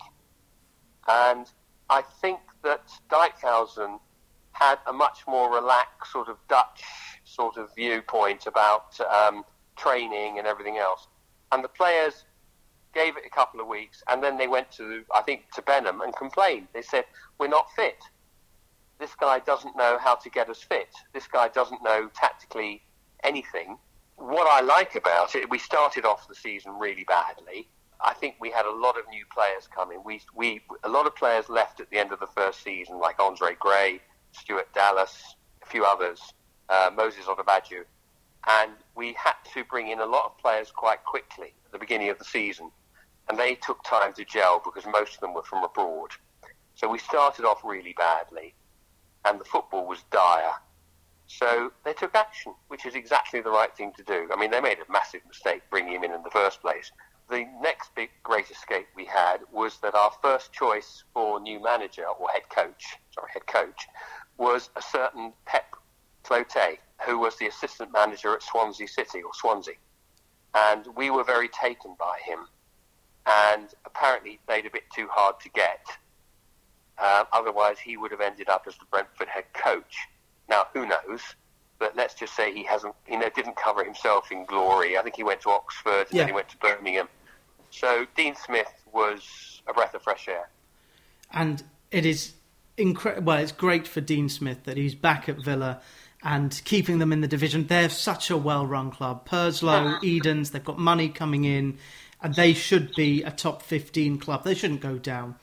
and 1.08 1.50
I 1.90 2.02
think 2.22 2.40
that 2.64 2.90
Dijkhuizen 3.10 4.00
had 4.52 4.80
a 4.88 4.94
much 4.94 5.28
more 5.28 5.54
relaxed 5.54 6.12
sort 6.12 6.30
of 6.30 6.38
Dutch 6.48 6.84
sort 7.24 7.58
of 7.58 7.74
viewpoint 7.76 8.48
about 8.48 8.98
um, 9.02 9.44
training 9.76 10.38
and 10.38 10.48
everything 10.48 10.78
else, 10.78 11.08
and 11.52 11.64
the 11.64 11.70
players 11.70 12.26
gave 12.94 13.18
it 13.18 13.24
a 13.26 13.30
couple 13.30 13.60
of 13.60 13.68
weeks, 13.68 14.04
and 14.08 14.24
then 14.24 14.38
they 14.38 14.48
went 14.48 14.72
to 14.72 15.04
I 15.14 15.22
think 15.22 15.52
to 15.56 15.62
Benham 15.62 16.02
and 16.02 16.16
complained. 16.16 16.68
They 16.74 16.82
said 16.82 17.06
we're 17.40 17.48
not 17.48 17.68
fit. 17.76 17.98
This 19.00 19.14
guy 19.16 19.40
doesn't 19.40 19.76
know 19.76 19.98
how 20.00 20.16
to 20.16 20.30
get 20.30 20.50
us 20.50 20.64
fit. 20.64 20.90
This 21.14 21.28
guy 21.28 21.50
doesn't 21.50 21.84
know 21.84 22.10
tactically 22.14 22.82
anything. 23.24 23.78
What 24.16 24.48
I 24.50 24.62
like 24.62 24.96
about 24.96 25.36
it, 25.36 25.50
we 25.50 25.60
started 25.60 26.06
off 26.06 26.28
the 26.30 26.36
season 26.36 26.80
really 26.80 27.04
badly. 27.04 27.68
I 28.04 28.14
think 28.14 28.36
we 28.40 28.52
had 28.52 28.66
a 28.66 28.72
lot 28.72 28.98
of 28.98 29.04
new 29.10 29.26
players 29.34 29.68
coming. 29.74 30.02
We, 30.06 30.22
we, 30.34 30.62
a 30.84 30.90
lot 30.90 31.08
of 31.08 31.16
players 31.16 31.50
left 31.50 31.80
at 31.80 31.90
the 31.90 31.98
end 31.98 32.12
of 32.12 32.20
the 32.20 32.28
first 32.28 32.64
season, 32.64 33.00
like 33.00 33.20
Andre 33.20 33.56
Gray, 33.60 34.00
Stuart 34.32 34.74
Dallas, 34.74 35.36
a 35.64 35.66
few 35.66 35.84
others, 35.84 36.22
uh, 36.70 36.92
Moses 36.96 37.26
Odubajo, 37.26 37.84
and 38.48 38.72
we 38.96 39.14
had 39.14 39.36
to 39.54 39.64
bring 39.64 39.90
in 39.90 40.00
a 40.00 40.06
lot 40.06 40.26
of 40.26 40.38
players 40.38 40.72
quite 40.72 41.04
quickly 41.04 41.54
at 41.66 41.72
the 41.72 41.80
beginning 41.80 42.10
of 42.10 42.20
the 42.20 42.26
season, 42.26 42.72
and 43.30 43.38
they 43.38 43.56
took 43.56 43.84
time 43.84 44.14
to 44.14 44.26
gel 44.26 44.62
because 44.64 44.86
most 44.92 45.16
of 45.16 45.22
them 45.22 45.34
were 45.34 45.44
from 45.44 45.64
abroad. 45.64 46.12
So 46.76 46.90
we 46.90 47.00
started 47.00 47.46
off 47.46 47.64
really 47.64 47.96
badly, 47.98 48.54
and 49.24 49.40
the 49.40 49.46
football 49.46 49.88
was 49.88 50.04
dire. 50.12 50.54
So 51.28 51.72
they 51.84 51.94
took 51.94 52.14
action, 52.14 52.54
which 52.68 52.86
is 52.86 52.94
exactly 52.96 53.42
the 53.42 53.50
right 53.50 53.76
thing 53.76 53.94
to 53.98 54.04
do. 54.04 54.30
I 54.32 54.40
mean, 54.40 54.52
they 54.52 54.62
made 54.62 54.78
a 54.78 54.92
massive 54.92 55.22
mistake 55.28 55.64
bringing 55.72 55.94
him 55.94 56.04
in 56.04 56.12
in 56.12 56.22
the 56.22 56.30
first 56.30 56.62
place. 56.62 56.92
The 57.30 57.46
next 57.62 57.96
big 57.96 58.12
great 58.22 58.52
escape 58.52 58.88
we 58.96 59.06
had 59.06 59.38
was 59.52 59.80
that 59.80 59.96
our 59.96 60.12
first 60.22 60.54
choice 60.54 61.04
for 61.14 61.40
new 61.40 61.60
manager 61.60 62.06
or 62.06 62.30
head 62.30 62.48
coach, 62.50 62.98
sorry, 63.12 63.32
head 63.34 63.48
coach, 63.48 63.88
was 64.38 64.70
a 64.76 64.82
certain 64.82 65.34
Pep 65.46 65.76
Clotet, 66.24 66.78
who 67.06 67.20
was 67.20 67.36
the 67.38 67.48
assistant 67.48 67.92
manager 67.92 68.34
at 68.34 68.44
Swansea 68.44 68.88
City 68.88 69.22
or 69.22 69.34
Swansea. 69.34 69.76
And 70.54 70.86
we 70.96 71.10
were 71.10 71.24
very 71.24 71.50
taken 71.50 71.96
by 72.00 72.18
him. 72.24 72.40
And 73.28 73.70
apparently 73.86 74.40
played 74.48 74.66
a 74.66 74.70
bit 74.70 74.84
too 74.96 75.08
hard 75.12 75.40
to 75.42 75.50
get. 75.50 75.86
Uh, 76.98 77.26
otherwise, 77.34 77.78
he 77.80 77.98
would 77.98 78.12
have 78.12 78.22
ended 78.22 78.50
up 78.50 78.66
as 78.68 78.76
the 78.78 78.86
Brentford 78.92 79.28
head 79.28 79.46
coach. 79.54 79.98
Now, 80.48 80.68
who 80.74 80.86
knows? 80.86 81.22
But 81.80 81.96
let's 81.96 82.14
just 82.14 82.36
say 82.36 82.54
he 82.54 82.64
hasn't, 82.64 82.96
you 83.10 83.20
know, 83.20 83.30
didn't 83.36 83.58
cover 83.58 83.84
himself 83.84 84.32
in 84.32 84.46
glory. 84.46 84.98
I 84.98 85.02
think 85.02 85.16
he 85.16 85.24
went 85.24 85.42
to 85.42 85.50
Oxford 85.50 86.08
and 86.08 86.12
Yeah. 86.12 86.22
then 86.22 86.28
he 86.28 86.34
went 86.34 86.50
to 86.50 86.58
Birmingham. 86.58 87.10
So 87.72 88.06
Dean 88.16 88.36
Smith 88.36 88.72
was 88.94 89.62
a 89.68 89.74
breath 89.74 89.94
of 89.94 90.04
fresh 90.04 90.28
air. 90.28 90.50
and 91.32 91.64
it 91.92 92.06
is 92.06 92.34
incredible. 92.78 93.26
Well, 93.26 93.40
it's 93.40 93.52
great 93.52 93.88
for 93.88 94.00
Dean 94.00 94.30
Smith 94.30 94.64
that 94.66 94.78
he's 94.78 94.96
back 94.96 95.28
at 95.28 95.38
Villa 95.38 95.82
and 96.26 96.60
keeping 96.66 96.98
them 96.98 97.14
in 97.14 97.22
the 97.22 97.28
division. 97.28 97.68
They're 97.68 97.88
such 97.88 98.32
a 98.32 98.36
well-run 98.36 98.90
club. 98.90 99.26
Purslow, 99.26 100.00
Edens, 100.04 100.50
they've 100.50 100.66
got 100.66 100.80
money 100.80 101.08
coming 101.08 101.46
in, 101.46 101.78
and 102.22 102.34
they 102.34 102.54
should 102.54 102.96
be 102.96 103.22
a 103.22 103.30
top 103.30 103.62
fifteen 103.62 104.18
club. 104.18 104.44
They 104.44 104.56
shouldn't 104.56 104.82
go 104.82 104.98
down 104.98 105.36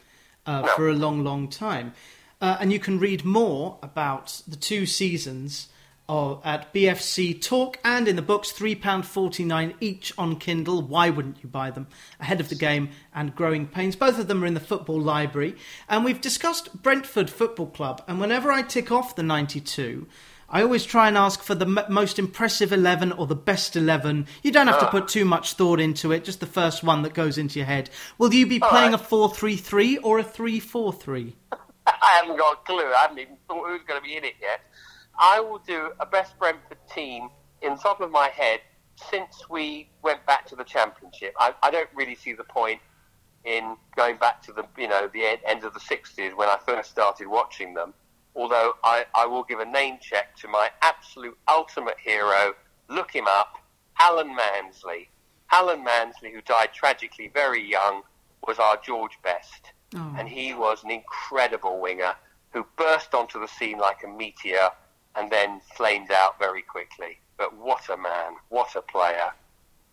uh, 0.44 0.66
for 0.74 0.88
a 0.88 0.94
long, 0.94 1.22
long 1.22 1.48
time. 1.48 1.94
Uh, 2.40 2.56
and 2.58 2.72
you 2.72 2.80
can 2.80 2.98
read 2.98 3.24
more 3.24 3.78
about 3.80 4.42
the 4.48 4.56
two 4.56 4.84
seasons 4.84 5.68
of, 6.08 6.40
at 6.44 6.74
BFC 6.74 7.40
Talk 7.40 7.78
and 7.84 8.08
in 8.08 8.16
the 8.16 8.22
books, 8.22 8.50
£3.49 8.52 9.74
each 9.78 10.12
on 10.18 10.34
Kindle. 10.34 10.82
Why 10.82 11.10
wouldn't 11.10 11.40
you 11.44 11.48
buy 11.48 11.70
them? 11.70 11.86
Ahead 12.18 12.40
of 12.40 12.48
the 12.48 12.56
game 12.56 12.90
and 13.14 13.36
Growing 13.36 13.68
Pains. 13.68 13.94
Both 13.94 14.18
of 14.18 14.26
them 14.26 14.42
are 14.42 14.46
in 14.46 14.54
the 14.54 14.60
football 14.60 15.00
library. 15.00 15.54
And 15.88 16.04
we've 16.04 16.20
discussed 16.20 16.82
Brentford 16.82 17.30
Football 17.30 17.68
Club. 17.68 18.02
And 18.08 18.20
whenever 18.20 18.50
I 18.50 18.62
tick 18.62 18.90
off 18.90 19.14
the 19.14 19.22
92, 19.22 20.08
I 20.54 20.62
always 20.62 20.84
try 20.84 21.08
and 21.08 21.16
ask 21.16 21.42
for 21.42 21.54
the 21.54 21.64
m- 21.64 21.92
most 21.92 22.18
impressive 22.18 22.74
11 22.74 23.12
or 23.12 23.26
the 23.26 23.34
best 23.34 23.74
11. 23.74 24.26
You 24.42 24.52
don't 24.52 24.66
have 24.66 24.80
to 24.80 24.86
ah. 24.86 24.90
put 24.90 25.08
too 25.08 25.24
much 25.24 25.54
thought 25.54 25.80
into 25.80 26.12
it, 26.12 26.24
just 26.24 26.40
the 26.40 26.46
first 26.46 26.84
one 26.84 27.00
that 27.02 27.14
goes 27.14 27.38
into 27.38 27.58
your 27.58 27.64
head. 27.64 27.88
Will 28.18 28.34
you 28.34 28.46
be 28.46 28.60
playing 28.60 28.92
right. 28.92 29.00
a 29.00 29.02
4 29.02 29.30
3 29.30 29.56
3 29.56 29.96
or 29.98 30.18
a 30.18 30.22
3 30.22 30.60
4 30.60 30.92
3? 30.92 31.36
I 31.86 32.20
haven't 32.20 32.36
got 32.36 32.52
a 32.52 32.66
clue. 32.66 32.92
I 32.92 33.00
haven't 33.00 33.18
even 33.18 33.38
thought 33.48 33.66
who's 33.66 33.82
going 33.88 33.98
to 33.98 34.04
be 34.06 34.14
in 34.14 34.24
it 34.24 34.34
yet. 34.42 34.60
I 35.18 35.40
will 35.40 35.58
do 35.58 35.92
a 35.98 36.04
best 36.04 36.38
Brentford 36.38 36.78
team 36.94 37.30
in 37.62 37.72
the 37.72 37.78
top 37.78 38.02
of 38.02 38.10
my 38.10 38.28
head 38.28 38.60
since 39.10 39.48
we 39.48 39.88
went 40.02 40.24
back 40.26 40.46
to 40.48 40.56
the 40.56 40.64
championship. 40.64 41.34
I, 41.38 41.54
I 41.62 41.70
don't 41.70 41.88
really 41.94 42.14
see 42.14 42.34
the 42.34 42.44
point 42.44 42.80
in 43.44 43.76
going 43.96 44.18
back 44.18 44.42
to 44.42 44.52
the 44.52 44.64
you 44.76 44.86
know 44.86 45.08
the 45.12 45.24
end, 45.24 45.38
end 45.46 45.64
of 45.64 45.72
the 45.72 45.80
60s 45.80 46.36
when 46.36 46.48
I 46.48 46.58
first 46.66 46.90
started 46.90 47.26
watching 47.26 47.72
them. 47.72 47.94
Although 48.34 48.74
I, 48.82 49.04
I 49.14 49.26
will 49.26 49.44
give 49.44 49.60
a 49.60 49.64
name 49.64 49.98
check 50.00 50.36
to 50.36 50.48
my 50.48 50.68
absolute 50.80 51.36
ultimate 51.48 51.98
hero. 52.02 52.54
Look 52.88 53.10
him 53.10 53.26
up, 53.28 53.56
Alan 54.00 54.34
Mansley. 54.34 55.08
Alan 55.50 55.84
Mansley, 55.84 56.32
who 56.32 56.40
died 56.40 56.70
tragically 56.72 57.28
very 57.28 57.62
young, 57.62 58.02
was 58.46 58.58
our 58.58 58.78
George 58.78 59.18
Best 59.22 59.72
Oh. 59.94 60.14
and 60.18 60.28
he 60.28 60.54
was 60.54 60.82
an 60.84 60.90
incredible 60.90 61.78
winger 61.78 62.14
who 62.52 62.66
burst 62.76 63.14
onto 63.14 63.38
the 63.38 63.46
scene 63.48 63.78
like 63.78 64.02
a 64.04 64.08
meteor 64.08 64.70
and 65.16 65.30
then 65.30 65.60
flamed 65.76 66.10
out 66.10 66.38
very 66.38 66.62
quickly. 66.62 67.18
But 67.36 67.54
what 67.56 67.88
a 67.90 67.96
man, 67.96 68.36
what 68.48 68.74
a 68.74 68.80
player. 68.82 69.32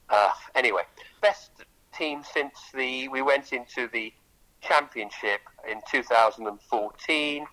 Uh, 0.10 0.32
anyway, 0.56 0.84
best 1.22 1.52
team 1.94 2.24
since 2.34 2.58
the 2.74 3.10
we 3.10 3.22
went 3.22 3.52
into 3.52 3.90
the 3.92 4.14
championship 4.62 5.42
in 5.70 5.82
2014. 5.92 7.46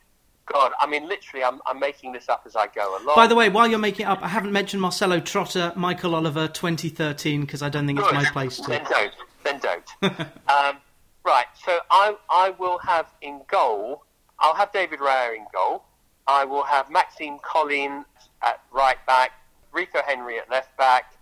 God, 0.47 0.73
I 0.81 0.87
mean, 0.87 1.09
literally, 1.09 1.45
I'm, 1.45 1.61
I'm 1.67 1.81
making 1.81 2.13
this 2.13 2.29
up 2.29 2.43
as 2.47 2.55
I 2.55 2.69
go 2.69 2.97
along. 3.03 3.17
By 3.17 3.27
the 3.27 3.35
way, 3.35 3.49
while 3.49 3.67
you're 3.67 3.81
making 3.81 4.07
it 4.07 4.09
up, 4.09 4.23
I 4.23 4.29
haven't 4.29 4.53
mentioned 4.53 4.81
Marcello 4.81 5.19
Trotta, 5.19 5.75
Michael 5.75 6.15
Oliver 6.15 6.47
2013, 6.47 7.41
because 7.41 7.63
I 7.63 7.69
don't 7.69 7.87
think 7.87 7.99
it's 7.99 8.13
my 8.13 8.25
place 8.27 8.59
to. 8.59 8.71
Then 8.71 8.85
don't. 8.89 9.13
Then 9.43 9.61
don't. 9.61 9.91
um, 10.49 10.77
right. 11.25 11.47
So 11.65 11.79
I 11.91 12.17
I 12.31 12.51
will 12.51 12.79
have 12.79 13.13
in 13.23 13.41
goal. 13.51 14.05
I'll 14.39 14.55
have 14.55 14.73
David 14.73 15.01
Raya 15.01 15.37
in 15.37 15.47
goal. 15.53 15.85
I 16.29 16.45
will 16.45 16.65
have 16.65 16.91
Maxime 16.91 17.39
Colin 17.39 18.05
at 18.43 18.61
right 18.73 19.05
back. 19.07 19.33
Rico 19.73 20.01
Henry 20.07 20.39
at 20.39 20.51
left 20.51 20.77
back. 20.77 21.15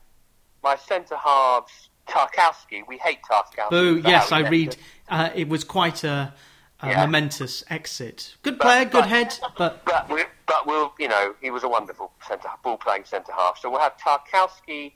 My 0.63 0.77
centre 0.77 1.17
halves 1.17 1.89
Tarkowski. 2.09 2.83
We 2.87 2.99
hate 2.99 3.19
Tarkowski. 3.31 4.03
For 4.03 4.09
yes, 4.09 4.33
I 4.33 4.49
read. 4.49 4.77
Uh, 5.09 5.31
it 5.35 5.49
was 5.49 5.65
quite 5.65 6.05
a, 6.05 6.33
a 6.81 6.89
Yeah. 6.89 7.01
momentous 7.07 7.65
exit. 7.71 8.37
Good 8.43 8.59
But- 8.59 8.65
player, 8.65 8.85
good 8.85 8.93
but- 9.03 9.09
head, 9.09 9.39
but 9.57 9.85
But 9.85 10.09
we, 10.09 10.25
but 10.47 10.67
we'll, 10.67 10.93
you 10.99 11.09
know, 11.09 11.35
he 11.41 11.51
was 11.51 11.63
a 11.65 11.69
wonderful 11.69 12.13
centre 12.27 12.49
ball 12.63 12.77
playing 12.77 13.05
centre 13.05 13.33
half. 13.33 13.59
So 13.59 13.71
we'll 13.71 13.81
have 13.81 13.97
Tarkowski 13.97 14.93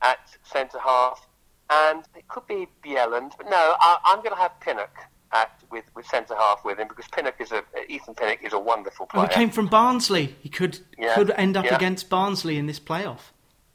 at 0.00 0.18
centre 0.42 0.78
half, 0.78 1.26
and 1.70 2.04
it 2.16 2.26
could 2.28 2.46
be 2.46 2.68
Bjelland, 2.84 3.32
but 3.36 3.48
no, 3.50 3.76
I, 3.80 3.98
I'm 4.04 4.18
going 4.18 4.30
to 4.34 4.40
have 4.40 4.58
Pinnock 4.60 4.94
at 5.32 5.50
with 5.70 5.84
with 5.94 6.06
centre 6.06 6.34
half 6.36 6.62
with 6.64 6.78
him 6.78 6.88
because 6.88 7.06
Pinnock 7.08 7.40
is 7.40 7.52
a 7.52 7.62
Ethan 7.88 8.14
Pinnock 8.14 8.42
is 8.42 8.52
a 8.52 8.58
wonderful 8.58 9.06
player. 9.06 9.26
he 9.28 9.32
came 9.34 9.50
from 9.50 9.66
Barnsley. 9.66 10.36
He 10.42 10.48
could 10.50 10.80
Yeah, 10.98 11.14
could 11.14 11.30
end 11.32 11.56
up 11.56 11.64
yeah. 11.64 11.74
against 11.74 12.10
Barnsley 12.10 12.58
in 12.58 12.66
this 12.66 12.78
playoff. 12.80 13.30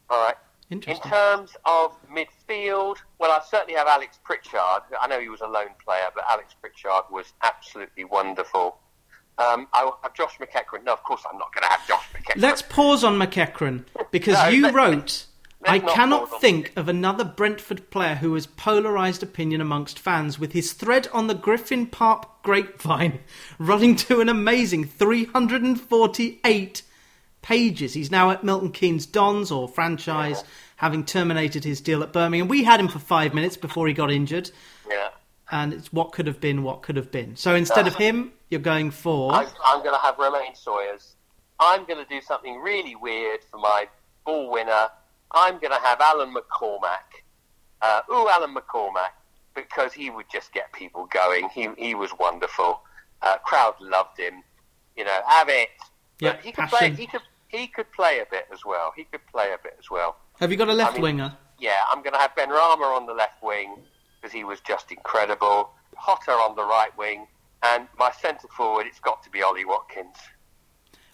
All 0.09 0.23
right. 0.23 0.36
In 0.70 0.82
terms 0.82 1.55
of 1.65 1.95
midfield, 2.11 2.97
well, 3.20 3.32
I 3.32 3.39
certainly 3.49 3.76
have 3.76 3.88
Alex 3.88 4.20
Pritchard. 4.24 4.84
I 4.99 5.07
know 5.07 5.20
he 5.20 5.30
was 5.30 5.39
a 5.39 5.47
loan 5.47 5.70
player, 5.84 6.09
but 6.13 6.26
Alex 6.30 6.55
Pritchard 6.59 7.03
was 7.09 7.32
absolutely 7.41 8.03
wonderful. 8.03 8.78
Um, 9.38 9.68
I 9.72 9.89
have 10.03 10.13
Josh 10.13 10.38
McEachran. 10.39 10.84
No, 10.84 10.93
of 10.93 11.03
course 11.03 11.24
I'm 11.32 11.38
not 11.38 11.53
going 11.53 11.63
to 11.63 11.70
have 11.70 11.88
Josh 11.88 12.09
McEachran. 12.13 12.41
Let's 12.41 12.61
pause 12.61 13.03
on 13.03 13.18
McEachran 13.18 13.86
because 14.11 14.34
No, 14.43 14.47
you 14.49 14.70
wrote 14.72 15.28
I 15.65 15.80
cannot 15.80 16.39
think 16.39 16.72
of 16.76 16.88
another 16.88 17.24
Brentford 17.24 17.89
player 17.89 18.15
who 18.15 18.34
has 18.36 18.45
polarised 18.45 19.24
opinion 19.24 19.59
amongst 19.59 19.97
fans 19.99 20.38
with 20.38 20.53
his 20.53 20.74
thread 20.74 21.07
on 21.11 21.28
the 21.28 21.34
Griffin 21.34 21.88
Park 21.88 22.43
grapevine 22.43 23.20
running 23.59 23.95
to 23.97 24.22
an 24.22 24.30
amazing 24.30 24.86
348 24.86 26.84
pages. 27.48 27.93
He's 27.93 28.12
now 28.12 28.30
at 28.32 28.43
Milton 28.43 28.72
Keynes 28.74 29.06
Dons 29.06 29.52
or 29.52 29.70
franchise, 29.70 30.43
having 30.76 31.06
terminated 31.06 31.64
his 31.64 31.80
deal 31.80 32.04
at 32.04 32.12
Birmingham. 32.12 32.50
We 32.50 32.64
had 32.66 32.78
him 32.80 32.89
for 32.89 33.00
five 33.00 33.34
minutes 33.34 33.56
before 33.56 33.88
he 33.88 33.93
got 33.93 34.12
injured, 34.12 34.52
Yeah. 34.89 35.10
and 35.50 35.74
it's 35.74 35.93
what 35.93 36.12
could 36.12 36.28
have 36.28 36.41
been, 36.41 36.62
what 36.64 36.82
could 36.82 36.98
have 36.98 37.10
been. 37.10 37.38
So 37.38 37.56
instead 37.56 37.88
of 37.88 37.95
him, 37.95 38.34
you're 38.50 38.60
going 38.60 38.91
for. 38.91 39.32
I'm, 39.32 39.48
I'm 39.64 39.80
going 39.82 39.95
to 39.95 40.02
have 40.02 40.18
Romaine 40.20 40.56
Sawyers. 40.56 41.16
I'm 41.60 41.86
going 41.86 42.04
to 42.04 42.10
do 42.10 42.20
something 42.22 42.58
really 42.58 42.95
weird 42.98 43.39
for 43.50 43.58
my 43.60 43.88
ball 44.26 44.52
winner. 44.52 44.89
I'm 45.32 45.58
going 45.58 45.72
to 45.72 45.80
have 45.80 46.02
Alan 46.02 46.34
McCormack. 46.34 47.24
Uh, 47.82 48.02
ooh, 48.12 48.28
Alan 48.30 48.54
McCormack, 48.54 49.14
because 49.56 49.93
he 49.93 50.10
would 50.10 50.26
just 50.32 50.52
get 50.54 50.72
people 50.74 51.08
going. 51.08 51.48
He 51.50 51.70
he 51.78 51.95
was 51.95 52.12
wonderful. 52.20 52.82
Uh, 53.22 53.38
crowd 53.38 53.76
loved 53.80 54.20
him. 54.20 54.43
You 54.98 55.06
know, 55.06 55.20
have 55.28 55.48
it. 55.50 55.70
Yeah, 56.20 56.38
he 56.43 56.52
could 56.52 56.68
play. 56.70 56.91
He 56.91 57.06
could 57.08 57.22
he 57.48 57.68
could 57.68 57.91
play 57.91 58.20
a 58.20 58.26
bit 58.30 58.48
as 58.52 58.66
well. 58.66 58.93
He 58.95 59.04
could 59.06 59.26
play 59.28 59.54
a 59.54 59.58
bit 59.62 59.76
as 59.80 59.89
well. 59.89 60.18
Have 60.39 60.52
you 60.52 60.58
got 60.58 60.70
a 60.70 60.74
left 60.74 60.91
I 60.91 60.93
mean- 60.95 61.02
winger? 61.04 61.38
Yeah, 61.60 61.80
I'm 61.89 62.04
going 62.04 62.14
to 62.14 62.20
have 62.20 62.36
Benrahma 62.36 62.95
on 62.95 63.08
the 63.08 63.14
left 63.14 63.41
wing 63.41 63.78
because 64.22 64.32
he 64.32 64.43
was 64.43 64.60
just 64.60 64.91
incredible. 64.91 65.72
Potter 65.95 66.32
on 66.32 66.56
the 66.56 66.64
right 66.64 66.95
wing, 66.98 67.26
and 67.64 67.88
my 67.98 68.12
centre 68.12 68.48
forward. 68.50 68.86
It's 68.86 69.00
got 69.00 69.24
to 69.24 69.32
be 69.32 69.41
Ollie 69.41 69.66
Watkins. 69.66 70.16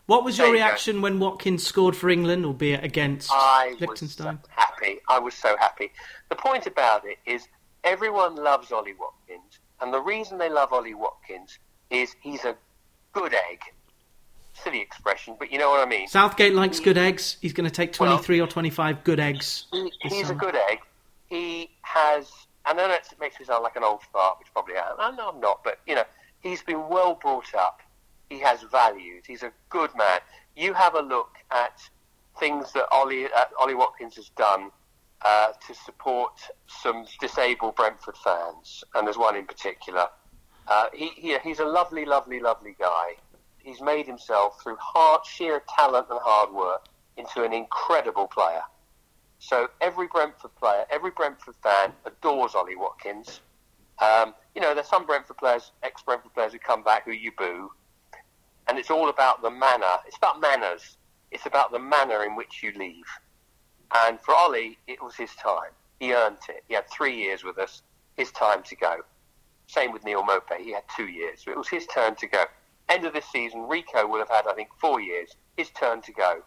What 0.06 0.26
was 0.26 0.38
your 0.38 0.48
There 0.48 0.56
you 0.56 0.62
reaction 0.62 1.02
when 1.02 1.20
Watkins 1.20 1.66
scored 1.66 1.96
for 1.96 2.10
England, 2.10 2.46
albeit 2.46 2.84
against 2.84 3.32
I 3.32 3.78
was 3.80 4.12
so 4.12 4.38
happy. 4.50 5.00
I 5.08 5.18
was 5.20 5.34
so 5.34 5.56
happy. 5.58 5.94
The 6.28 6.36
point 6.36 6.68
about 6.68 7.06
it 7.06 7.20
is 7.26 7.48
everyone 7.86 8.36
loves 8.36 8.74
Ollie 8.74 8.96
Watkins, 9.00 9.60
and 9.80 9.94
the 9.94 10.02
reason 10.02 10.38
they 10.38 10.50
love 10.50 10.74
Ollie 10.74 10.94
Watkins 10.94 11.58
is 11.90 12.16
he's 12.20 12.44
a 12.44 12.58
good 13.14 13.34
egg. 13.34 13.62
Silly 14.64 14.82
expression, 14.82 15.36
but 15.38 15.52
you 15.52 15.60
know 15.60 15.70
what 15.70 15.86
I 15.86 15.90
mean. 15.90 16.08
Southgate 16.08 16.54
likes 16.54 16.80
good 16.80 16.98
eggs. 16.98 17.38
He's 17.42 17.54
going 17.54 17.70
to 17.70 17.76
take 17.76 17.94
23 17.94 18.40
or 18.40 18.48
25 18.48 19.04
good 19.04 19.20
eggs. 19.20 19.66
He, 19.72 19.92
he's 20.02 20.30
a 20.30 20.36
good 20.36 20.56
egg. 20.56 20.80
He 21.28 21.70
has. 21.82 22.32
I 22.66 22.74
know 22.74 22.88
that 22.88 23.08
makes 23.20 23.40
me 23.40 23.46
sound 23.46 23.64
like 23.64 23.76
an 23.76 23.84
old 23.84 24.02
fart, 24.14 24.40
which 24.40 24.48
probably 24.54 24.76
I 24.76 24.92
am. 25.08 25.16
No, 25.16 25.30
I'm 25.30 25.40
not. 25.40 25.64
But 25.64 25.80
you 25.86 25.96
know, 25.96 26.06
he's 26.40 26.64
been 26.64 26.88
well 26.88 27.16
brought 27.16 27.54
up. 27.56 27.82
He 28.30 28.40
has 28.40 28.64
values. 28.64 29.24
He's 29.28 29.44
a 29.44 29.52
good 29.70 29.92
man. 29.98 30.20
You 30.56 30.74
have 30.74 30.96
a 30.96 31.02
look 31.02 31.32
at 31.52 31.82
things 32.40 32.72
that 32.74 32.86
Ollie 32.92 33.26
uh, 33.26 33.46
Ollie 33.60 33.76
Watkins 33.76 34.16
has 34.16 34.30
done 34.30 34.72
uh, 35.24 35.54
to 35.68 35.74
support 35.74 36.34
some 36.68 37.06
disabled 37.20 37.76
Brentford 37.76 38.18
fans, 38.18 38.84
and 38.96 39.08
there's 39.08 39.18
one 39.18 39.36
in 39.36 39.46
particular. 39.46 40.08
Uh, 40.68 40.86
he, 40.94 41.10
he 41.16 41.38
he's 41.40 41.60
a 41.60 41.66
lovely, 41.66 42.06
lovely, 42.06 42.40
lovely 42.40 42.76
guy. 42.80 43.16
He's 43.64 43.82
made 43.82 44.06
himself 44.06 44.62
through 44.62 44.78
hard, 44.80 45.26
sheer 45.26 45.64
talent 45.76 46.08
and 46.10 46.20
hard 46.22 46.54
work 46.54 46.86
into 47.18 47.44
an 47.44 47.54
incredible 47.54 48.28
player. 48.28 48.62
So 49.40 49.70
every 49.82 50.08
Brentford 50.08 50.56
player, 50.56 50.86
every 50.90 51.12
Brentford 51.12 51.56
fan 51.64 51.94
adores 52.06 52.56
Ollie 52.56 52.76
Watkins. 52.76 53.42
Um, 54.02 54.34
you 54.54 54.62
know, 54.62 54.74
there's 54.74 54.88
some 54.90 55.06
Brentford 55.06 55.38
players, 55.38 55.72
ex-Brentford 55.82 56.34
players 56.34 56.54
who 56.54 56.60
come 56.60 56.84
back 56.84 57.06
who 57.06 57.12
you 57.12 57.32
boo, 57.38 57.72
and 58.68 58.78
it's 58.78 58.92
all 58.92 59.10
about 59.10 59.42
the 59.42 59.50
manner. 59.50 59.86
It's 60.08 60.18
about 60.18 60.40
manners. 60.40 60.98
It's 61.32 61.46
about 61.46 61.72
the 61.72 61.80
manner 61.80 62.24
in 62.24 62.36
which 62.36 62.62
you 62.64 62.72
leave. 62.78 63.06
And 64.08 64.20
for 64.20 64.34
Ollie, 64.34 64.78
it 64.88 65.02
was 65.02 65.16
his 65.16 65.34
time. 65.36 65.72
He 66.00 66.14
earned 66.14 66.38
it. 66.50 66.64
He 66.68 66.74
had 66.74 66.90
three 66.90 67.16
years 67.16 67.44
with 67.44 67.58
us. 67.58 67.82
His 68.18 68.32
time 68.32 68.64
to 68.64 68.76
go. 68.76 68.98
Same 69.68 69.92
with 69.92 70.04
Neal 70.04 70.24
Maupay. 70.24 70.60
He 70.60 70.72
had 70.72 70.84
two 70.96 71.08
years. 71.08 71.44
It 71.48 71.58
was 71.58 71.68
his 71.68 71.86
turn 71.88 72.16
to 72.16 72.28
go. 72.28 72.44
End 72.90 73.06
of 73.06 73.14
this 73.14 73.26
season, 73.32 73.68
Rico 73.68 74.06
will 74.08 74.20
have 74.20 74.30
had, 74.30 74.48
I 74.48 74.54
think, 74.54 74.70
four 74.80 75.00
years. 75.00 75.36
His 75.58 75.70
turn 75.72 76.02
to 76.02 76.12
go. 76.12 76.44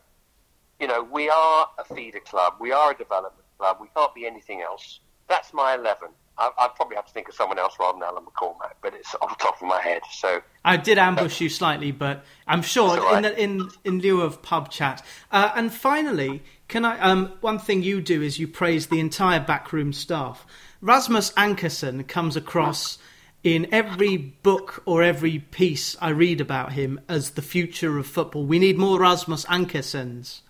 You 0.80 0.86
know, 0.86 1.02
we 1.02 1.28
are 1.30 1.68
a 1.78 1.94
feeder 1.94 2.20
club. 2.20 2.54
We 2.60 2.72
are 2.72 2.92
a 2.92 2.96
development 2.96 3.46
club. 3.58 3.78
We 3.80 3.88
can't 3.96 4.14
be 4.14 4.26
anything 4.26 4.60
else. 4.60 5.00
That's 5.28 5.54
my 5.54 5.74
11. 5.74 6.08
I, 6.38 6.50
I'd 6.58 6.74
probably 6.74 6.96
have 6.96 7.06
to 7.06 7.12
think 7.12 7.28
of 7.28 7.34
someone 7.34 7.58
else 7.58 7.74
rather 7.80 7.98
than 7.98 8.02
Alan 8.02 8.24
McCormack, 8.24 8.74
but 8.82 8.92
it's 8.94 9.14
off 9.22 9.38
the 9.38 9.42
top 9.42 9.60
of 9.60 9.66
my 9.66 9.80
head. 9.80 10.02
So, 10.12 10.40
I 10.64 10.76
did 10.76 10.98
ambush 10.98 11.40
you 11.40 11.48
slightly, 11.48 11.92
but 11.92 12.24
I'm 12.46 12.62
sure 12.62 13.00
all 13.00 13.16
in, 13.16 13.22
the, 13.22 13.40
in 13.40 13.68
in 13.84 14.00
lieu 14.00 14.20
of 14.20 14.42
pub 14.42 14.70
chat. 14.70 15.02
Uh, 15.32 15.52
and 15.54 15.72
finally, 15.72 16.42
can 16.68 16.84
I? 16.84 16.98
Um, 17.00 17.32
one 17.40 17.58
thing 17.58 17.82
you 17.82 18.02
do 18.02 18.20
is 18.20 18.38
you 18.38 18.46
praise 18.46 18.88
the 18.88 19.00
entire 19.00 19.40
backroom 19.40 19.94
staff. 19.94 20.46
Rasmus 20.82 21.32
Ankersen 21.32 22.06
comes 22.06 22.36
across 22.36 22.98
in 23.46 23.68
every 23.72 24.16
book 24.16 24.82
or 24.86 25.04
every 25.04 25.38
piece 25.38 25.96
I 26.00 26.08
read 26.08 26.40
about 26.40 26.72
him 26.72 27.00
as 27.08 27.30
the 27.30 27.42
future 27.42 27.96
of 27.96 28.04
football. 28.04 28.44
We 28.44 28.58
need 28.58 28.76
more 28.76 28.98
Rasmus 28.98 29.44
Ankersens 29.44 30.40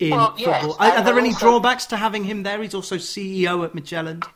in 0.00 0.10
Well, 0.10 0.34
yes, 0.36 0.62
football. 0.64 0.84
Are, 0.84 0.98
are 0.98 1.04
there 1.04 1.16
any 1.16 1.28
also- 1.28 1.46
drawbacks 1.46 1.86
to 1.86 1.96
having 1.96 2.24
him 2.24 2.42
there? 2.42 2.60
He's 2.60 2.74
also 2.74 2.96
CEO 2.96 3.64
at 3.64 3.72
Midtjylland. 3.72 4.26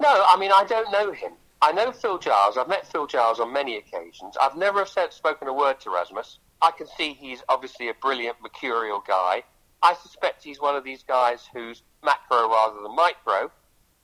No, 0.00 0.24
I 0.28 0.36
mean 0.40 0.50
I 0.50 0.64
don't 0.64 0.90
know 0.90 1.12
him. 1.12 1.32
I 1.62 1.70
know 1.70 1.92
Phil 1.92 2.18
Giles. 2.18 2.56
I've 2.56 2.66
met 2.68 2.90
Phil 2.90 3.06
Giles 3.06 3.38
on 3.38 3.52
many 3.52 3.76
occasions. 3.76 4.36
I've 4.40 4.56
never 4.56 4.84
said 4.84 5.12
spoken 5.12 5.46
a 5.46 5.52
word 5.52 5.78
to 5.82 5.90
Rasmus. 5.90 6.38
I 6.60 6.72
can 6.72 6.88
see 6.98 7.12
he's 7.12 7.44
obviously 7.48 7.90
a 7.90 7.94
brilliant 7.94 8.38
mercurial 8.42 9.04
guy. 9.06 9.44
I 9.84 9.94
suspect 9.94 10.42
he's 10.42 10.60
one 10.60 10.74
of 10.74 10.82
these 10.82 11.04
guys 11.04 11.48
who's 11.54 11.82
macro 12.02 12.48
rather 12.48 12.80
than 12.82 12.96
micro, 12.96 13.52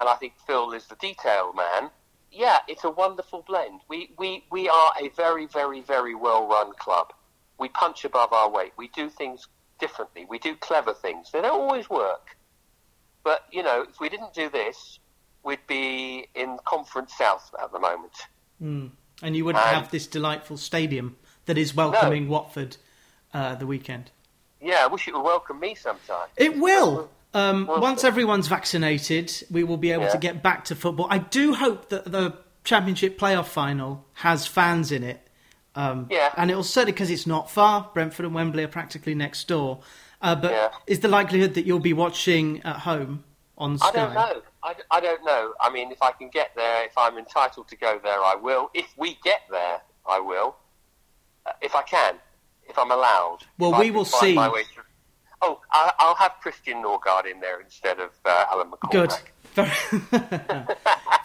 and 0.00 0.08
I 0.08 0.14
think 0.14 0.34
Phil 0.46 0.72
is 0.74 0.86
the 0.86 0.94
detail 0.96 1.52
man. 1.54 1.90
Yeah, 2.36 2.58
it's 2.68 2.84
a 2.84 2.90
wonderful 2.90 3.42
blend. 3.46 3.80
We 3.88 4.10
we, 4.18 4.44
we 4.50 4.68
are 4.68 4.92
a 5.00 5.08
very 5.10 5.46
very 5.46 5.80
very 5.80 6.14
well 6.14 6.46
run 6.46 6.72
club. 6.78 7.12
We 7.58 7.68
punch 7.68 8.04
above 8.04 8.32
our 8.32 8.50
weight. 8.50 8.72
We 8.76 8.88
do 8.88 9.08
things 9.08 9.48
differently. 9.80 10.26
We 10.28 10.38
do 10.38 10.54
clever 10.56 10.92
things. 10.92 11.30
They 11.32 11.40
don't 11.40 11.60
always 11.60 11.88
work. 11.88 12.36
But, 13.24 13.46
you 13.50 13.62
know, 13.62 13.86
if 13.88 13.98
we 13.98 14.08
didn't 14.08 14.34
do 14.34 14.48
this, 14.50 14.98
we'd 15.42 15.66
be 15.66 16.28
in 16.34 16.58
Conference 16.64 17.12
South 17.16 17.54
at 17.62 17.72
the 17.72 17.78
moment. 17.78 18.12
And 18.60 19.36
you 19.36 19.44
wouldn't 19.44 19.64
Um, 19.64 19.74
have 19.74 19.90
this 19.90 20.06
delightful 20.06 20.58
stadium 20.58 21.16
that 21.46 21.56
is 21.58 21.74
welcoming 21.74 22.28
Watford 22.28 22.76
uh, 23.32 23.54
the 23.54 23.66
weekend. 23.66 24.10
Yeah, 24.60 24.84
I 24.84 24.86
wish 24.86 25.08
it 25.08 25.14
would 25.14 25.22
welcome 25.24 25.58
me 25.58 25.74
sometime. 25.74 26.28
It 26.36 26.58
will. 26.58 27.10
Um, 27.34 27.66
once 27.66 28.02
everyone's 28.04 28.48
vaccinated, 28.48 29.32
we 29.50 29.62
will 29.64 29.76
be 29.76 29.92
able 29.92 30.04
Yeah. 30.04 30.10
to 30.10 30.18
get 30.18 30.42
back 30.42 30.64
to 30.66 30.74
football. 30.74 31.06
I 31.10 31.18
do 31.18 31.54
hope 31.54 31.88
that 31.90 32.10
the 32.10 32.38
Championship 32.64 33.18
playoff 33.18 33.46
final 33.46 34.04
has 34.14 34.46
fans 34.46 34.90
in 34.90 35.02
it. 35.04 35.20
Um, 35.74 36.06
Yeah. 36.10 36.32
And 36.36 36.50
it'll 36.50 36.62
certainly, 36.64 36.92
because 36.92 37.10
it's 37.10 37.26
not 37.26 37.50
far, 37.50 37.90
Brentford 37.92 38.24
and 38.26 38.34
Wembley 38.34 38.64
are 38.64 38.68
practically 38.68 39.14
next 39.14 39.46
door. 39.48 39.80
Uh, 40.22 40.34
but 40.34 40.50
Yeah. 40.52 40.68
is 40.86 41.00
the 41.00 41.08
likelihood 41.08 41.54
that 41.54 41.66
you'll 41.66 41.78
be 41.78 41.92
watching 41.92 42.62
at 42.64 42.80
home 42.80 43.24
on 43.58 43.76
Sky? 43.78 43.88
I 43.88 43.92
don't 43.92 44.14
know. 44.14 44.42
I, 44.62 44.74
I 44.90 45.00
don't 45.00 45.22
know. 45.24 45.52
I 45.60 45.68
mean, 45.70 45.92
if 45.92 46.02
I 46.02 46.10
can 46.12 46.28
get 46.28 46.52
there, 46.56 46.84
if 46.86 46.96
I'm 46.96 47.18
entitled 47.18 47.68
to 47.68 47.76
go 47.76 48.00
there, 48.02 48.18
I 48.24 48.34
will. 48.34 48.70
If 48.74 48.92
we 48.96 49.18
get 49.22 49.42
there, 49.50 49.82
I 50.08 50.18
will. 50.18 50.56
Uh, 51.44 51.52
if 51.60 51.74
I 51.74 51.82
can. 51.82 52.18
If 52.68 52.76
I'm 52.78 52.90
allowed. 52.90 53.40
Well, 53.58 53.74
If 53.74 53.78
we 53.78 53.90
will 53.92 54.04
see. 54.06 54.34
My 55.40 55.48
way 55.48 55.54
through. 55.54 55.60
Oh, 55.60 55.60
I, 55.72 55.92
I'll 55.98 56.14
have 56.16 56.32
Christian 56.40 56.82
Norgard 56.82 57.30
in 57.30 57.40
there 57.40 57.60
instead 57.60 57.98
of 57.98 58.10
uh, 58.24 58.44
Alan 58.50 58.70
McCormack. 58.70 58.90
Good. 58.90 59.12
Very, 59.54 59.70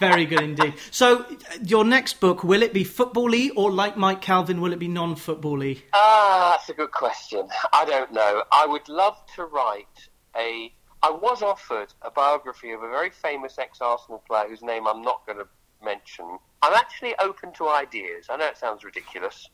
very 0.00 0.24
good 0.24 0.40
indeed. 0.40 0.74
So, 0.90 1.26
your 1.62 1.84
next 1.84 2.18
book, 2.18 2.42
will 2.42 2.62
it 2.62 2.72
be 2.72 2.82
football-y 2.82 3.50
or 3.56 3.70
like 3.70 3.96
Mike 3.96 4.22
Calvin, 4.22 4.60
will 4.62 4.72
it 4.72 4.78
be 4.78 4.88
non-football-y? 4.88 5.82
Ah, 5.92 6.52
that's 6.52 6.70
a 6.70 6.72
good 6.72 6.92
question. 6.92 7.46
I 7.72 7.84
don't 7.84 8.10
know. 8.12 8.42
I 8.50 8.66
would 8.66 8.88
love 8.88 9.18
to 9.36 9.44
write 9.44 10.08
a. 10.36 10.72
I 11.04 11.10
was 11.10 11.42
offered 11.42 11.92
a 12.02 12.10
biography 12.10 12.70
of 12.70 12.82
a 12.82 12.88
very 12.88 13.10
famous 13.10 13.58
ex-Arsenal 13.58 14.22
player 14.26 14.48
whose 14.48 14.62
name 14.62 14.86
I'm 14.86 15.02
not 15.02 15.26
going 15.26 15.38
to 15.38 15.48
mention. 15.84 16.38
I'm 16.62 16.74
actually 16.74 17.14
open 17.20 17.52
to 17.54 17.68
ideas. 17.68 18.26
I 18.30 18.36
know 18.36 18.46
it 18.46 18.56
sounds 18.56 18.84
ridiculous. 18.84 19.48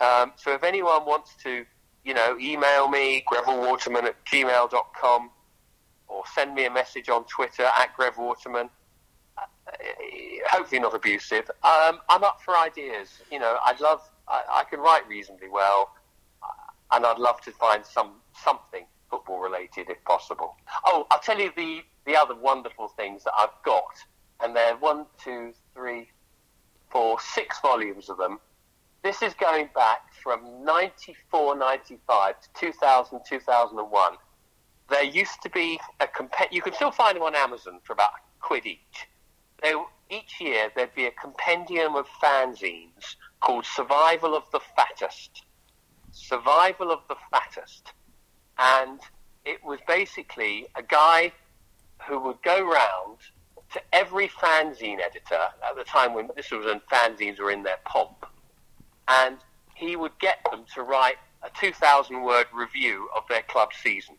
Um, 0.00 0.32
so 0.36 0.52
if 0.52 0.64
anyone 0.64 1.06
wants 1.06 1.34
to, 1.44 1.64
you 2.04 2.14
know, 2.14 2.36
email 2.40 2.88
me, 2.88 3.24
grevillewaterman 3.30 4.04
at 4.04 4.24
gmail.com, 4.26 5.30
or 6.08 6.22
send 6.34 6.54
me 6.54 6.64
a 6.64 6.70
message 6.70 7.08
on 7.08 7.24
Twitter 7.24 7.64
at 7.64 7.96
grevwaterman, 7.96 8.70
uh, 9.36 9.42
hopefully 10.48 10.80
not 10.80 10.94
abusive. 10.94 11.50
Um, 11.62 12.00
I'm 12.08 12.24
up 12.24 12.40
for 12.42 12.56
ideas. 12.56 13.10
You 13.30 13.38
know, 13.38 13.58
I'd 13.64 13.80
love. 13.80 14.00
I, 14.26 14.42
I 14.50 14.64
can 14.64 14.80
write 14.80 15.06
reasonably 15.08 15.48
well, 15.48 15.90
uh, 16.42 16.46
and 16.92 17.04
I'd 17.04 17.18
love 17.18 17.40
to 17.42 17.52
find 17.52 17.84
some 17.84 18.12
something 18.32 18.86
football 19.10 19.40
related 19.40 19.90
if 19.90 20.02
possible. 20.04 20.56
Oh, 20.86 21.06
I'll 21.10 21.20
tell 21.20 21.38
you 21.38 21.50
the 21.56 21.82
the 22.06 22.16
other 22.16 22.34
wonderful 22.34 22.88
things 22.88 23.24
that 23.24 23.32
I've 23.38 23.62
got, 23.64 23.94
and 24.42 24.56
they're 24.56 24.76
one, 24.76 25.06
two, 25.22 25.52
three, 25.74 26.08
four, 26.90 27.20
six 27.20 27.60
volumes 27.60 28.08
of 28.08 28.16
them. 28.16 28.38
This 29.02 29.22
is 29.22 29.32
going 29.34 29.68
back 29.74 30.12
from 30.22 30.64
94, 30.64 31.56
95 31.56 32.34
to 32.40 32.48
2000, 32.54 33.20
2001. 33.28 34.12
there 34.90 35.04
used 35.04 35.40
to 35.42 35.50
be 35.50 35.78
a 36.00 36.06
comp- 36.06 36.32
you 36.50 36.62
can 36.62 36.72
still 36.72 36.90
find 36.90 37.16
them 37.16 37.22
on 37.22 37.34
Amazon 37.34 37.78
for 37.84 37.92
about 37.92 38.10
a 38.10 38.20
quid 38.40 38.66
each. 38.66 39.06
They, 39.62 39.74
each 40.10 40.40
year 40.40 40.70
there'd 40.74 40.94
be 40.94 41.06
a 41.06 41.10
compendium 41.12 41.94
of 41.94 42.06
fanzines 42.22 43.16
called 43.40 43.64
Survival 43.66 44.34
of 44.34 44.44
the 44.52 44.60
Fattest. 44.76 45.42
Survival 46.10 46.90
of 46.90 47.00
the 47.08 47.16
Fattest. 47.30 47.92
And 48.58 49.00
it 49.44 49.62
was 49.64 49.78
basically 49.86 50.66
a 50.74 50.82
guy 50.82 51.32
who 52.08 52.18
would 52.20 52.42
go 52.42 52.62
round 52.64 53.18
to 53.72 53.80
every 53.92 54.28
fanzine 54.28 54.98
editor 55.00 55.38
at 55.66 55.76
the 55.76 55.84
time 55.84 56.14
when 56.14 56.28
this 56.34 56.50
was 56.50 56.64
when 56.64 56.80
fanzines 56.90 57.38
were 57.38 57.50
in 57.50 57.62
their 57.62 57.78
pomp, 57.84 58.26
and 59.08 59.38
he 59.74 59.96
would 59.96 60.18
get 60.18 60.38
them 60.50 60.64
to 60.74 60.82
write 60.82 61.16
a 61.42 61.50
2,000 61.58 62.22
word 62.22 62.46
review 62.52 63.08
of 63.16 63.22
their 63.28 63.42
club 63.42 63.70
season. 63.72 64.16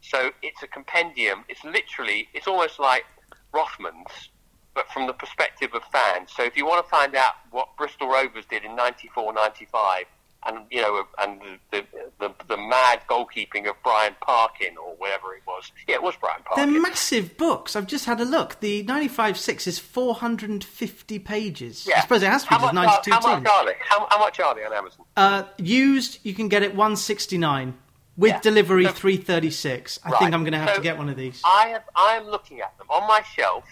So 0.00 0.30
it's 0.42 0.62
a 0.62 0.66
compendium. 0.66 1.44
It's 1.48 1.64
literally, 1.64 2.28
it's 2.34 2.48
almost 2.48 2.80
like 2.80 3.04
Rothman's, 3.52 4.30
but 4.74 4.90
from 4.90 5.06
the 5.06 5.12
perspective 5.12 5.70
of 5.74 5.82
fans. 5.92 6.32
So 6.36 6.42
if 6.42 6.56
you 6.56 6.66
want 6.66 6.84
to 6.84 6.90
find 6.90 7.14
out 7.14 7.34
what 7.50 7.68
Bristol 7.76 8.08
Rovers 8.08 8.44
did 8.50 8.64
in 8.64 8.74
94, 8.74 9.32
95, 9.32 10.04
and 10.46 10.58
you 10.70 10.80
know, 10.82 11.04
and 11.18 11.40
the, 11.70 11.84
the 12.18 12.34
the, 12.48 12.56
mad 12.56 13.00
goalkeeping 13.08 13.68
of 13.68 13.76
Brian 13.84 14.14
Parkin 14.20 14.76
or 14.76 14.94
whatever 14.96 15.34
it 15.34 15.42
was. 15.46 15.70
Yeah, 15.88 15.96
it 15.96 16.02
was 16.02 16.14
Brian 16.20 16.42
Parkin. 16.44 16.72
They're 16.72 16.82
massive 16.82 17.36
books. 17.36 17.76
I've 17.76 17.86
just 17.86 18.06
had 18.06 18.20
a 18.20 18.24
look. 18.24 18.60
The 18.60 18.84
95.6 18.84 19.66
is 19.66 19.78
450 19.78 21.18
pages. 21.20 21.86
Yeah. 21.88 21.98
I 21.98 22.00
suppose 22.02 22.22
it 22.22 22.30
has 22.30 22.42
to 22.44 22.48
be 22.50 22.54
how 22.56 22.72
much, 22.72 22.74
92 22.74 23.10
how 23.12 23.20
much 23.38 23.46
are 23.46 23.66
they? 23.66 23.74
How, 23.80 24.06
how 24.10 24.18
much 24.18 24.40
are 24.40 24.54
they 24.54 24.64
on 24.64 24.72
Amazon? 24.72 25.06
Uh, 25.16 25.44
used, 25.58 26.18
you 26.22 26.34
can 26.34 26.48
get 26.48 26.62
it 26.62 26.74
169 26.74 27.74
with 28.16 28.30
Yeah. 28.32 28.40
delivery 28.40 28.84
So- 28.86 28.92
336. 28.92 29.98
I 30.04 30.10
Right. 30.10 30.18
think 30.18 30.34
I'm 30.34 30.42
going 30.42 30.52
to 30.52 30.58
have 30.58 30.70
So 30.70 30.76
to 30.76 30.80
get 30.82 30.98
one 30.98 31.08
of 31.08 31.16
these. 31.16 31.40
I 31.44 31.68
have. 31.68 31.84
I 31.96 32.16
am 32.16 32.26
looking 32.26 32.60
at 32.60 32.76
them 32.78 32.86
on 32.90 33.06
my 33.06 33.22
shelf. 33.22 33.64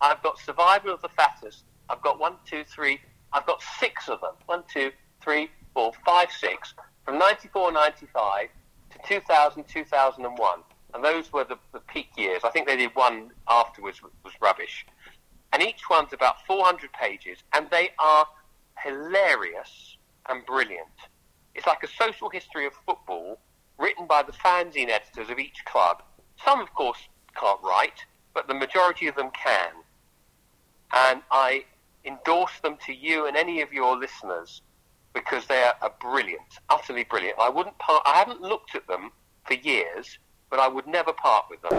I've 0.00 0.22
got 0.22 0.38
Survival 0.38 0.92
of 0.94 1.02
the 1.02 1.08
Fattest. 1.10 1.64
I've 1.88 2.00
got 2.02 2.18
one, 2.18 2.36
two, 2.46 2.64
three. 2.64 3.00
I've 3.32 3.46
got 3.46 3.62
six 3.78 4.08
of 4.08 4.20
them. 4.20 4.34
One, 4.46 4.64
two, 4.72 4.92
three, 5.22 5.50
four, 5.74 5.92
five, 6.04 6.30
six. 6.30 6.74
From 7.04 7.18
94, 7.18 7.72
95 7.72 8.48
to 8.90 8.98
2000, 9.06 9.64
2001. 9.64 10.60
And 10.92 11.04
those 11.04 11.32
were 11.32 11.44
the, 11.44 11.56
the 11.72 11.80
peak 11.80 12.08
years. 12.16 12.42
I 12.44 12.50
think 12.50 12.66
they 12.66 12.76
did 12.76 12.94
one 12.94 13.30
afterwards 13.48 14.02
was, 14.02 14.12
was 14.24 14.32
rubbish. 14.40 14.86
And 15.52 15.62
each 15.62 15.88
one's 15.88 16.12
about 16.12 16.46
400 16.46 16.92
pages, 16.92 17.38
and 17.52 17.66
they 17.70 17.90
are 17.98 18.26
hilarious 18.84 19.96
and 20.28 20.44
brilliant. 20.46 20.86
It's 21.54 21.66
like 21.66 21.82
a 21.82 21.88
social 21.88 22.30
history 22.30 22.66
of 22.66 22.72
football 22.86 23.40
written 23.78 24.06
by 24.06 24.22
the 24.22 24.32
fanzine 24.32 24.88
editors 24.88 25.30
of 25.30 25.38
each 25.38 25.64
club. 25.64 26.02
Some, 26.44 26.60
of 26.60 26.72
course, 26.74 26.98
can't 27.34 27.60
write, 27.62 28.04
but 28.34 28.46
the 28.46 28.54
majority 28.54 29.08
of 29.08 29.16
them 29.16 29.30
can. 29.30 29.72
And 30.92 31.22
I 31.30 31.64
endorse 32.04 32.60
them 32.62 32.76
to 32.86 32.92
you 32.94 33.26
and 33.26 33.36
any 33.36 33.60
of 33.60 33.72
your 33.72 33.96
listeners 33.96 34.62
because 35.14 35.46
they 35.46 35.62
are, 35.62 35.92
brilliant, 36.00 36.58
utterly 36.68 37.04
brilliant. 37.04 37.38
I 37.38 37.48
wouldn't 37.48 37.78
part. 37.78 38.02
I 38.06 38.16
haven't 38.18 38.40
looked 38.40 38.74
at 38.74 38.86
them 38.86 39.10
for 39.46 39.54
years, 39.54 40.18
but 40.50 40.58
I 40.60 40.68
would 40.68 40.86
never 40.86 41.12
part 41.12 41.46
with 41.50 41.60
them. 41.62 41.70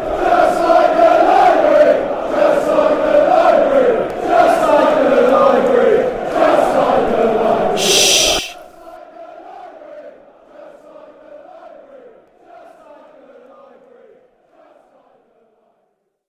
Shh. 7.78 8.41